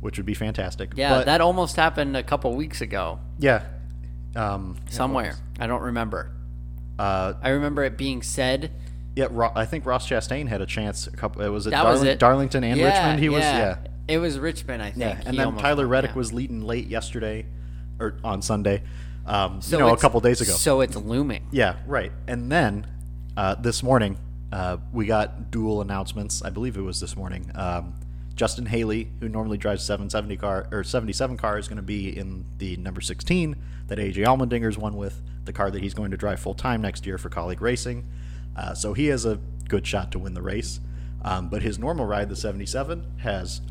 which 0.01 0.17
would 0.17 0.25
be 0.25 0.33
fantastic. 0.33 0.91
Yeah, 0.95 1.19
But, 1.19 1.25
that 1.25 1.39
almost 1.39 1.77
happened 1.77 2.17
a 2.17 2.23
couple 2.23 2.53
weeks 2.53 2.81
ago 2.81 3.19
yeah. 3.39 3.63
Um, 4.35 4.75
somewhere. 4.89 5.35
I 5.59 5.67
don't 5.67 5.81
remember. 5.81 6.31
uh, 6.99 7.33
I 7.41 7.49
remember 7.49 7.83
it 7.83 7.97
being 7.97 8.21
said. 8.21 8.71
yeah, 9.15 9.27
Ro- 9.29 9.51
I 9.55 9.65
think 9.65 9.85
Ross 9.85 10.07
Chastain 10.09 10.47
had 10.47 10.61
a 10.61 10.65
chance. 10.65 11.07
A 11.07 11.11
couple. 11.11 11.41
It 11.41 11.49
was 11.49 11.67
at 11.67 11.71
That 11.71 11.83
Darling- 11.83 11.99
was 12.01 12.03
it. 12.09 12.19
Darlington 12.19 12.63
and 12.63 12.79
yeah, 12.79 12.87
Richmond. 12.99 13.19
He 13.19 13.29
was 13.29 13.41
yeah. 13.43 13.57
yeah. 13.59 13.77
It 14.07 14.17
was 14.19 14.37
Richmond, 14.37 14.83
I 14.83 14.91
think. 14.91 14.97
Yeah, 14.99 15.21
and 15.25 15.31
He 15.31 15.37
then 15.37 15.55
Tyler 15.57 15.87
Reddick 15.87 16.15
was 16.15 16.31
leading 16.31 16.61
late 16.61 16.87
yesterday, 16.87 17.45
or 17.99 18.17
on 18.23 18.41
Sunday. 18.41 18.83
Um, 19.25 19.61
So 19.61 19.77
you 19.77 19.83
know, 19.83 19.93
a 19.93 19.97
couple 19.97 20.19
days 20.21 20.41
ago. 20.41 20.51
So 20.51 20.81
it's 20.81 20.95
looming. 20.95 21.47
Yeah, 21.51 21.77
right. 21.87 22.11
And 22.27 22.51
then 22.51 22.85
uh, 23.35 23.55
this 23.55 23.81
morning, 23.81 24.17
uh, 24.51 24.77
we 24.93 25.05
got 25.07 25.49
dual 25.49 25.81
announcements. 25.81 26.43
I 26.43 26.49
believe 26.51 26.77
it 26.77 26.81
was 26.81 26.99
this 26.99 27.15
morning. 27.17 27.49
Um, 27.55 27.95
Justin 28.35 28.65
Haley, 28.65 29.09
who 29.19 29.29
normally 29.29 29.57
drives 29.57 29.83
770 29.83 30.37
car 30.37 30.67
or 30.71 30.83
77 30.83 31.37
car, 31.37 31.57
is 31.57 31.67
going 31.67 31.77
to 31.77 31.83
be 31.83 32.15
in 32.15 32.45
the 32.57 32.75
number 32.77 33.01
16 33.01 33.55
that 33.87 33.97
AJ 33.97 34.25
Allmendinger's 34.25 34.77
won 34.77 34.97
with, 34.97 35.21
the 35.45 35.53
car 35.53 35.71
that 35.71 35.81
he's 35.81 35.93
going 35.93 36.11
to 36.11 36.17
drive 36.17 36.39
full 36.39 36.53
time 36.53 36.81
next 36.81 37.05
year 37.05 37.17
for 37.17 37.29
Kaulig 37.29 37.61
Racing. 37.61 38.05
Uh, 38.55 38.73
so 38.73 38.93
he 38.93 39.07
has 39.07 39.25
a 39.25 39.39
good 39.67 39.85
shot 39.85 40.11
to 40.11 40.19
win 40.19 40.33
the 40.33 40.41
race. 40.41 40.79
Um, 41.23 41.49
but 41.49 41.61
his 41.61 41.79
normal 41.79 42.05
ride, 42.05 42.29
the 42.29 42.35
77, 42.35 43.03
has 43.19 43.61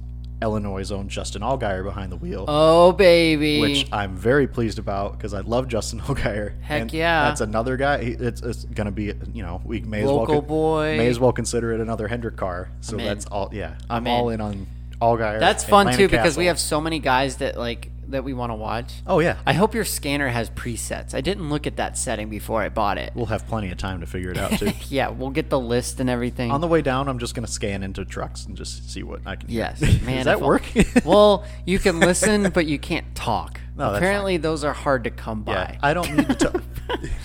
Illinois' 0.42 0.90
own 0.90 1.08
Justin 1.08 1.42
Allgaier 1.42 1.82
behind 1.84 2.12
the 2.12 2.16
wheel 2.16 2.44
Oh 2.48 2.92
baby. 2.92 3.60
which 3.60 3.88
I'm 3.92 4.16
very 4.16 4.46
pleased 4.46 4.78
about 4.78 5.12
because 5.12 5.32
I 5.32 5.40
love 5.40 5.68
Justin 5.68 6.00
Allgaier. 6.06 6.60
Heck 6.60 6.82
and 6.82 6.92
yeah. 6.92 7.24
that's 7.24 7.40
another 7.40 7.76
guy. 7.76 7.96
It's, 7.96 8.42
it's 8.42 8.64
gonna 8.64 8.90
be 8.90 9.12
you 9.32 9.42
know 9.42 9.62
we 9.64 9.80
may 9.80 10.00
as 10.02 10.06
Local 10.06 10.26
well 10.34 10.40
con- 10.42 10.48
boy. 10.48 10.96
may 10.98 11.08
as 11.08 11.18
well 11.18 11.32
consider 11.32 11.72
it 11.72 11.80
another 11.80 12.08
Hendrick 12.08 12.36
car. 12.36 12.70
So 12.80 12.94
I'm 12.94 13.00
in. 13.00 13.06
that's 13.06 13.26
all. 13.26 13.48
Yeah, 13.52 13.76
I'm 13.88 14.06
I'm, 14.06 14.12
all 14.12 14.28
in 14.30 14.40
on 14.40 14.66
Allgaier. 15.00 15.40
That's 15.40 15.64
fun 15.64 15.92
too 15.94 16.08
because 16.08 16.34
Cassill. 16.34 16.38
we 16.38 16.46
have 16.46 16.58
so 16.60 16.80
many 16.80 16.98
guys 16.98 17.36
that 17.38 17.56
like 17.56 17.90
that 18.10 18.24
we 18.24 18.32
want 18.32 18.50
to 18.50 18.54
watch. 18.54 18.92
Oh 19.06 19.20
yeah, 19.20 19.36
I 19.46 19.52
hope 19.52 19.74
your 19.74 19.84
scanner 19.84 20.28
has 20.28 20.50
presets. 20.50 21.14
I 21.14 21.20
didn't 21.20 21.48
look 21.50 21.66
at 21.66 21.76
that 21.76 21.96
setting 21.98 22.28
before 22.28 22.62
I 22.62 22.68
bought 22.68 22.98
it. 22.98 23.12
we'll 23.14 23.26
have 23.26 23.46
plenty 23.46 23.70
of 23.70 23.78
time 23.78 24.00
to 24.00 24.06
figure 24.06 24.30
it 24.30 24.38
out 24.38 24.52
too. 24.58 24.70
Yeah, 24.88 25.08
we'll 25.08 25.30
get 25.30 25.50
the 25.50 25.58
list 25.60 26.00
and 26.00 26.08
everything. 26.10 26.50
on 26.50 26.60
the 26.60 26.66
way 26.66 26.82
down, 26.82 27.08
I'm 27.08 27.18
just 27.18 27.34
gonna 27.34 27.46
scan 27.46 27.82
into 27.82 28.04
trucks 28.04 28.44
and 28.46 28.56
just 28.56 28.90
see 28.90 29.02
what 29.02 29.20
I 29.26 29.36
can. 29.36 29.48
hear. 29.48 29.58
Yes, 29.78 29.80
man. 30.02 30.16
Does 30.16 30.24
that 30.26 30.40
work? 30.40 30.62
well, 31.04 31.44
you 31.64 31.78
can 31.78 32.00
listen, 32.00 32.50
but 32.50 32.66
you 32.66 32.78
can't 32.78 33.14
talk. 33.14 33.60
No, 33.76 33.92
Apparently, 33.94 34.36
those 34.36 34.62
are 34.62 34.72
hard 34.72 35.02
to 35.04 35.10
come 35.10 35.42
by. 35.42 35.52
yeah, 35.52 35.78
I 35.82 35.94
don't 35.94 36.14
need 36.14 36.28
to. 36.28 36.34
talk. 36.34 36.62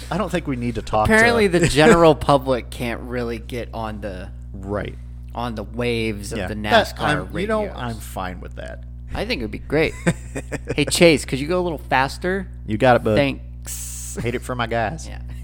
I 0.09 0.17
don't 0.17 0.31
think 0.31 0.47
we 0.47 0.55
need 0.55 0.75
to 0.75 0.81
talk. 0.81 1.07
Apparently, 1.07 1.47
to, 1.47 1.59
the 1.59 1.67
general 1.67 2.15
public 2.15 2.71
can't 2.71 3.01
really 3.01 3.37
get 3.37 3.69
on 3.73 4.01
the 4.01 4.31
right. 4.53 4.95
on 5.35 5.53
the 5.53 5.63
waves 5.63 6.31
of 6.31 6.39
Yeah, 6.39 6.47
the 6.47 6.55
That- 6.55 6.95
NASCAR 6.95 6.99
I'm- 7.01 7.37
You 7.37 7.45
know, 7.45 7.69
I'm 7.69 7.97
fine 7.97 8.41
with 8.41 8.55
that. 8.55 8.83
I 9.13 9.25
think 9.25 9.41
it 9.41 9.43
would 9.45 9.51
be 9.51 9.59
great. 9.59 9.93
hey 10.75 10.85
Chase, 10.85 11.25
could 11.25 11.39
you 11.39 11.47
go 11.47 11.59
a 11.59 11.63
little 11.63 11.77
faster? 11.77 12.47
You 12.65 12.77
got 12.77 12.95
it, 12.95 13.03
bud. 13.03 13.15
Thanks. 13.15 14.17
Hate 14.21 14.35
it 14.35 14.39
for 14.41 14.55
my 14.55 14.67
guys. 14.67 15.07
Yeah. 15.07 15.21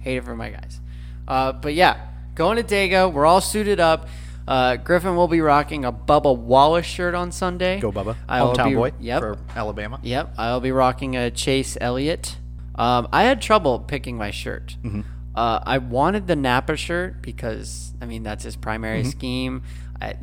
Hate 0.00 0.16
it 0.16 0.24
for 0.24 0.34
my 0.36 0.50
guys. 0.50 0.80
Uh, 1.26 1.52
but 1.52 1.74
yeah, 1.74 2.08
going 2.34 2.56
to 2.56 2.62
Dega. 2.62 3.12
We're 3.12 3.26
all 3.26 3.40
suited 3.40 3.80
up. 3.80 4.08
Uh, 4.46 4.76
Griffin 4.76 5.14
will 5.14 5.28
be 5.28 5.40
rocking 5.40 5.84
a 5.84 5.92
Bubba 5.92 6.36
Wallace 6.36 6.86
shirt 6.86 7.14
on 7.14 7.30
Sunday. 7.30 7.78
Go 7.80 7.92
Bubba, 7.92 8.16
I 8.28 8.42
will 8.42 8.54
hometown 8.54 8.68
be- 8.70 8.74
boy 8.74 8.92
Yep. 9.00 9.20
for 9.20 9.38
Alabama. 9.54 10.00
Yep. 10.02 10.34
I'll 10.36 10.60
be 10.60 10.72
rocking 10.72 11.16
a 11.16 11.30
Chase 11.30 11.78
Elliott. 11.80 12.36
Um, 12.74 13.06
I 13.12 13.22
had 13.24 13.40
trouble 13.40 13.78
picking 13.80 14.16
my 14.16 14.30
shirt. 14.32 14.76
Mm-hmm. 14.82 15.02
Uh, 15.34 15.60
I 15.64 15.78
wanted 15.78 16.26
the 16.26 16.36
Napa 16.36 16.76
shirt 16.76 17.22
because 17.22 17.92
I 18.00 18.06
mean 18.06 18.22
that's 18.24 18.42
his 18.44 18.56
primary 18.56 19.00
Mm-hmm. 19.02 19.10
scheme. 19.10 19.62
I, 20.00 20.14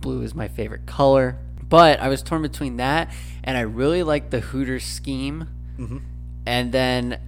blue 0.00 0.22
is 0.22 0.34
my 0.34 0.46
favorite 0.48 0.86
color, 0.86 1.38
but 1.68 2.00
I 2.00 2.08
was 2.08 2.22
torn 2.22 2.42
between 2.42 2.76
that 2.76 3.10
and 3.44 3.56
I 3.56 3.62
really 3.62 4.02
like 4.02 4.30
the 4.30 4.40
Hooters 4.40 4.84
scheme. 4.84 5.48
Mm-hmm. 5.78 5.98
And 6.46 6.72
then 6.72 7.20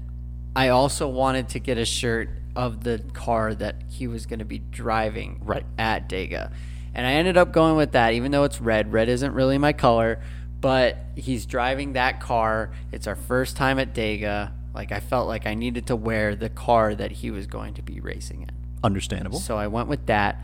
I 0.57 0.69
also 0.69 1.09
wanted 1.09 1.49
to 1.51 1.59
get 1.61 1.79
a 1.79 1.85
shirt 1.85 2.29
of 2.57 2.83
the 2.85 3.03
car 3.13 3.55
that 3.55 3.77
he 3.89 4.07
was 4.09 4.27
going 4.27 4.41
to 4.41 4.45
be 4.45 4.59
driving 4.59 5.41
Right. 5.45 5.65
at 5.79 6.09
Dega. 6.09 6.53
And 6.95 7.07
I 7.07 7.13
ended 7.13 7.37
up 7.37 7.53
going 7.53 7.77
with 7.77 7.93
that, 7.93 8.15
even 8.15 8.33
though 8.33 8.45
it's 8.45 8.61
red. 8.61 8.93
Red 8.93 9.09
isn't 9.09 9.33
really 9.33 9.59
my 9.59 9.73
color, 9.73 10.21
but 10.61 10.97
he's 11.15 11.47
driving 11.47 11.93
that 11.93 12.21
car. 12.21 12.73
It's 12.91 13.07
our 13.07 13.15
first 13.15 13.57
time 13.57 13.79
at 13.79 13.95
Dega. 13.95 14.51
Like, 14.75 14.91
I 14.91 15.01
felt 15.01 15.29
like 15.29 15.47
I 15.47 15.55
needed 15.55 15.87
to 15.89 15.97
wear 15.97 16.35
the 16.35 16.49
car 16.49 16.95
that 16.95 17.13
he 17.13 17.31
was 17.31 17.47
going 17.47 17.75
to 17.75 17.83
be 17.83 18.01
racing 18.01 18.43
in. 18.43 18.51
Understandable. 18.83 19.39
So 19.39 19.57
I 19.57 19.69
went 19.69 19.89
with 19.89 20.07
that. 20.07 20.41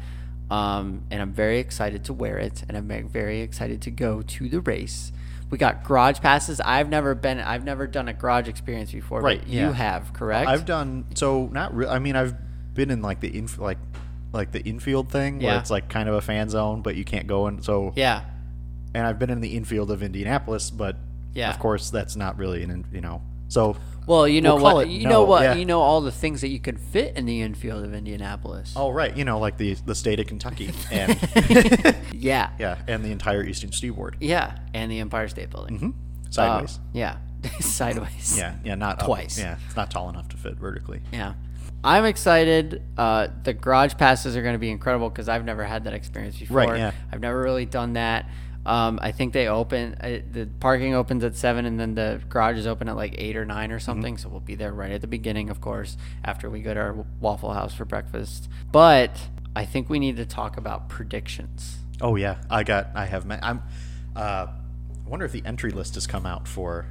Um, 0.50 1.02
and 1.10 1.20
I'm 1.20 1.32
very 1.32 1.58
excited 1.58 2.04
to 2.04 2.12
wear 2.12 2.38
it. 2.38 2.62
And 2.68 2.76
I'm 2.76 3.08
very 3.08 3.40
excited 3.40 3.82
to 3.82 3.90
go 3.90 4.22
to 4.22 4.48
the 4.48 4.60
race. 4.60 5.12
We 5.50 5.58
got 5.58 5.84
garage 5.84 6.20
passes. 6.20 6.60
I've 6.60 6.88
never 6.88 7.14
been, 7.14 7.38
I've 7.40 7.64
never 7.64 7.86
done 7.86 8.08
a 8.08 8.12
garage 8.12 8.48
experience 8.48 8.90
before. 8.92 9.20
Right, 9.22 9.40
But 9.40 9.48
yeah. 9.48 9.66
You 9.68 9.72
have, 9.72 10.12
correct? 10.12 10.48
I've 10.48 10.64
done 10.66 11.06
so 11.14 11.46
not 11.52 11.74
real. 11.74 11.88
I 11.88 11.98
mean, 12.00 12.16
I've 12.16 12.34
been 12.74 12.90
in 12.90 13.00
like 13.02 13.20
the 13.20 13.36
inf- 13.36 13.58
like 13.58 13.78
like 14.32 14.50
the 14.52 14.60
infield 14.62 15.10
thing 15.10 15.40
Yeah. 15.40 15.52
where 15.52 15.60
it's 15.60 15.70
like 15.70 15.88
kind 15.88 16.08
of 16.08 16.14
a 16.16 16.20
fan 16.20 16.48
zone, 16.48 16.82
but 16.82 16.96
you 16.96 17.04
can't 17.04 17.26
go 17.26 17.46
in. 17.46 17.62
So 17.62 17.92
yeah. 17.96 18.22
and 18.94 19.06
I've 19.06 19.18
been 19.18 19.30
in 19.30 19.40
the 19.40 19.56
infield 19.56 19.90
of 19.90 20.02
Indianapolis, 20.02 20.70
but 20.70 20.96
Yeah. 21.32 21.50
of 21.50 21.58
course 21.60 21.90
that's 21.90 22.16
not 22.16 22.36
really 22.38 22.62
an 22.64 22.84
you 22.92 23.00
know. 23.00 23.22
So 23.48 23.76
Well, 24.06 24.28
you 24.28 24.40
know 24.40 24.54
We'll 24.54 24.74
what? 24.74 24.88
You 24.88 25.04
no, 25.04 25.10
know 25.10 25.24
what? 25.24 25.42
yeah. 25.42 25.54
You 25.54 25.64
know 25.64 25.80
all 25.80 26.00
the 26.00 26.12
things 26.12 26.40
that 26.42 26.48
you 26.48 26.60
could 26.60 26.78
fit 26.78 27.16
in 27.16 27.26
the 27.26 27.42
infield 27.42 27.84
of 27.84 27.92
Indianapolis. 27.92 28.72
Oh 28.76 28.90
right, 28.90 29.14
you 29.16 29.24
know, 29.24 29.38
like 29.40 29.56
the 29.58 29.74
the 29.84 29.94
state 29.94 30.20
of 30.20 30.26
Kentucky 30.28 30.70
and 30.92 31.18
Yeah. 32.12 32.50
yeah, 32.58 32.78
and 32.86 33.04
the 33.04 33.10
entire 33.10 33.42
Eastern 33.44 33.72
Seaboard. 33.72 34.16
Yeah, 34.20 34.58
and 34.74 34.90
the 34.90 35.00
Empire 35.00 35.28
State 35.28 35.50
Building. 35.50 35.78
hmm 35.78 35.86
Uh, 35.88 36.30
Sideways. 36.30 36.78
yeah, 36.92 37.16
sideways. 37.60 38.36
yeah, 38.38 38.56
yeah, 38.64 38.74
not 38.76 39.00
up. 39.00 39.06
twice. 39.06 39.38
Yeah, 39.38 39.56
it's 39.66 39.76
not 39.76 39.90
tall 39.90 40.08
enough 40.08 40.28
to 40.30 40.36
fit 40.36 40.54
vertically. 40.56 41.00
Yeah. 41.12 41.34
I'm 41.84 42.04
excited. 42.04 42.82
Uh, 42.98 43.28
the 43.44 43.52
garage 43.52 43.94
passes 43.96 44.36
are 44.36 44.42
going 44.42 44.54
to 44.54 44.58
be 44.58 44.70
incredible 44.70 45.08
because 45.08 45.28
I've 45.28 45.44
never 45.44 45.62
had 45.62 45.84
that 45.84 45.92
experience 45.94 46.36
before. 46.36 46.56
Right, 46.58 46.78
yeah. 46.78 46.92
I've 47.12 47.20
never 47.20 47.40
really 47.40 47.64
done 47.66 47.92
that. 47.92 48.28
Um, 48.66 48.98
I 49.00 49.12
think 49.12 49.32
they 49.32 49.46
open, 49.46 49.94
uh, 50.00 50.18
the 50.32 50.48
parking 50.58 50.94
opens 50.94 51.22
at 51.22 51.36
7 51.36 51.64
and 51.64 51.78
then 51.78 51.94
the 51.94 52.20
garage 52.28 52.58
is 52.58 52.66
open 52.66 52.88
at 52.88 52.96
like 52.96 53.14
8 53.16 53.36
or 53.36 53.44
9 53.44 53.70
or 53.70 53.78
something. 53.78 54.18
So 54.18 54.28
we'll 54.28 54.40
be 54.40 54.56
there 54.56 54.72
right 54.72 54.90
at 54.90 55.00
the 55.00 55.06
beginning, 55.06 55.50
of 55.50 55.60
course, 55.60 55.96
after 56.24 56.50
we 56.50 56.60
go 56.60 56.74
to 56.74 56.80
our 56.80 57.06
Waffle 57.20 57.52
House 57.52 57.72
for 57.72 57.84
breakfast. 57.84 58.48
But 58.72 59.18
I 59.54 59.64
think 59.64 59.88
we 59.88 59.98
need 60.00 60.16
to 60.16 60.26
talk 60.26 60.56
about 60.56 60.88
predictions. 60.88 61.78
Oh 62.00 62.16
yeah, 62.16 62.36
I 62.50 62.62
got. 62.62 62.88
I 62.94 63.06
have. 63.06 63.24
Met, 63.24 63.40
I'm. 63.42 63.62
Uh, 64.14 64.48
I 64.48 65.08
wonder 65.08 65.24
if 65.24 65.32
the 65.32 65.42
entry 65.46 65.70
list 65.70 65.94
has 65.94 66.06
come 66.06 66.26
out 66.26 66.46
for 66.46 66.86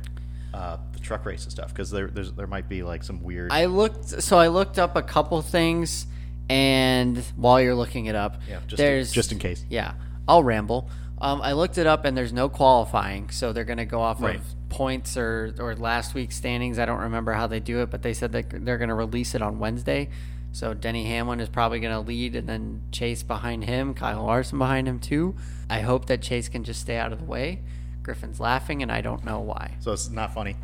uh, 0.54 0.78
the 0.94 1.00
truck 1.00 1.26
race 1.26 1.44
and 1.44 1.52
stuff 1.52 1.70
because 1.70 1.92
there 1.92 2.08
there's, 2.08 2.32
there 2.32 2.48
might 2.48 2.68
be 2.68 2.82
like 2.82 3.04
some 3.04 3.22
weird. 3.22 3.52
I 3.52 3.66
looked, 3.66 4.24
so 4.24 4.40
I 4.40 4.48
looked 4.48 4.80
up 4.80 4.96
a 4.96 5.04
couple 5.04 5.42
things, 5.42 6.08
and 6.50 7.18
while 7.36 7.62
you're 7.62 7.76
looking 7.76 8.08
it 8.08 8.16
up, 8.16 8.42
yeah, 8.50 8.62
just 8.66 8.78
there's 8.78 9.10
in, 9.10 9.14
just 9.14 9.32
in 9.32 9.40
case. 9.40 9.64
Yeah, 9.70 9.94
I'll 10.28 10.44
ramble. 10.44 10.90
Um, 11.22 11.42
I 11.42 11.54
looked 11.54 11.78
it 11.78 11.88
up, 11.88 12.04
and 12.06 12.16
there's 12.18 12.34
no 12.34 12.50
qualifying, 12.50 13.30
so 13.30 13.54
they're 13.54 13.64
going 13.64 13.78
to 13.78 13.86
go 13.86 14.02
off 14.02 14.22
Right. 14.22 14.36
of 14.36 14.42
points 14.70 15.16
or 15.16 15.54
or 15.60 15.76
last 15.76 16.14
week's 16.14 16.36
standings. 16.36 16.78
I 16.78 16.86
don't 16.86 17.00
remember 17.02 17.32
how 17.34 17.48
they 17.48 17.60
do 17.62 17.82
it, 17.82 17.90
but 17.90 18.02
they 18.02 18.14
said 18.14 18.32
that 18.34 18.50
they're 18.66 18.78
going 18.78 18.90
to 18.90 18.96
release 18.96 19.34
it 19.36 19.42
on 19.42 19.58
Wednesday. 19.60 20.10
So 20.52 20.74
Denny 20.74 21.06
Hamlin 21.06 21.40
is 21.40 21.50
probably 21.50 21.80
going 21.80 21.94
to 21.94 22.00
lead, 22.00 22.36
and 22.36 22.48
then 22.48 22.82
Chase 22.92 23.24
behind 23.24 23.64
him, 23.66 23.94
Kyle 23.94 24.24
Larson 24.24 24.58
behind 24.58 24.88
him 24.88 25.00
too. 25.00 25.36
I 25.70 25.82
hope 25.82 26.06
that 26.08 26.22
Chase 26.22 26.48
can 26.50 26.64
just 26.64 26.82
stay 26.82 26.98
out 26.98 27.12
of 27.14 27.20
the 27.20 27.26
way. 27.26 27.62
Griffin's 28.04 28.40
laughing, 28.40 28.82
and 28.84 28.92
I 28.92 29.02
don't 29.02 29.24
know 29.26 29.40
why. 29.40 29.76
So 29.80 29.92
it's 29.94 30.10
not 30.10 30.34
funny, 30.34 30.56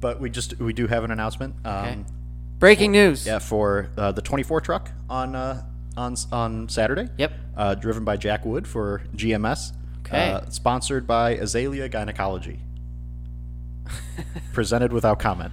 but 0.00 0.20
we 0.20 0.30
just 0.30 0.58
we 0.58 0.72
do 0.72 0.86
have 0.86 1.04
an 1.04 1.10
announcement. 1.10 1.54
Um, 1.64 1.74
Okay. 1.86 2.04
Breaking 2.58 2.90
news. 2.92 3.24
Yeah, 3.24 3.38
for 3.38 3.88
uh, 3.96 4.10
the 4.12 4.20
24 4.22 4.60
truck 4.62 4.90
on 5.08 5.36
uh, 5.36 5.62
on 5.96 6.16
on 6.32 6.68
Saturday. 6.68 7.08
Yep. 7.18 7.32
Uh, 7.56 7.74
driven 7.76 8.04
by 8.04 8.16
Jack 8.16 8.44
Wood 8.44 8.66
for 8.66 9.02
GMS. 9.14 9.72
Okay. 10.08 10.30
Uh, 10.30 10.48
sponsored 10.50 11.06
by 11.06 11.30
Azalea 11.30 11.88
Gynecology. 11.88 12.60
Presented 14.52 14.92
without 14.92 15.18
comment. 15.18 15.52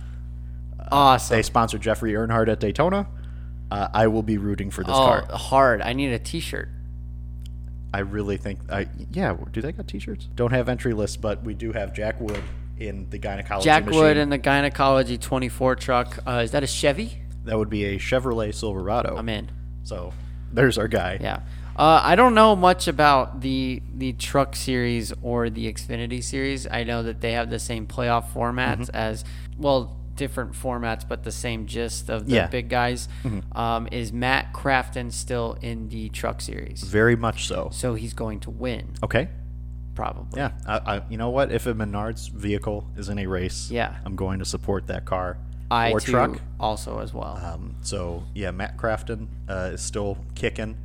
Awesome. 0.92 1.38
They 1.38 1.44
sponsored 1.44 1.82
Jeffrey 1.82 2.14
Earnhardt 2.14 2.48
at 2.48 2.60
Daytona. 2.60 3.08
Uh, 3.72 3.88
I 3.94 4.08
will 4.08 4.24
be 4.24 4.38
rooting 4.38 4.72
for 4.72 4.84
this 4.84 4.94
oh, 4.96 5.06
car. 5.06 5.28
hard. 5.32 5.82
I 5.82 5.94
need 5.94 6.12
a 6.12 6.20
T-shirt. 6.20 6.70
I 7.94 8.00
really 8.00 8.38
think. 8.38 8.60
I 8.72 8.88
yeah. 9.12 9.36
Do 9.52 9.62
they 9.62 9.72
got 9.72 9.88
T-shirts? 9.88 10.28
Don't 10.36 10.52
have 10.52 10.68
entry 10.70 10.94
lists, 10.94 11.18
but 11.18 11.44
we 11.44 11.54
do 11.54 11.72
have 11.72 11.94
Jack 11.94 12.20
Wood 12.20 12.44
in 12.78 13.10
the 13.10 13.18
gynecology. 13.18 13.66
Jack 13.66 13.86
machine. 13.86 14.02
Wood 14.02 14.18
in 14.18 14.30
the 14.30 14.38
gynecology 14.38 15.18
24 15.18 15.76
truck. 15.78 16.20
Uh, 16.28 16.42
is 16.44 16.52
that 16.52 16.64
a 16.64 16.68
Chevy? 16.68 17.22
that 17.46 17.58
would 17.58 17.70
be 17.70 17.86
a 17.86 17.98
Chevrolet 17.98 18.54
Silverado. 18.54 19.16
I'm 19.16 19.30
in. 19.30 19.50
so 19.84 20.14
there's 20.52 20.78
our 20.78 20.88
guy. 20.88 21.18
Yeah. 21.22 21.42
Uh, 21.76 22.00
I 22.04 22.16
don't 22.16 22.34
know 22.36 22.56
much 22.56 22.88
about 22.88 23.42
the 23.42 23.82
the 23.94 24.14
truck 24.14 24.56
series 24.56 25.12
or 25.22 25.50
the 25.50 25.72
Xfinity 25.72 26.24
series. 26.24 26.66
I 26.68 26.84
know 26.84 27.04
that 27.04 27.20
they 27.22 27.34
have 27.34 27.50
the 27.50 27.60
same 27.60 27.86
playoff 27.88 28.32
formats 28.34 28.86
Mm-hmm. 28.88 28.96
as 28.96 29.24
well, 29.58 29.98
different 30.16 30.54
formats, 30.54 31.06
but 31.08 31.24
the 31.24 31.32
same 31.32 31.66
gist 31.66 32.10
of 32.10 32.28
the 32.28 32.36
Yeah. 32.36 32.48
big 32.48 32.70
guys. 32.70 33.10
Mm-hmm. 33.26 33.58
Um, 33.58 33.88
is 33.92 34.14
Matt 34.14 34.54
Crafton 34.54 35.12
still 35.12 35.58
in 35.62 35.90
the 35.90 36.08
truck 36.10 36.40
series? 36.42 36.82
Very 36.84 37.16
much 37.18 37.48
so. 37.48 37.70
So 37.74 37.94
he's 37.96 38.14
going 38.14 38.40
to 38.42 38.50
win, 38.50 38.94
Okay. 39.04 39.28
probably. 39.96 40.40
Yeah. 40.40 40.52
I, 40.66 40.78
I, 40.98 41.02
you 41.10 41.18
know 41.18 41.30
what? 41.30 41.52
If 41.52 41.68
a 41.68 41.74
Menards 41.74 42.30
vehicle 42.32 42.86
is 42.96 43.10
in 43.10 43.20
a 43.20 43.26
race, 43.26 43.70
Yeah. 43.70 43.96
I'm 44.06 44.16
going 44.16 44.40
to 44.40 44.46
support 44.46 44.88
that 44.88 45.04
car 45.04 45.38
I 45.70 45.92
or 45.92 46.00
truck. 46.00 46.40
also 46.60 47.00
as 47.00 47.14
well. 47.14 47.38
Um, 47.44 47.76
so 47.82 48.24
yeah, 48.34 48.52
Matt 48.52 48.78
Crafton 48.78 49.28
uh, 49.50 49.72
is 49.74 49.82
still 49.82 50.18
kicking. 50.36 50.78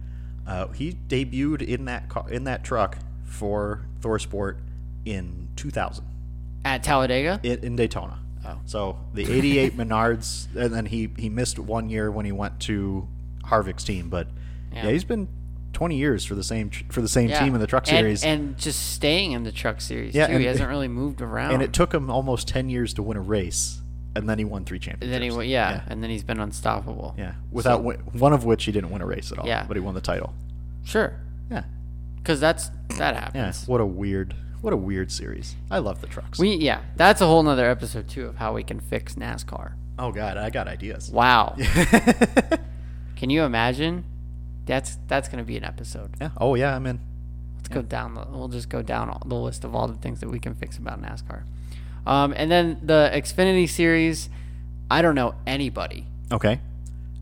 Uh, 0.46 0.68
he 0.68 0.92
debuted 1.08 1.62
in 1.62 1.84
that 1.84 2.08
car, 2.08 2.28
in 2.30 2.44
that 2.44 2.64
truck 2.64 2.98
for 3.24 3.86
ThorSport 4.00 4.58
in 5.04 5.48
2000 5.56 6.04
At 6.64 6.82
Talladega. 6.82 7.40
in, 7.42 7.58
in 7.64 7.76
Daytona. 7.76 8.18
Oh. 8.44 8.58
So 8.64 8.98
the 9.14 9.30
88 9.30 9.76
Menards, 9.76 10.46
and 10.56 10.72
then 10.74 10.86
he 10.86 11.10
he 11.18 11.28
missed 11.28 11.58
one 11.58 11.88
year 11.90 12.10
when 12.10 12.24
he 12.24 12.32
went 12.32 12.58
to 12.60 13.06
Harvick's 13.44 13.84
team, 13.84 14.08
but 14.08 14.28
yeah, 14.72 14.86
Yeah. 14.86 14.92
he's 14.92 15.04
been 15.04 15.28
20 15.72 15.96
years 15.96 16.24
for 16.24 16.34
the 16.34 16.42
same 16.42 16.70
for 16.88 17.00
the 17.02 17.08
same 17.08 17.28
Yeah. 17.28 17.44
team 17.44 17.54
in 17.54 17.60
the 17.60 17.66
truck 17.66 17.86
series, 17.86 18.24
and, 18.24 18.40
and, 18.48 18.58
just 18.58 18.92
staying 18.94 19.32
in 19.32 19.44
the 19.44 19.52
truck 19.52 19.80
series 19.80 20.14
Yeah, 20.14 20.26
too. 20.26 20.38
he 20.38 20.46
hasn't 20.46 20.68
really 20.68 20.88
moved 20.88 21.20
around. 21.20 21.52
And 21.52 21.62
it 21.62 21.72
took 21.72 21.92
him 21.94 22.10
almost 22.10 22.48
10 22.48 22.68
years 22.70 22.94
to 22.94 23.02
win 23.02 23.16
a 23.16 23.20
race, 23.20 23.80
and 24.16 24.28
then 24.28 24.38
he 24.38 24.44
won 24.44 24.64
three 24.64 24.78
championships. 24.78 25.10
then 25.10 25.22
he 25.22 25.30
went, 25.30 25.48
yeah, 25.48 25.70
yeah. 25.70 25.82
and 25.88 26.02
then 26.02 26.10
he's 26.10 26.24
been 26.24 26.40
unstoppable. 26.40 27.14
Yeah, 27.18 27.34
without 27.50 27.82
So- 27.82 27.92
one 28.12 28.32
of 28.32 28.44
which 28.44 28.64
he 28.64 28.72
didn't 28.72 28.90
win 28.90 29.02
a 29.02 29.06
race 29.06 29.30
at 29.32 29.38
all. 29.38 29.46
Yeah. 29.46 29.64
but 29.66 29.76
he 29.76 29.80
won 29.80 29.94
the 29.94 30.00
title. 30.00 30.34
Sure, 30.84 31.14
Yeah, 31.50 31.64
because 32.16 32.40
that's 32.40 32.70
that 32.98 33.14
happens. 33.16 33.62
yeah. 33.62 33.70
What 33.70 33.80
a 33.80 33.86
weird, 33.86 34.34
what 34.62 34.72
a 34.72 34.76
weird 34.76 35.12
series. 35.12 35.54
I 35.70 35.78
love 35.78 36.00
the 36.00 36.06
trucks. 36.06 36.38
We 36.38 36.54
yeah, 36.56 36.80
that's 36.96 37.20
a 37.20 37.26
whole 37.26 37.42
nother 37.42 37.68
episode 37.70 38.08
too 38.08 38.26
of 38.26 38.36
how 38.36 38.52
we 38.54 38.62
can 38.64 38.80
fix 38.80 39.14
NASCAR. 39.14 39.72
oh 39.98 40.10
God, 40.12 40.36
I 40.38 40.50
got 40.50 40.66
ideas. 40.68 41.10
Wow, 41.10 41.54
can 43.16 43.30
you 43.30 43.42
imagine? 43.42 44.04
That's 44.66 44.98
that's 45.08 45.28
gonna 45.28 45.44
be 45.44 45.56
an 45.56 45.64
episode. 45.64 46.14
yeah. 46.20 46.30
Oh 46.38 46.54
yeah, 46.54 46.74
I'm 46.74 46.86
in. 46.86 47.00
Let's 47.56 47.68
go 47.68 47.82
down. 47.82 48.14
The, 48.14 48.26
we'll 48.30 48.48
just 48.48 48.68
go 48.68 48.82
down 48.82 49.10
all, 49.10 49.22
the 49.26 49.34
list 49.34 49.64
of 49.64 49.74
all 49.74 49.86
the 49.88 49.94
things 49.98 50.20
that 50.20 50.30
we 50.30 50.38
can 50.38 50.54
fix 50.54 50.78
about 50.78 51.00
NASCAR. 51.02 51.42
Um, 52.06 52.32
and 52.36 52.50
then 52.50 52.80
the 52.82 53.10
Xfinity 53.12 53.68
series. 53.68 54.28
I 54.90 55.02
don't 55.02 55.14
know 55.14 55.34
anybody. 55.46 56.06
Okay. 56.32 56.60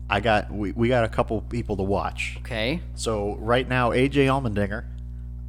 I 0.09 0.21
got 0.21 0.51
we, 0.51 0.71
we 0.71 0.87
got 0.87 1.03
a 1.03 1.09
couple 1.09 1.39
people 1.41 1.77
to 1.77 1.83
watch. 1.83 2.37
Okay, 2.39 2.81
So 2.95 3.35
right 3.35 3.67
now, 3.67 3.91
AJ 3.91 4.25
Allmendinger, 4.25 4.85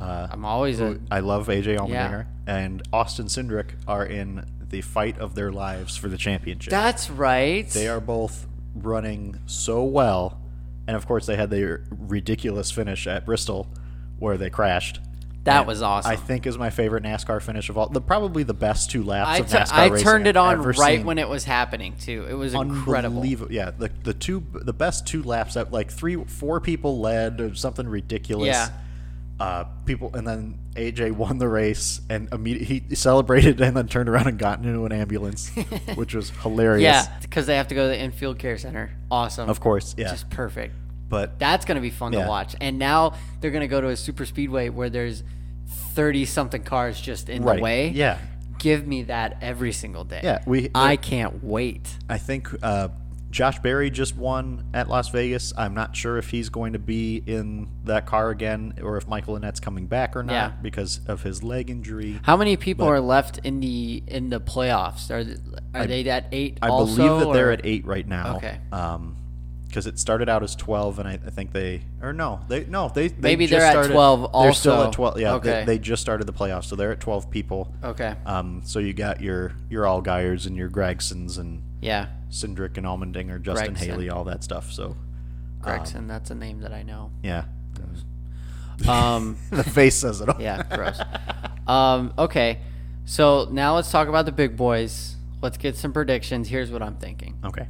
uh, 0.00 0.28
I'm 0.30 0.44
always 0.44 0.80
a 0.80 0.98
I 1.10 1.20
love 1.20 1.46
AJ 1.46 1.78
Allmendinger, 1.78 2.26
Yeah. 2.46 2.56
and 2.56 2.82
Austin 2.92 3.26
Cindric 3.26 3.70
are 3.88 4.04
in 4.04 4.44
the 4.68 4.82
fight 4.82 5.18
of 5.18 5.34
their 5.34 5.50
lives 5.50 5.96
for 5.96 6.08
the 6.08 6.18
championship. 6.18 6.70
That's 6.70 7.08
right. 7.08 7.68
they 7.70 7.88
are 7.88 8.00
both 8.00 8.46
running 8.74 9.40
so 9.46 9.82
well, 9.82 10.38
and 10.86 10.94
of 10.94 11.06
course 11.06 11.24
they 11.24 11.36
had 11.36 11.48
their 11.48 11.84
ridiculous 11.90 12.70
finish 12.70 13.06
at 13.06 13.24
Bristol, 13.24 13.66
where 14.18 14.36
they 14.36 14.50
crashed. 14.50 15.00
That 15.44 15.66
was 15.66 15.80
awesome. 15.80 16.10
I 16.10 16.16
think 16.16 16.46
is 16.46 16.58
my 16.58 16.70
favorite 16.70 17.02
NASCAR 17.02 17.40
finish 17.40 17.70
of 17.70 17.78
all. 17.78 17.88
The 17.88 18.00
probably 18.00 18.42
the 18.42 18.54
best 18.54 18.90
two 18.90 19.02
laps 19.02 19.28
I, 19.28 19.38
of 19.38 19.46
NASCAR 19.46 19.72
I 19.72 19.86
racing 19.86 20.04
turned 20.04 20.26
it 20.26 20.36
on 20.36 20.62
right 20.62 20.98
seen. 20.98 21.06
when 21.06 21.18
it 21.18 21.28
was 21.28 21.44
happening 21.44 21.94
too. 21.98 22.26
It 22.28 22.34
was 22.34 22.52
incredible. 22.54 23.24
Yeah, 23.24 23.70
the 23.70 23.90
the 24.02 24.12
two 24.12 24.44
the 24.52 24.72
best 24.72 25.06
two 25.06 25.22
laps 25.22 25.54
that 25.54 25.72
like 25.72 25.90
three 25.90 26.22
four 26.24 26.60
people 26.60 27.00
led 27.00 27.40
or 27.40 27.54
something 27.54 27.88
ridiculous. 27.88 28.48
Yeah. 28.48 28.70
Uh, 29.38 29.64
people 29.86 30.14
and 30.14 30.28
then 30.28 30.58
AJ 30.74 31.12
won 31.12 31.38
the 31.38 31.48
race 31.48 32.02
and 32.10 32.28
immediately 32.30 32.82
he 32.88 32.94
celebrated 32.94 33.58
and 33.62 33.74
then 33.74 33.88
turned 33.88 34.10
around 34.10 34.26
and 34.26 34.38
got 34.38 34.58
into 34.58 34.84
an 34.84 34.92
ambulance, 34.92 35.48
which 35.94 36.14
was 36.14 36.28
hilarious. 36.42 36.82
Yeah, 36.82 37.18
because 37.22 37.46
they 37.46 37.56
have 37.56 37.68
to 37.68 37.74
go 37.74 37.84
to 37.84 37.88
the 37.88 37.98
infield 37.98 38.38
care 38.38 38.58
center. 38.58 38.90
Awesome. 39.10 39.48
Of 39.48 39.58
course. 39.58 39.94
Yeah. 39.96 40.10
Just 40.10 40.28
perfect. 40.28 40.74
But 41.10 41.38
That's 41.38 41.66
gonna 41.66 41.82
be 41.82 41.90
fun 41.90 42.14
Yeah. 42.14 42.22
to 42.22 42.28
watch. 42.28 42.56
And 42.60 42.78
now 42.78 43.12
they're 43.40 43.50
gonna 43.50 43.68
go 43.68 43.82
to 43.82 43.88
a 43.88 43.96
super 43.96 44.24
speedway 44.24 44.70
where 44.70 44.88
there's 44.88 45.22
thirty 45.92 46.24
something 46.24 46.62
cars 46.62 46.98
just 46.98 47.28
in 47.28 47.42
right. 47.42 47.56
the 47.56 47.62
way. 47.62 47.88
Yeah. 47.90 48.16
Give 48.58 48.86
me 48.86 49.02
that 49.04 49.36
every 49.42 49.72
single 49.72 50.04
day. 50.04 50.20
Yeah. 50.22 50.42
We 50.46 50.70
I 50.74 50.96
can't 50.96 51.44
wait. 51.44 51.96
I 52.08 52.16
think 52.18 52.48
uh, 52.62 52.88
Josh 53.30 53.58
Berry 53.60 53.90
just 53.90 54.16
won 54.16 54.66
at 54.74 54.88
Las 54.88 55.08
Vegas. 55.10 55.52
I'm 55.56 55.72
not 55.72 55.94
sure 55.96 56.18
if 56.18 56.30
he's 56.30 56.48
going 56.48 56.72
to 56.72 56.78
be 56.80 57.22
in 57.26 57.68
that 57.84 58.04
car 58.04 58.30
again 58.30 58.74
or 58.82 58.96
if 58.96 59.06
Michael 59.06 59.36
Annett's 59.36 59.60
coming 59.60 59.86
back 59.86 60.16
or 60.16 60.22
not 60.22 60.32
Yeah. 60.32 60.52
because 60.62 61.00
of 61.06 61.22
his 61.22 61.42
leg 61.42 61.70
injury. 61.70 62.18
How 62.24 62.36
many 62.36 62.56
people 62.56 62.86
are 62.86 63.00
left 63.00 63.38
in 63.44 63.60
the 63.60 64.02
in 64.06 64.30
the 64.30 64.40
playoffs? 64.40 65.10
Are 65.10 65.24
are 65.78 65.86
they 65.86 66.08
at 66.08 66.26
eight? 66.32 66.58
I 66.60 66.68
also, 66.68 66.96
believe 66.96 67.20
that 67.26 67.32
they're 67.32 67.52
at 67.52 67.60
eight 67.64 67.86
right 67.86 68.06
now. 68.06 68.36
Okay. 68.36 68.58
Um, 68.72 69.16
because 69.70 69.86
it 69.86 69.98
started 69.98 70.28
out 70.28 70.42
as 70.42 70.54
twelve, 70.54 70.98
and 70.98 71.08
I, 71.08 71.12
I 71.12 71.30
think 71.30 71.52
they 71.52 71.82
or 72.02 72.12
no, 72.12 72.40
they 72.48 72.64
no 72.66 72.90
they, 72.94 73.08
they 73.08 73.20
Maybe 73.20 73.46
just 73.46 73.58
they're 73.58 73.66
at 73.66 73.72
started, 73.72 73.92
12 73.92 74.20
They're 74.42 74.52
still 74.52 74.72
also. 74.74 74.86
at 74.88 74.92
twelve. 74.92 75.20
Yeah, 75.20 75.34
Okay. 75.34 75.60
they, 75.60 75.64
they 75.64 75.78
just 75.78 76.02
started 76.02 76.26
the 76.26 76.32
playoffs, 76.32 76.64
so 76.64 76.76
they're 76.76 76.92
at 76.92 77.00
twelve 77.00 77.30
people. 77.30 77.72
Okay. 77.82 78.14
Um, 78.26 78.60
so 78.64 78.78
you 78.78 78.92
got 78.92 79.20
your 79.20 79.52
your 79.70 79.84
Allgaiers 79.84 80.46
and 80.46 80.56
your 80.56 80.68
Gragsons 80.68 81.38
and 81.38 81.62
Yeah. 81.80 82.08
Cindric 82.30 82.76
and 82.76 82.86
Allmendinger, 82.86 83.40
Justin 83.42 83.74
Gragson. 83.74 83.78
Haley, 83.78 84.10
all 84.10 84.24
that 84.24 84.44
stuff. 84.44 84.70
So 84.70 84.96
Gragson. 85.62 86.06
that's 86.08 86.30
a 86.30 86.34
name 86.34 86.60
that 86.60 86.72
I 86.72 86.82
know. 86.82 87.10
yeah, 87.22 87.44
Um. 88.88 89.36
the 89.50 89.64
face 89.64 89.96
says 89.96 90.20
it 90.20 90.28
all. 90.28 90.40
Yeah, 90.40 90.62
gross. 90.74 90.98
um, 91.66 92.12
okay, 92.18 92.58
so 93.04 93.48
now 93.50 93.74
let's 93.74 93.90
talk 93.90 94.08
about 94.08 94.24
the 94.26 94.32
big 94.32 94.56
boys. 94.56 95.16
let's 95.42 95.56
get 95.58 95.76
some 95.76 95.92
predictions. 95.92 96.48
Here's 96.48 96.70
what 96.70 96.82
I'm 96.82 96.96
thinking. 96.96 97.36
Okay. 97.44 97.66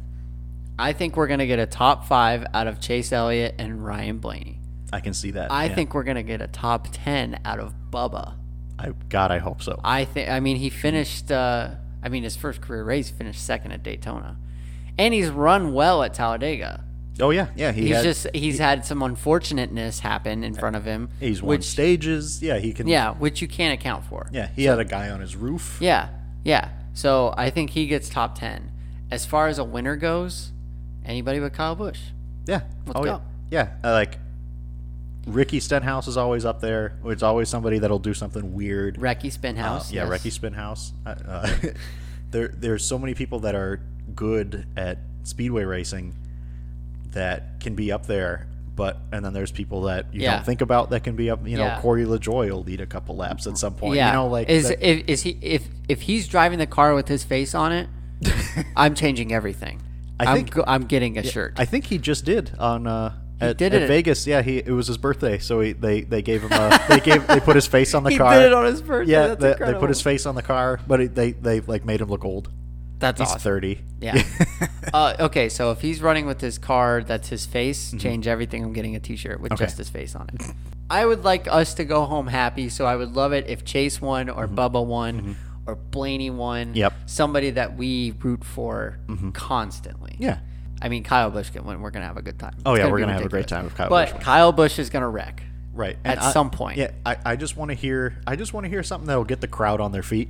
I 0.80 0.92
think 0.92 1.16
we're 1.16 1.26
gonna 1.26 1.46
get 1.46 1.58
a 1.58 1.66
top 1.66 2.06
five 2.06 2.46
out 2.54 2.66
of 2.66 2.80
Chase 2.80 3.12
Elliott 3.12 3.54
and 3.58 3.84
Ryan 3.84 4.18
Blaney. 4.18 4.60
I 4.92 5.00
can 5.00 5.14
see 5.14 5.30
that. 5.32 5.52
I 5.52 5.66
yeah. 5.66 5.74
think 5.74 5.94
we're 5.94 6.04
gonna 6.04 6.22
get 6.22 6.40
a 6.40 6.46
top 6.48 6.88
ten 6.92 7.40
out 7.44 7.60
of 7.60 7.74
Bubba. 7.90 8.34
I 8.78 8.92
God, 9.08 9.30
I 9.30 9.38
hope 9.38 9.62
so. 9.62 9.78
I 9.84 10.04
think. 10.04 10.28
I 10.30 10.40
mean, 10.40 10.56
he 10.56 10.70
finished. 10.70 11.30
Uh, 11.30 11.70
I 12.02 12.08
mean, 12.08 12.22
his 12.22 12.34
first 12.36 12.60
career 12.62 12.82
race 12.82 13.10
finished 13.10 13.44
second 13.44 13.72
at 13.72 13.82
Daytona, 13.82 14.38
and 14.98 15.12
he's 15.12 15.28
run 15.28 15.74
well 15.74 16.02
at 16.02 16.14
Talladega. 16.14 16.82
oh 17.20 17.30
yeah, 17.30 17.48
yeah. 17.54 17.72
He 17.72 17.88
He's 17.88 17.96
had, 17.96 18.02
just 18.02 18.26
he's 18.34 18.58
had 18.58 18.86
some 18.86 19.02
unfortunateness 19.02 20.00
happen 20.00 20.42
in 20.42 20.54
front 20.54 20.76
of 20.76 20.84
him. 20.86 21.10
he's 21.20 21.42
won 21.42 21.50
which 21.50 21.64
stages. 21.64 22.42
Yeah, 22.42 22.58
he 22.58 22.72
can. 22.72 22.88
yeah, 22.88 23.12
which 23.12 23.42
you 23.42 23.48
can't 23.48 23.78
account 23.78 24.06
for. 24.06 24.28
Yeah, 24.32 24.48
he 24.56 24.64
had 24.64 24.78
a 24.78 24.84
guy 24.84 25.10
on 25.10 25.20
his 25.20 25.36
roof. 25.36 25.76
Yeah, 25.80 26.08
yeah. 26.42 26.70
So 26.94 27.34
I 27.36 27.50
think 27.50 27.70
he 27.70 27.86
gets 27.86 28.08
top 28.08 28.38
ten. 28.38 28.72
As 29.10 29.26
far 29.26 29.48
as 29.48 29.58
a 29.58 29.64
winner 29.64 29.96
goes, 29.96 30.52
anybody 31.10 31.40
but 31.40 31.52
Kyle 31.52 31.74
Busch. 31.74 32.00
Yeah. 32.46 32.62
Let's 32.86 32.98
oh, 32.98 33.04
go. 33.04 33.22
Yeah. 33.50 33.68
Yeah. 33.82 33.88
I 33.88 33.92
like 33.92 34.18
Ricky 35.26 35.60
Stenhouse 35.60 36.08
is 36.08 36.16
always 36.16 36.44
up 36.44 36.60
there. 36.60 36.98
It's 37.04 37.22
always 37.22 37.48
somebody 37.48 37.78
that'll 37.78 37.98
do 37.98 38.14
something 38.14 38.54
weird. 38.54 38.96
Recky 38.96 39.26
Uh, 39.26 39.30
Spinhouse. 39.30 39.92
yeah, 39.92 40.08
yes. 40.08 40.22
Recky 40.22 40.32
Spinhouse. 40.32 40.92
Uh, 41.04 41.14
uh, 41.28 41.56
there, 42.30 42.48
there's 42.48 42.84
so 42.84 42.98
many 42.98 43.14
people 43.14 43.40
that 43.40 43.54
are 43.54 43.80
good 44.14 44.66
at 44.76 44.98
speedway 45.24 45.64
racing 45.64 46.14
that 47.12 47.60
can 47.60 47.74
be 47.74 47.92
up 47.92 48.06
there, 48.06 48.46
but 48.74 48.96
and 49.12 49.24
then 49.24 49.32
there's 49.32 49.52
people 49.52 49.82
that 49.82 50.06
you 50.14 50.22
Yeah. 50.22 50.36
don't 50.36 50.46
think 50.46 50.60
about 50.62 50.90
that 50.90 51.04
can 51.04 51.16
be 51.16 51.28
up. 51.30 51.46
You 51.46 51.58
know, 51.58 51.64
Yeah. 51.64 51.80
Corey 51.80 52.04
LaJoie 52.04 52.50
will 52.50 52.62
lead 52.62 52.80
a 52.80 52.86
couple 52.86 53.16
laps 53.16 53.46
at 53.46 53.58
some 53.58 53.74
point. 53.74 53.96
Yeah. 53.96 54.08
You 54.08 54.12
know, 54.14 54.26
like 54.28 54.48
is 54.48 54.68
that- 54.68 54.80
if, 54.82 55.04
is 55.06 55.22
he 55.22 55.38
if 55.42 55.68
if 55.88 56.02
he's 56.02 56.26
driving 56.28 56.58
the 56.58 56.66
car 56.66 56.94
with 56.94 57.08
his 57.08 57.24
face 57.24 57.54
on 57.54 57.72
it, 57.72 57.88
I'm 58.76 58.94
changing 58.94 59.32
everything. 59.32 59.82
I 60.20 60.30
I'm 60.30 60.36
think- 60.36 60.50
go, 60.52 60.64
I'm 60.66 60.84
getting 60.84 61.18
a 61.18 61.22
shirt. 61.22 61.54
I 61.56 61.64
think 61.64 61.86
he 61.86 61.98
just 61.98 62.24
did 62.24 62.52
on 62.58 62.86
uh, 62.86 63.14
at, 63.40 63.56
did 63.56 63.74
at. 63.74 63.88
Vegas. 63.88 64.26
Yeah, 64.26 64.42
he 64.42 64.58
it 64.58 64.70
was 64.70 64.86
his 64.86 64.98
birthday, 64.98 65.38
so 65.38 65.60
he, 65.60 65.72
they 65.72 66.02
they 66.02 66.22
gave 66.22 66.42
him 66.42 66.52
a 66.52 66.78
they 66.88 67.00
gave 67.00 67.26
they 67.26 67.40
put 67.40 67.56
his 67.56 67.66
face 67.76 67.94
on 67.94 68.02
the 68.04 68.10
He 68.10 68.18
car. 68.18 68.34
did 68.34 68.46
it 68.46 68.52
on 68.52 68.66
his 68.66 68.82
birthday. 68.82 69.12
Yeah, 69.12 69.34
they, 69.34 69.54
they 69.54 69.74
put 69.74 69.88
his 69.88 70.02
face 70.02 70.26
on 70.26 70.34
the 70.34 70.42
car, 70.42 70.78
but 70.86 71.00
it, 71.00 71.14
they 71.14 71.32
they 71.32 71.60
like 71.60 71.84
made 71.84 72.00
him 72.00 72.08
look 72.08 72.24
old. 72.24 72.50
That's 72.98 73.18
He's 73.18 73.28
awesome. 73.30 73.40
thirty. 73.40 73.80
Yeah. 74.00 74.22
uh, 74.92 75.14
okay, 75.20 75.48
so 75.48 75.70
if 75.70 75.80
he's 75.80 76.02
running 76.02 76.26
with 76.26 76.40
his 76.42 76.58
car 76.58 77.02
that's 77.02 77.28
his 77.28 77.46
face, 77.46 77.88
Mm-hmm. 77.88 77.98
change 77.98 78.26
everything. 78.28 78.62
I'm 78.62 78.74
getting 78.74 78.94
a 78.94 79.00
T-shirt 79.00 79.40
with 79.40 79.56
just 79.56 79.78
his 79.78 79.88
face 79.88 80.14
on 80.14 80.28
it. 80.34 80.42
I 80.90 81.06
would 81.06 81.24
like 81.24 81.46
us 81.48 81.72
to 81.74 81.84
go 81.84 82.04
home 82.04 82.26
happy, 82.26 82.68
so 82.68 82.84
I 82.84 82.96
would 82.96 83.12
love 83.14 83.32
it 83.32 83.48
if 83.48 83.64
Chase 83.64 84.02
won 84.02 84.28
or 84.28 84.46
Bubba 84.48 84.84
won 84.84 85.36
or 85.66 85.76
Blaney 85.76 86.28
won. 86.30 86.66
Mm-hmm. 86.68 86.76
Yep. 86.76 86.92
Somebody 87.06 87.50
that 87.50 87.76
we 87.78 88.12
root 88.22 88.44
for 88.44 88.98
constantly. 89.32 90.09
Yeah. 90.20 90.38
I 90.82 90.88
mean, 90.88 91.02
Kyle 91.04 91.30
win. 91.30 91.80
We're 91.82 91.90
gonna 91.90 92.06
have 92.06 92.16
a 92.16 92.22
good 92.22 92.38
time. 92.38 92.54
Oh, 92.64 92.72
It's 92.72 92.78
yeah, 92.78 92.84
gonna 92.84 92.92
we're 92.92 93.00
gonna 93.00 93.12
have 93.12 93.24
a 93.24 93.28
great 93.28 93.48
time 93.48 93.64
with 93.64 93.74
Kyle 93.74 93.88
But 93.90 94.06
Busch 94.06 94.12
wins. 94.14 94.24
Kyle 94.24 94.52
Busch 94.52 94.78
is 94.78 94.88
gonna 94.90 95.08
wreck. 95.10 95.42
Right. 95.74 95.96
At 96.04 96.22
I- 96.22 96.32
some 96.32 96.50
point. 96.50 96.78
Yeah, 96.78 96.90
I, 97.04 97.16
I 97.24 97.36
just 97.36 97.56
want 97.56 97.70
to 97.70 97.74
hear 97.74 98.16
I 98.26 98.36
just 98.36 98.52
want 98.54 98.64
to 98.64 98.70
hear 98.70 98.82
something 98.82 99.06
that'll 99.06 99.24
get 99.24 99.40
the 99.40 99.48
crowd 99.48 99.80
on 99.80 99.92
their 99.92 100.02
feet. 100.02 100.28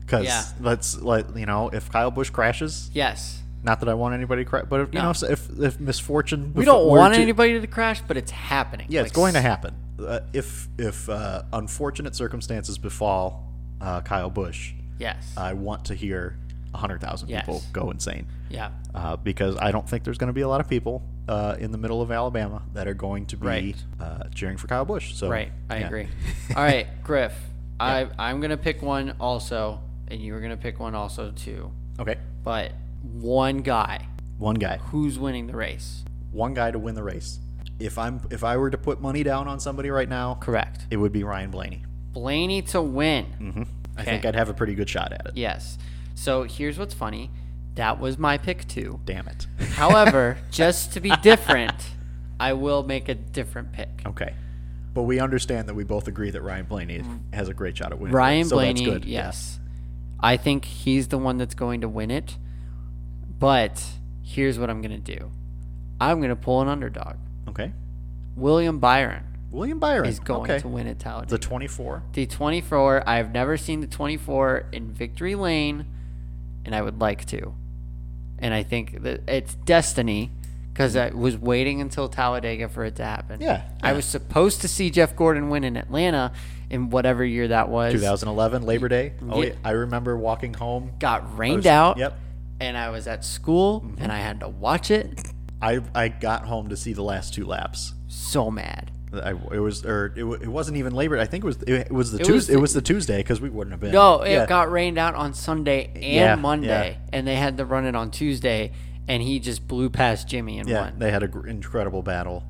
Because 0.00 0.24
Yeah. 0.24 0.42
let's 0.60 1.00
let 1.00 1.36
you 1.36 1.46
know 1.46 1.68
if 1.68 1.90
Kyle 1.92 2.10
Busch 2.10 2.30
crashes. 2.30 2.90
Yes. 2.92 3.42
Not 3.62 3.80
that 3.80 3.88
I 3.90 3.94
want 3.94 4.14
anybody 4.14 4.42
to 4.44 4.48
crash, 4.50 4.64
but 4.70 4.80
if, 4.80 4.94
you 4.94 5.00
know 5.02 5.10
if 5.10 5.60
if 5.60 5.78
misfortune 5.78 6.52
We 6.54 6.64
don't 6.64 6.86
want 6.88 7.14
to- 7.14 7.20
anybody 7.20 7.60
to 7.60 7.66
crash, 7.66 8.00
but 8.08 8.16
it's 8.16 8.30
happening. 8.30 8.86
Yeah, 8.88 9.02
it's 9.02 9.12
going 9.12 9.34
to 9.34 9.40
happen. 9.42 9.74
Uh, 10.02 10.20
if 10.32 10.66
if 10.78 11.08
uh, 11.10 11.42
unfortunate 11.52 12.16
circumstances 12.16 12.78
befall 12.78 13.46
uh, 13.82 14.00
Kyle 14.00 14.30
Busch, 14.30 14.72
Yes. 14.98 15.32
I 15.36 15.52
want 15.52 15.84
to 15.86 15.94
hear 15.94 16.36
hundred 16.74 17.00
thousand 17.00 17.28
Yes. 17.28 17.44
people 17.46 17.62
go 17.72 17.90
insane. 17.90 18.26
yeah. 18.48 18.70
Uh, 18.94 19.16
because 19.16 19.56
I 19.56 19.70
don't 19.70 19.88
think 19.88 20.04
there's 20.04 20.18
going 20.18 20.28
to 20.28 20.32
be 20.34 20.40
a 20.40 20.48
lot 20.48 20.60
of 20.60 20.68
people 20.68 21.02
uh, 21.28 21.56
in 21.60 21.70
the 21.72 21.78
middle 21.78 22.02
of 22.02 22.10
Alabama 22.10 22.62
that 22.74 22.88
are 22.88 22.94
going 22.94 23.26
to 23.26 23.36
be 23.36 23.46
Right. 23.46 23.84
uh, 24.00 24.24
cheering 24.34 24.56
for 24.56 24.66
Kyle 24.66 24.84
Busch. 24.84 25.14
So 25.14 25.28
Right, 25.28 25.52
I 25.68 25.78
yeah. 25.78 25.86
agree. 25.86 26.08
All 26.56 26.62
right, 26.62 26.86
Griff, 27.04 27.32
I 27.78 28.08
I'm 28.18 28.40
gonna 28.40 28.56
pick 28.56 28.82
one 28.82 29.14
also, 29.20 29.80
and 30.08 30.20
you 30.20 30.32
were 30.32 30.40
gonna 30.40 30.56
pick 30.56 30.78
one 30.80 30.94
also 30.94 31.30
too. 31.30 31.70
Okay, 31.98 32.16
But 32.44 32.72
one 33.02 33.58
guy 33.58 34.06
one 34.38 34.54
guy, 34.56 34.78
who's 34.78 35.18
winning 35.18 35.46
the 35.46 35.54
race? 35.56 36.04
one 36.32 36.54
guy 36.54 36.70
to 36.70 36.78
win 36.78 36.94
the 36.94 37.02
race. 37.02 37.40
If 37.78 37.98
I'm 37.98 38.20
if 38.30 38.42
I 38.44 38.56
were 38.56 38.70
to 38.70 38.78
put 38.78 39.00
money 39.00 39.22
down 39.22 39.48
on 39.48 39.58
somebody 39.60 39.90
right 39.90 40.08
now, 40.08 40.34
Correct. 40.34 40.86
it 40.90 40.96
would 40.96 41.12
be 41.12 41.24
Ryan 41.24 41.50
Blaney. 41.50 41.84
Blaney 42.12 42.62
to 42.62 42.80
win. 42.82 43.24
hmm 43.24 43.62
I 43.96 44.04
think 44.04 44.24
I'd 44.24 44.34
have 44.34 44.48
a 44.48 44.54
pretty 44.54 44.74
good 44.74 44.88
shot 44.88 45.12
at 45.12 45.26
it. 45.26 45.32
Yes. 45.36 45.76
So 46.20 46.42
here's 46.42 46.78
what's 46.78 46.92
funny. 46.92 47.30
That 47.76 47.98
was 47.98 48.18
my 48.18 48.36
pick 48.36 48.68
too. 48.68 49.00
Damn 49.06 49.26
it. 49.26 49.46
However, 49.70 50.36
just 50.50 50.92
to 50.92 51.00
be 51.00 51.10
different, 51.22 51.74
I 52.38 52.52
will 52.52 52.82
make 52.82 53.08
a 53.08 53.14
different 53.14 53.72
pick. 53.72 54.02
Okay. 54.04 54.34
But 54.92 55.04
we 55.04 55.18
understand 55.18 55.66
that 55.70 55.74
we 55.74 55.84
both 55.84 56.08
agree 56.08 56.30
that 56.30 56.42
Ryan 56.42 56.66
Blaney 56.66 56.98
mm. 56.98 57.32
has 57.32 57.48
a 57.48 57.54
great 57.54 57.78
shot 57.78 57.92
at 57.92 57.98
winning. 57.98 58.14
Ryan 58.14 58.44
so 58.44 58.56
Blaney, 58.56 58.84
that's 58.84 58.98
good. 58.98 59.04
yes. 59.06 59.60
I 60.20 60.36
think 60.36 60.66
he's 60.66 61.08
the 61.08 61.16
one 61.16 61.38
that's 61.38 61.54
going 61.54 61.80
to 61.80 61.88
win 61.88 62.10
it. 62.10 62.36
But 63.38 63.82
here's 64.22 64.58
what 64.58 64.68
I'm 64.68 64.82
going 64.82 65.02
to 65.02 65.16
do 65.16 65.30
I'm 65.98 66.18
going 66.18 66.28
to 66.28 66.36
pull 66.36 66.60
an 66.60 66.68
underdog. 66.68 67.16
Okay. 67.48 67.72
William 68.36 68.78
Byron 68.78 69.24
William 69.50 69.78
Byron 69.78 70.06
is 70.06 70.20
going 70.20 70.50
okay. 70.50 70.60
to 70.60 70.68
win 70.68 70.86
at 70.86 70.98
Talladega. 70.98 71.30
the 71.30 71.38
24. 71.38 72.02
The 72.12 72.26
24, 72.26 73.08
I've 73.08 73.32
never 73.32 73.56
seen 73.56 73.80
the 73.80 73.86
24 73.86 74.66
in 74.72 74.92
Victory 74.92 75.34
Lane, 75.34 75.86
and 76.64 76.74
I 76.74 76.82
would 76.82 77.00
like 77.00 77.24
to. 77.26 77.54
And 78.38 78.54
I 78.54 78.62
think 78.62 79.02
that 79.02 79.22
it's 79.28 79.54
destiny 79.54 80.30
because 80.72 80.96
I 80.96 81.10
was 81.10 81.36
waiting 81.36 81.80
until 81.80 82.08
Talladega 82.08 82.68
for 82.68 82.84
it 82.84 82.96
to 82.96 83.04
happen. 83.04 83.40
Yeah, 83.40 83.62
I 83.82 83.90
yeah. 83.90 83.96
was 83.96 84.04
supposed 84.06 84.62
to 84.62 84.68
see 84.68 84.88
Jeff 84.90 85.14
Gordon 85.14 85.50
win 85.50 85.64
in 85.64 85.76
Atlanta 85.76 86.32
in 86.70 86.88
whatever 86.90 87.24
year 87.24 87.48
that 87.48 87.68
was. 87.68 87.92
2011 87.92 88.62
Labor 88.62 88.88
Day. 88.88 89.12
Oh, 89.28 89.42
Yeah. 89.42 89.48
yeah. 89.48 89.54
I 89.64 89.70
remember 89.72 90.16
walking 90.16 90.54
home. 90.54 90.92
Got 90.98 91.36
rained 91.36 91.56
was- 91.58 91.66
out. 91.66 91.98
Yep. 91.98 92.18
And 92.60 92.76
I 92.76 92.90
was 92.90 93.06
at 93.06 93.24
school 93.24 93.80
Mm-hmm. 93.80 94.02
and 94.02 94.12
I 94.12 94.18
had 94.18 94.40
to 94.40 94.48
watch 94.48 94.90
it. 94.90 95.20
I 95.62 95.80
I 95.94 96.08
got 96.08 96.46
home 96.46 96.68
to 96.70 96.76
see 96.76 96.92
the 96.94 97.02
last 97.02 97.34
two 97.34 97.44
laps. 97.44 97.92
So 98.08 98.50
mad. 98.50 98.90
I, 99.12 99.30
it 99.30 99.58
was 99.58 99.84
or 99.84 100.12
it, 100.16 100.22
it 100.42 100.48
wasn't 100.48 100.76
even 100.76 100.94
Labor. 100.94 101.16
Day. 101.16 101.22
I 101.22 101.26
think 101.26 101.42
it 101.44 101.46
was 101.46 101.56
it, 101.62 101.90
was 101.90 102.12
the 102.12 102.18
It 102.18 102.20
was 102.20 102.28
Tuesday. 102.28 102.52
the- 102.52 102.58
it 102.58 102.60
was 102.62 102.72
the 102.74 102.82
Tuesday 102.82 103.16
because 103.18 103.40
we 103.40 103.50
wouldn't 103.50 103.72
have 103.72 103.80
been. 103.80 103.92
No, 103.92 104.22
it 104.22 104.32
Yeah. 104.32 104.46
got 104.46 104.70
rained 104.70 104.98
out 104.98 105.14
on 105.14 105.34
Sunday 105.34 105.90
and 105.94 106.02
Yeah, 106.04 106.34
Monday, 106.36 106.90
yeah. 107.00 107.08
and 107.12 107.26
they 107.26 107.34
had 107.36 107.56
to 107.58 107.64
run 107.64 107.86
it 107.86 107.96
on 107.96 108.10
Tuesday, 108.12 108.72
and 109.08 109.22
he 109.22 109.40
just 109.40 109.66
blew 109.66 109.90
past 109.90 110.28
Jimmy 110.28 110.58
and 110.60 110.68
Yeah, 110.68 110.82
won. 110.82 110.98
they 110.98 111.10
had 111.10 111.22
an 111.24 111.44
incredible 111.48 112.02
battle, 112.02 112.44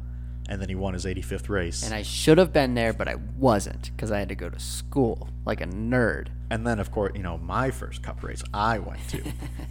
and 0.50 0.60
then 0.60 0.68
he 0.68 0.74
won 0.74 0.92
his 0.92 1.06
85th 1.06 1.48
race. 1.48 1.82
and 1.82 1.94
I 1.94 2.02
should 2.02 2.36
have 2.36 2.52
been 2.52 2.74
there, 2.74 2.92
but 2.92 3.08
I 3.08 3.16
wasn't 3.38 3.90
because 3.96 4.10
I 4.12 4.18
had 4.18 4.28
to 4.28 4.34
go 4.34 4.50
to 4.50 4.58
school 4.60 5.28
like 5.46 5.60
a 5.62 5.66
nerd. 5.66 6.26
And 6.50 6.66
then, 6.66 6.78
of 6.78 6.90
course, 6.90 7.12
you 7.16 7.22
know, 7.22 7.38
my 7.38 7.70
first 7.70 8.02
cup 8.02 8.22
race 8.22 8.42
I 8.52 8.80
went 8.80 9.00
to. 9.10 9.22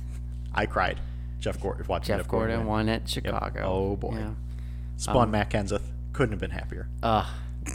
I 0.56 0.66
cried. 0.66 1.00
Jeff 1.40 1.62
Gordon 1.62 1.86
watching 1.88 2.18
Jeff 2.18 2.28
Gordon 2.28 2.60
win. 2.60 2.68
won 2.68 2.90
at 2.90 3.08
Chicago. 3.08 3.62
Oh, 3.64 3.96
boy. 3.96 4.16
Yeah. 4.18 4.30
Spun 4.98 5.24
Um, 5.26 5.32
Matt 5.32 5.50
Kenseth. 5.52 5.84
Couldn't 6.14 6.34
have 6.34 6.40
been 6.40 6.52
happier. 6.52 6.90
Ugh, 7.04 7.26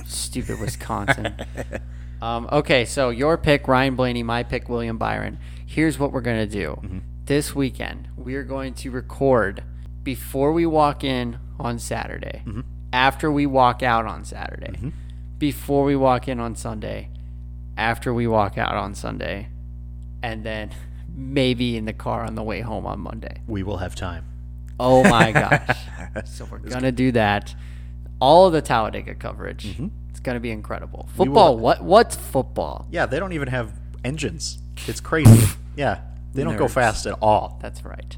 stupid 0.07 0.61
Wisconsin. 0.61 1.35
um, 2.23 2.49
okay, 2.53 2.85
so 2.85 3.11
your 3.11 3.39
pick, 3.39 3.67
Ryan 3.69 3.95
Blaney, 3.97 4.23
my 4.23 4.43
pick, 4.43 4.69
William 4.69 4.99
Byron. 4.99 5.39
Here's 5.67 5.99
what 5.99 6.13
we're 6.13 6.21
going 6.21 6.49
to 6.49 6.53
do. 6.53 6.79
Mm-hmm. 6.83 6.99
This 7.25 7.55
weekend, 7.55 8.09
we 8.17 8.35
are 8.35 8.45
going 8.45 8.75
to 8.75 8.91
record 8.91 9.63
before 10.03 10.53
we 10.53 10.67
walk 10.67 11.03
in 11.05 11.39
on 11.59 11.79
Saturday, 11.79 12.43
Mm-hmm. 12.47 12.61
after 12.93 13.31
we 13.33 13.47
walk 13.47 13.83
out 13.83 14.05
on 14.07 14.25
Saturday, 14.25 14.93
before 15.39 15.85
we 15.85 15.97
walk 15.97 16.29
in 16.29 16.39
on 16.41 16.55
Sunday, 16.55 17.09
after 17.79 18.13
we 18.13 18.27
walk 18.27 18.59
out 18.59 18.75
on 18.75 18.95
Sunday, 18.95 19.49
and 20.23 20.45
then 20.45 20.71
maybe 21.15 21.77
in 21.77 21.85
the 21.87 21.93
car 21.93 22.25
on 22.25 22.35
the 22.35 22.43
way 22.43 22.61
home 22.61 22.85
on 22.87 23.01
Monday. 23.01 23.41
We 23.47 23.63
will 23.63 23.79
have 23.79 23.95
time. 23.95 24.27
Oh 24.79 25.05
my 25.09 25.33
gosh. 25.33 25.79
so 26.25 26.47
we're 26.51 26.59
going 26.59 26.83
to 26.83 26.93
do 26.93 27.13
that. 27.13 27.55
All 28.25 28.47
of 28.47 28.55
the 28.55 28.63
Talladega 28.63 29.15
coverage. 29.15 29.79
It's 30.09 30.21
going 30.21 30.37
to 30.37 30.41
be 30.41 30.51
incredible. 30.51 31.07
will- 31.19 31.27
Football, 31.27 31.59
what 31.59 31.85
what's 31.85 32.17
football? 32.17 32.89
Yeah, 32.91 33.05
they 33.05 33.21
don't 33.21 33.35
even 33.35 33.49
have 33.49 33.75
engines. 34.03 34.61
It's 34.87 34.99
crazy. 34.99 35.55
yeah, 35.77 36.01
they 36.33 36.43
don't 36.43 36.57
go 36.57 36.67
fast 36.67 37.05
at 37.05 37.19
all. 37.21 37.59
That's 37.61 37.85
right. 37.85 38.17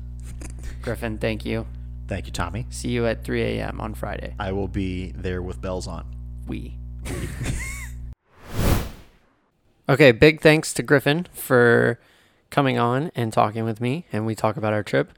Griffin, 0.80 1.18
thank 1.18 1.44
you. 1.44 1.66
Thank 2.06 2.26
you, 2.26 2.32
Tommy. 2.32 2.66
See 2.70 2.90
you 2.90 3.04
at 3.04 3.24
3 3.24 3.58
a.m. 3.58 3.80
on 3.80 3.94
Friday. 3.94 4.36
I 4.38 4.52
will 4.52 4.68
be 4.68 5.10
there 5.10 5.42
with 5.42 5.60
bells 5.60 5.88
on. 5.88 6.06
We. 6.46 6.78
okay, 9.88 10.12
big 10.12 10.40
thanks 10.40 10.72
to 10.74 10.84
Griffin 10.84 11.26
for 11.32 11.98
coming 12.50 12.78
on 12.78 13.10
and 13.16 13.32
talking 13.32 13.64
with 13.64 13.80
me, 13.80 14.06
and 14.12 14.24
we 14.24 14.36
talk 14.36 14.56
about 14.56 14.72
our 14.72 14.84
trip. 14.84 15.10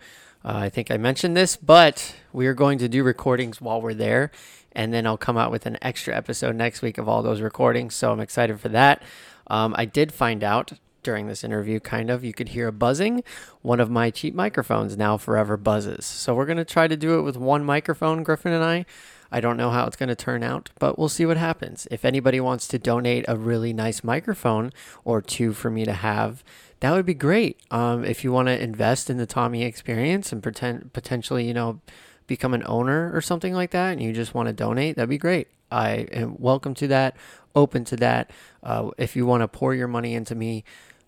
Uh, 0.43 0.53
I 0.55 0.69
think 0.71 0.91
I 0.91 0.97
mentioned 0.97 1.37
this, 1.37 1.57
but 1.57 2.15
we 2.33 2.47
are 2.47 2.55
going 2.55 2.79
to 2.79 2.89
do 2.89 3.03
recordings 3.03 3.61
while 3.61 3.83
we're 3.83 3.93
there, 3.93 4.31
and 4.79 4.95
then 4.95 5.07
I'll 5.09 5.19
come 5.19 5.37
out 5.37 5.51
with 5.51 5.67
an 5.67 5.77
extra 5.83 6.17
episode 6.17 6.55
next 6.55 6.83
week 6.83 6.99
of 6.99 7.09
all 7.09 7.21
those 7.21 7.41
recordings. 7.41 7.97
So 7.97 8.13
I'm 8.13 8.21
excited 8.21 8.61
for 8.61 8.69
that. 8.69 9.03
Um, 9.49 9.75
I 9.77 9.85
did 9.85 10.13
find 10.13 10.45
out 10.45 10.73
during 11.03 11.27
this 11.27 11.43
interview, 11.43 11.81
kind 11.81 12.11
of. 12.11 12.23
You 12.23 12.33
could 12.33 12.51
hear 12.51 12.69
a 12.69 12.73
buzzing. 12.73 13.25
One 13.61 13.81
of 13.81 13.91
my 13.91 14.11
cheap 14.11 14.35
microphones 14.37 14.97
now 14.97 15.17
forever 15.17 15.57
buzzes. 15.57 16.07
So 16.07 16.33
we're 16.33 16.47
going 16.47 16.59
to 16.59 16.65
try 16.65 16.87
to 16.87 16.97
do 16.97 17.19
it 17.19 17.23
with 17.23 17.37
one 17.37 17.65
microphone, 17.65 18.23
Griffin 18.23 18.53
and 18.53 18.63
I. 18.63 18.87
I 19.33 19.41
don't 19.41 19.57
know 19.57 19.71
how 19.71 19.85
it's 19.85 19.97
going 19.97 20.11
to 20.11 20.15
turn 20.15 20.45
out, 20.45 20.71
but 20.79 20.97
we'll 20.97 21.09
see 21.09 21.27
what 21.27 21.37
happens. 21.37 21.89
If 21.91 22.05
anybody 22.05 22.39
wants 22.39 22.69
to 22.69 22.79
donate 22.79 23.25
a 23.27 23.37
really 23.37 23.73
nice 23.73 24.05
microphone 24.05 24.73
or 25.05 25.21
two 25.21 25.53
for 25.53 25.71
me 25.71 25.85
to 25.87 25.93
have, 25.93 26.45
that 26.81 26.93
would 26.93 27.05
be 27.05 27.15
great. 27.15 27.59
Um, 27.73 28.05
if 28.05 28.23
you 28.23 28.31
want 28.31 28.47
to 28.47 28.63
invest 28.63 29.11
in 29.11 29.17
the 29.17 29.27
Tommy 29.27 29.65
experience 29.65 30.33
and 30.33 30.41
pretend 30.41 30.93
potentially, 30.93 31.47
you 31.47 31.53
know, 31.53 31.81
become 32.29 32.55
an 32.55 32.63
owner 32.67 33.11
or 33.13 33.21
something 33.21 33.53
like 33.53 33.73
that, 33.73 33.91
and 33.93 34.03
you 34.03 34.13
just 34.13 34.35
want 34.35 34.47
to 34.47 34.53
donate, 34.53 34.95
that'd 34.95 35.09
be 35.09 35.19
great. 35.19 35.49
I 35.73 36.07
am 36.13 36.37
welcome 36.39 36.75
to 36.75 36.87
that, 36.87 37.17
open 37.57 37.85
to 37.87 37.97
that. 37.97 38.31
Uh, 38.63 38.91
if 38.97 39.17
you 39.17 39.27
want 39.27 39.41
to 39.41 39.49
pour 39.49 39.75
your 39.75 39.89
money 39.89 40.15
into 40.15 40.37
me, 40.37 40.63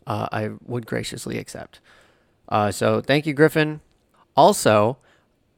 uh, 0.07 0.29
I 0.33 0.51
would 0.67 0.87
graciously 0.87 1.39
accept. 1.39 1.79
Uh, 2.49 2.73
so 2.73 3.01
thank 3.01 3.27
you, 3.27 3.35
Griffin. 3.35 3.81
Also, 4.37 4.99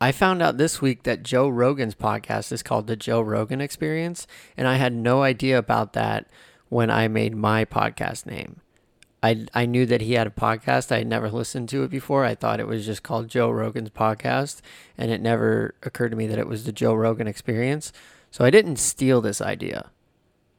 I 0.00 0.12
found 0.12 0.42
out 0.42 0.58
this 0.58 0.82
week 0.82 1.04
that 1.04 1.22
Joe 1.22 1.48
Rogan's 1.48 1.94
podcast 1.94 2.52
is 2.52 2.62
called 2.62 2.86
The 2.86 2.96
Joe 2.96 3.20
Rogan 3.20 3.60
Experience, 3.60 4.26
and 4.56 4.68
I 4.68 4.74
had 4.74 4.92
no 4.92 5.22
idea 5.22 5.56
about 5.56 5.94
that 5.94 6.26
when 6.68 6.90
I 6.90 7.08
made 7.08 7.34
my 7.34 7.64
podcast 7.64 8.26
name. 8.26 8.60
I, 9.22 9.46
I 9.54 9.66
knew 9.66 9.86
that 9.86 10.00
he 10.00 10.14
had 10.14 10.26
a 10.26 10.30
podcast. 10.30 10.90
I 10.90 10.98
had 10.98 11.06
never 11.06 11.30
listened 11.30 11.68
to 11.68 11.84
it 11.84 11.90
before. 11.90 12.24
I 12.24 12.34
thought 12.34 12.60
it 12.60 12.66
was 12.66 12.84
just 12.84 13.02
called 13.02 13.28
Joe 13.28 13.50
Rogan's 13.50 13.90
podcast, 13.90 14.60
and 14.98 15.10
it 15.10 15.20
never 15.20 15.74
occurred 15.82 16.10
to 16.10 16.16
me 16.16 16.26
that 16.26 16.38
it 16.38 16.48
was 16.48 16.64
the 16.64 16.72
Joe 16.72 16.94
Rogan 16.94 17.28
Experience. 17.28 17.92
So 18.30 18.44
I 18.44 18.50
didn't 18.50 18.76
steal 18.76 19.20
this 19.20 19.40
idea, 19.40 19.90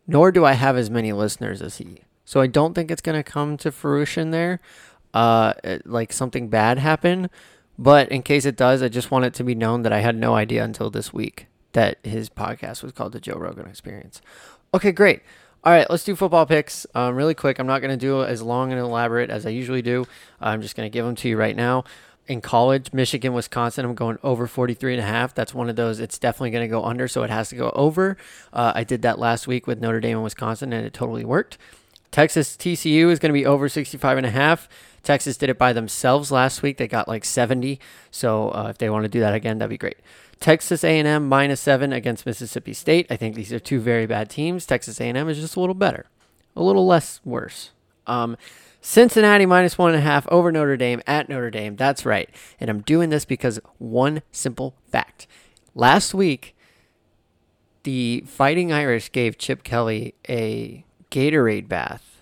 nor 0.08 0.32
do 0.32 0.46
I 0.46 0.54
have 0.54 0.78
as 0.78 0.90
many 0.90 1.12
listeners 1.12 1.62
as 1.62 1.78
he. 1.78 2.04
So 2.24 2.40
I 2.40 2.48
don't 2.48 2.74
think 2.74 2.90
it's 2.90 3.02
going 3.02 3.22
to 3.22 3.30
come 3.30 3.58
to 3.58 3.72
fruition 3.72 4.32
there, 4.32 4.62
uh, 5.14 5.54
like 5.84 6.14
something 6.14 6.48
bad 6.48 6.78
happen. 6.78 7.30
But 7.78 8.10
in 8.10 8.22
case 8.22 8.46
it 8.46 8.56
does, 8.56 8.82
I 8.82 8.88
just 8.88 9.12
want 9.12 9.26
it 9.26 9.34
to 9.36 9.44
be 9.44 9.56
known 9.56 9.82
that 9.82 9.92
I 9.92 10.00
had 10.00 10.16
no 10.16 10.36
idea 10.36 10.64
until 10.64 10.90
this 10.90 11.12
week 11.12 11.48
that 11.74 11.98
his 12.04 12.30
podcast 12.30 12.84
was 12.84 12.92
called 12.92 13.12
the 13.12 13.20
Joe 13.20 13.36
Rogan 13.36 13.68
Experience. 13.68 14.22
Okay, 14.74 14.92
great. 14.92 15.22
All 15.66 15.72
right, 15.72 15.90
let's 15.90 16.04
do 16.04 16.14
football 16.14 16.46
picks 16.46 16.86
um, 16.94 17.16
really 17.16 17.34
quick. 17.34 17.58
I'm 17.58 17.68
not 17.68 17.80
going 17.80 17.98
to 17.98 17.98
do 17.98 18.22
as 18.22 18.42
long 18.42 18.74
and 18.74 18.82
elaborate 18.82 19.30
as 19.30 19.46
I 19.46 19.50
usually 19.50 19.82
do. 19.82 20.06
I'm 20.42 20.62
just 20.62 20.76
going 20.76 20.86
to 20.86 20.92
give 20.94 21.06
them 21.06 21.16
to 21.16 21.30
you 21.30 21.38
right 21.38 21.56
now. 21.56 21.86
In 22.28 22.42
college, 22.42 22.92
Michigan, 22.92 23.34
Wisconsin, 23.34 23.86
I'm 23.86 23.96
going 23.96 24.18
over 24.24 24.46
43 24.46 24.96
and 24.96 25.02
a 25.02 25.06
half. 25.06 25.34
That's 25.34 25.54
one 25.54 25.70
of 25.70 25.78
those. 25.78 26.02
It's 26.02 26.20
definitely 26.20 26.52
going 26.52 26.66
to 26.66 26.68
go 26.68 26.84
under, 26.84 27.08
so 27.08 27.24
it 27.24 27.30
has 27.30 27.48
to 27.50 27.56
go 27.56 27.72
over. 27.76 28.18
Uh, 28.52 28.74
I 28.76 28.84
did 28.84 29.04
that 29.04 29.20
last 29.20 29.48
week 29.48 29.66
with 29.66 29.80
Notre 29.80 30.02
Dame 30.02 30.18
and 30.18 30.24
Wisconsin, 30.26 30.74
and 30.74 30.86
it 30.86 30.94
totally 30.94 31.24
worked. 31.24 31.58
Texas 32.12 32.58
TCU 32.58 33.10
is 33.10 33.20
going 33.20 33.30
to 33.30 33.34
be 33.34 33.46
over 33.46 33.70
65 33.70 34.18
and 34.18 34.28
a 34.28 34.32
half. 34.32 34.68
Texas 35.02 35.38
did 35.38 35.50
it 35.50 35.58
by 35.58 35.72
themselves 35.72 36.30
last 36.30 36.62
week. 36.62 36.76
They 36.76 36.90
got 36.90 37.08
like 37.08 37.24
70. 37.24 37.80
So 38.12 38.50
uh, 38.50 38.68
if 38.70 38.80
they 38.80 38.90
want 38.90 39.04
to 39.04 39.10
do 39.10 39.22
that 39.22 39.34
again, 39.34 39.60
that'd 39.60 39.70
be 39.70 39.78
great. 39.78 39.98
Texas 40.44 40.84
A&M 40.84 41.30
minus 41.30 41.62
seven 41.62 41.94
against 41.94 42.26
Mississippi 42.26 42.74
State. 42.74 43.08
I 43.10 43.16
think 43.16 43.34
these 43.34 43.54
are 43.54 43.60
two 43.60 43.80
very 43.80 44.06
bad 44.06 44.30
teams. 44.30 44.66
Texas 44.66 45.00
A&M 45.00 45.30
is 45.30 45.40
just 45.40 45.56
a 45.56 45.60
little 45.62 45.74
better, 45.74 46.08
a 46.54 46.62
little 46.62 46.86
less 46.86 47.22
worse. 47.24 47.72
Um, 48.08 48.36
Cincinnati 48.82 49.46
minus 49.46 49.78
one 49.78 49.92
and 49.92 50.00
a 50.00 50.02
half 50.02 50.28
over 50.28 50.52
Notre 50.52 50.76
Dame 50.76 51.02
at 51.08 51.30
Notre 51.30 51.50
Dame. 51.50 51.78
That's 51.78 52.06
right. 52.06 52.30
And 52.60 52.70
I'm 52.70 52.82
doing 52.82 53.10
this 53.10 53.24
because 53.24 53.58
one 53.78 54.22
simple 54.34 54.76
fact. 54.92 55.28
Last 55.76 56.14
week, 56.14 56.58
the 57.84 58.26
Fighting 58.28 58.74
Irish 58.74 59.14
gave 59.14 59.38
Chip 59.38 59.64
Kelly 59.64 60.14
a 60.28 60.84
Gatorade 61.10 61.70
bath 61.70 62.22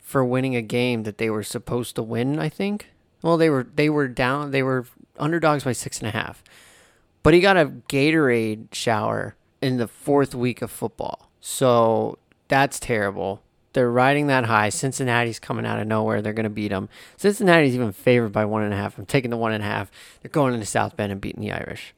for 0.00 0.24
winning 0.24 0.56
a 0.56 0.62
game 0.62 1.04
that 1.04 1.18
they 1.18 1.30
were 1.30 1.44
supposed 1.44 1.94
to 1.94 2.02
win. 2.02 2.40
I 2.40 2.48
think. 2.48 2.90
Well, 3.22 3.36
they 3.36 3.48
were 3.48 3.68
they 3.76 3.88
were 3.88 4.08
down. 4.08 4.50
They 4.50 4.64
were 4.64 4.86
underdogs 5.20 5.62
by 5.62 5.72
six 5.72 6.00
and 6.00 6.08
a 6.08 6.10
half, 6.10 6.42
but 7.24 7.34
he 7.34 7.40
got 7.40 7.56
a 7.56 7.66
Gatorade 7.88 8.72
shower 8.72 9.34
in 9.60 9.78
the 9.78 9.88
fourth 9.88 10.34
week 10.34 10.62
of 10.62 10.70
football. 10.70 11.30
So 11.40 12.18
that's 12.46 12.78
terrible. 12.78 13.42
They're 13.72 13.90
riding 13.90 14.28
that 14.28 14.44
high. 14.44 14.68
Cincinnati's 14.68 15.40
coming 15.40 15.66
out 15.66 15.80
of 15.80 15.88
nowhere. 15.88 16.22
They're 16.22 16.32
going 16.32 16.44
to 16.44 16.50
beat 16.50 16.68
them. 16.68 16.88
Cincinnati's 17.16 17.74
even 17.74 17.90
favored 17.90 18.30
by 18.30 18.44
one 18.44 18.62
and 18.62 18.72
a 18.72 18.76
half. 18.76 18.96
I'm 18.98 19.06
taking 19.06 19.30
the 19.30 19.36
one 19.36 19.52
and 19.52 19.64
a 19.64 19.66
half. 19.66 19.90
They're 20.22 20.30
going 20.30 20.54
into 20.54 20.66
South 20.66 20.96
Bend 20.96 21.10
and 21.10 21.20
beating 21.20 21.40
the 21.40 21.50
Irish. 21.50 21.94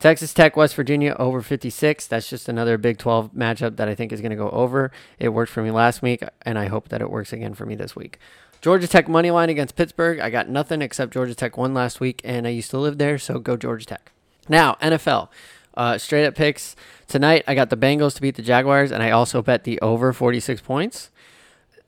Texas 0.00 0.32
Tech, 0.32 0.56
West 0.56 0.74
Virginia 0.74 1.14
over 1.18 1.42
56. 1.42 2.06
That's 2.06 2.30
just 2.30 2.48
another 2.48 2.78
Big 2.78 2.96
12 2.96 3.34
matchup 3.34 3.76
that 3.76 3.86
I 3.86 3.94
think 3.94 4.12
is 4.12 4.22
going 4.22 4.30
to 4.30 4.36
go 4.36 4.48
over. 4.48 4.90
It 5.18 5.28
worked 5.28 5.52
for 5.52 5.62
me 5.62 5.70
last 5.70 6.00
week, 6.00 6.24
and 6.42 6.58
I 6.58 6.68
hope 6.68 6.88
that 6.88 7.02
it 7.02 7.10
works 7.10 7.34
again 7.34 7.52
for 7.52 7.66
me 7.66 7.74
this 7.74 7.94
week. 7.94 8.18
Georgia 8.62 8.88
Tech 8.88 9.08
money 9.08 9.30
line 9.30 9.50
against 9.50 9.76
Pittsburgh. 9.76 10.18
I 10.20 10.30
got 10.30 10.48
nothing 10.48 10.80
except 10.80 11.12
Georgia 11.12 11.34
Tech 11.34 11.58
won 11.58 11.74
last 11.74 12.00
week, 12.00 12.22
and 12.24 12.46
I 12.46 12.50
used 12.50 12.70
to 12.70 12.78
live 12.78 12.96
there, 12.96 13.18
so 13.18 13.38
go 13.38 13.58
Georgia 13.58 13.84
Tech. 13.84 14.12
Now, 14.50 14.76
NFL. 14.82 15.28
Uh, 15.72 15.96
straight 15.96 16.26
up 16.26 16.34
picks. 16.34 16.76
Tonight, 17.06 17.44
I 17.46 17.54
got 17.54 17.70
the 17.70 17.76
Bengals 17.76 18.14
to 18.16 18.20
beat 18.20 18.34
the 18.34 18.42
Jaguars, 18.42 18.92
and 18.92 19.02
I 19.02 19.10
also 19.10 19.40
bet 19.40 19.64
the 19.64 19.80
over 19.80 20.12
46 20.12 20.60
points 20.60 21.10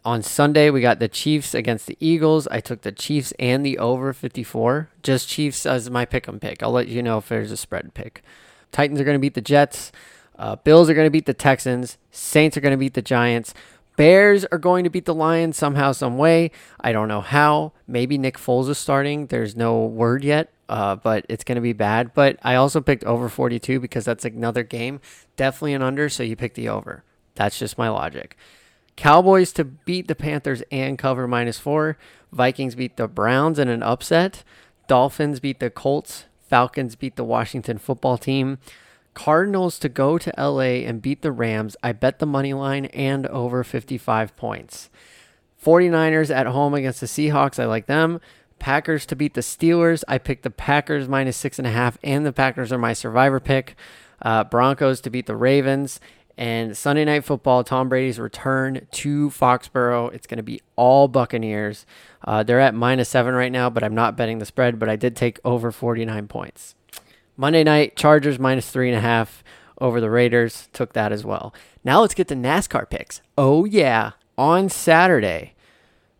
on 0.04 0.22
Sunday, 0.22 0.70
we 0.70 0.80
got 0.80 0.98
the 0.98 1.08
Chiefs 1.08 1.54
against 1.54 1.86
the 1.86 1.96
Eagles. 2.00 2.48
I 2.48 2.60
took 2.60 2.82
the 2.82 2.92
Chiefs 2.92 3.32
and 3.38 3.64
the 3.64 3.78
over 3.78 4.12
54. 4.12 4.88
Just 5.02 5.28
Chiefs 5.28 5.64
as 5.64 5.90
my 5.90 6.04
pick 6.04 6.28
'em 6.28 6.40
pick. 6.40 6.62
I'll 6.62 6.72
let 6.72 6.88
you 6.88 7.02
know 7.02 7.18
if 7.18 7.28
there's 7.28 7.52
a 7.52 7.56
spread 7.56 7.94
pick. 7.94 8.22
Titans 8.72 9.00
are 9.00 9.04
going 9.04 9.14
to 9.14 9.20
beat 9.20 9.34
the 9.34 9.40
Jets. 9.40 9.92
Uh, 10.38 10.56
Bills 10.56 10.90
are 10.90 10.94
going 10.94 11.06
to 11.06 11.10
beat 11.10 11.26
the 11.26 11.34
Texans. 11.34 11.98
Saints 12.10 12.56
are 12.56 12.60
going 12.60 12.72
to 12.72 12.78
beat 12.78 12.94
the 12.94 13.02
Giants. 13.02 13.54
Bears 13.96 14.44
are 14.46 14.58
going 14.58 14.84
to 14.84 14.90
beat 14.90 15.04
the 15.04 15.14
Lions 15.14 15.56
somehow, 15.56 15.92
some 15.92 16.16
way. 16.16 16.50
I 16.80 16.92
don't 16.92 17.08
know 17.08 17.20
how. 17.20 17.72
Maybe 17.86 18.16
Nick 18.16 18.38
Foles 18.38 18.68
is 18.70 18.78
starting. 18.78 19.26
There's 19.26 19.54
no 19.54 19.84
word 19.84 20.24
yet, 20.24 20.51
uh, 20.72 20.96
but 20.96 21.26
it's 21.28 21.44
going 21.44 21.56
to 21.56 21.62
be 21.62 21.74
bad. 21.74 22.14
But 22.14 22.38
I 22.42 22.54
also 22.54 22.80
picked 22.80 23.04
over 23.04 23.28
42 23.28 23.78
because 23.78 24.06
that's 24.06 24.24
another 24.24 24.62
game. 24.62 25.02
Definitely 25.36 25.74
an 25.74 25.82
under, 25.82 26.08
so 26.08 26.22
you 26.22 26.34
pick 26.34 26.54
the 26.54 26.70
over. 26.70 27.04
That's 27.34 27.58
just 27.58 27.76
my 27.76 27.90
logic. 27.90 28.38
Cowboys 28.96 29.52
to 29.52 29.64
beat 29.64 30.08
the 30.08 30.14
Panthers 30.14 30.62
and 30.72 30.96
cover 30.96 31.28
minus 31.28 31.58
four. 31.58 31.98
Vikings 32.32 32.74
beat 32.74 32.96
the 32.96 33.06
Browns 33.06 33.58
in 33.58 33.68
an 33.68 33.82
upset. 33.82 34.44
Dolphins 34.88 35.40
beat 35.40 35.60
the 35.60 35.68
Colts. 35.68 36.24
Falcons 36.48 36.96
beat 36.96 37.16
the 37.16 37.24
Washington 37.24 37.76
football 37.76 38.16
team. 38.16 38.56
Cardinals 39.12 39.78
to 39.78 39.90
go 39.90 40.16
to 40.16 40.32
LA 40.38 40.86
and 40.86 41.02
beat 41.02 41.20
the 41.20 41.32
Rams. 41.32 41.76
I 41.82 41.92
bet 41.92 42.18
the 42.18 42.24
money 42.24 42.54
line 42.54 42.86
and 42.86 43.26
over 43.26 43.62
55 43.62 44.34
points. 44.36 44.88
49ers 45.62 46.34
at 46.34 46.46
home 46.46 46.72
against 46.72 47.00
the 47.00 47.06
Seahawks. 47.06 47.58
I 47.58 47.66
like 47.66 47.86
them. 47.86 48.20
Packers 48.62 49.04
to 49.06 49.16
beat 49.16 49.34
the 49.34 49.40
Steelers. 49.40 50.04
I 50.06 50.18
picked 50.18 50.44
the 50.44 50.50
Packers 50.50 51.08
minus 51.08 51.36
six 51.36 51.58
and 51.58 51.66
a 51.66 51.72
half, 51.72 51.98
and 52.04 52.24
the 52.24 52.32
Packers 52.32 52.70
are 52.70 52.78
my 52.78 52.92
survivor 52.92 53.40
pick. 53.40 53.74
Uh, 54.22 54.44
Broncos 54.44 55.00
to 55.00 55.10
beat 55.10 55.26
the 55.26 55.34
Ravens. 55.34 55.98
And 56.38 56.76
Sunday 56.76 57.04
Night 57.04 57.24
Football, 57.24 57.64
Tom 57.64 57.88
Brady's 57.88 58.20
return 58.20 58.86
to 58.92 59.30
Foxborough. 59.30 60.14
It's 60.14 60.28
going 60.28 60.36
to 60.36 60.44
be 60.44 60.60
all 60.76 61.08
Buccaneers. 61.08 61.84
Uh, 62.24 62.44
they're 62.44 62.60
at 62.60 62.72
minus 62.72 63.08
seven 63.08 63.34
right 63.34 63.50
now, 63.50 63.68
but 63.68 63.82
I'm 63.82 63.96
not 63.96 64.16
betting 64.16 64.38
the 64.38 64.46
spread, 64.46 64.78
but 64.78 64.88
I 64.88 64.94
did 64.94 65.16
take 65.16 65.40
over 65.44 65.72
49 65.72 66.28
points. 66.28 66.76
Monday 67.36 67.64
night, 67.64 67.96
Chargers 67.96 68.38
minus 68.38 68.70
three 68.70 68.88
and 68.88 68.96
a 68.96 69.00
half 69.00 69.42
over 69.80 70.00
the 70.00 70.08
Raiders. 70.08 70.68
Took 70.72 70.92
that 70.92 71.10
as 71.10 71.24
well. 71.24 71.52
Now 71.82 72.00
let's 72.00 72.14
get 72.14 72.28
to 72.28 72.36
NASCAR 72.36 72.88
picks. 72.88 73.22
Oh, 73.36 73.64
yeah. 73.64 74.12
On 74.38 74.68
Saturday, 74.68 75.54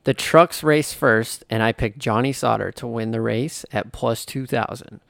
the 0.05 0.15
trucks 0.15 0.63
race 0.63 0.93
first, 0.93 1.45
and 1.49 1.63
I 1.63 1.73
picked 1.73 1.99
Johnny 1.99 2.33
Sauter 2.33 2.73
to 2.73 2.87
win 2.87 3.13
the 3.13 3.21
race 3.21 3.65
at 3.73 3.93
plus 3.93 4.25
2,000. 4.25 5.01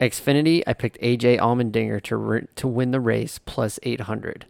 Xfinity, 0.00 0.62
I 0.66 0.72
picked 0.72 1.00
AJ 1.00 1.38
Allmendinger 1.38 2.02
to 2.02 2.16
re- 2.16 2.46
to 2.56 2.66
win 2.66 2.90
the 2.90 3.00
race 3.00 3.38
plus 3.38 3.78
800. 3.82 4.46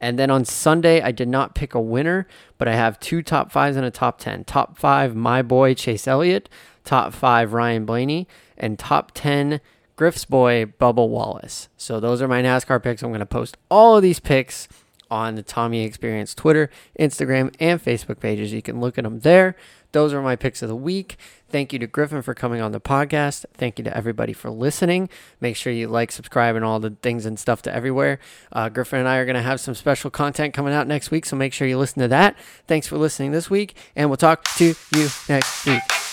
And 0.00 0.18
then 0.18 0.30
on 0.30 0.44
Sunday, 0.44 1.02
I 1.02 1.10
did 1.10 1.28
not 1.28 1.54
pick 1.54 1.74
a 1.74 1.80
winner, 1.80 2.26
but 2.56 2.68
I 2.68 2.74
have 2.74 3.00
two 3.00 3.22
top 3.22 3.50
fives 3.50 3.76
and 3.76 3.84
a 3.84 3.90
top 3.90 4.18
10. 4.18 4.44
Top 4.44 4.78
five, 4.78 5.14
my 5.14 5.42
boy 5.42 5.74
Chase 5.74 6.06
Elliott. 6.06 6.48
Top 6.84 7.12
five, 7.12 7.52
Ryan 7.52 7.84
Blaney. 7.84 8.28
And 8.56 8.78
top 8.78 9.10
10, 9.12 9.60
Griff's 9.96 10.24
boy, 10.24 10.66
Bubba 10.80 11.06
Wallace. 11.06 11.68
So 11.76 11.98
those 11.98 12.22
are 12.22 12.28
my 12.28 12.42
NASCAR 12.42 12.82
picks. 12.82 13.02
I'm 13.02 13.10
going 13.10 13.18
to 13.20 13.26
post 13.26 13.56
all 13.70 13.96
of 13.96 14.02
these 14.02 14.20
picks 14.20 14.68
on 15.10 15.34
the 15.34 15.42
Tommy 15.42 15.84
Experience 15.84 16.34
Twitter, 16.34 16.70
Instagram, 16.98 17.54
and 17.60 17.82
Facebook 17.82 18.20
pages. 18.20 18.52
You 18.52 18.62
can 18.62 18.80
look 18.80 18.98
at 18.98 19.04
them 19.04 19.20
there. 19.20 19.56
Those 19.92 20.12
are 20.12 20.20
my 20.20 20.36
picks 20.36 20.62
of 20.62 20.68
the 20.68 20.76
week. 20.76 21.16
Thank 21.48 21.72
you 21.72 21.78
to 21.78 21.86
Griffin 21.86 22.20
for 22.20 22.34
coming 22.34 22.60
on 22.60 22.72
the 22.72 22.80
podcast. 22.80 23.46
Thank 23.54 23.78
you 23.78 23.84
to 23.84 23.96
everybody 23.96 24.34
for 24.34 24.50
listening. 24.50 25.08
Make 25.40 25.56
sure 25.56 25.72
you 25.72 25.88
like, 25.88 26.12
subscribe, 26.12 26.56
and 26.56 26.64
all 26.64 26.78
the 26.78 26.90
things 26.90 27.24
and 27.24 27.38
stuff 27.38 27.62
to 27.62 27.74
everywhere. 27.74 28.18
Uh, 28.52 28.68
Griffin 28.68 28.98
and 28.98 29.08
I 29.08 29.16
are 29.16 29.24
going 29.24 29.36
to 29.36 29.42
have 29.42 29.60
some 29.60 29.74
special 29.74 30.10
content 30.10 30.52
coming 30.52 30.74
out 30.74 30.86
next 30.86 31.10
week, 31.10 31.24
so 31.24 31.36
make 31.36 31.54
sure 31.54 31.66
you 31.66 31.78
listen 31.78 32.02
to 32.02 32.08
that. 32.08 32.36
Thanks 32.66 32.86
for 32.86 32.98
listening 32.98 33.32
this 33.32 33.48
week, 33.48 33.76
and 33.96 34.10
we'll 34.10 34.18
talk 34.18 34.44
to 34.56 34.74
you 34.94 35.08
next 35.28 35.64
week. 35.64 36.07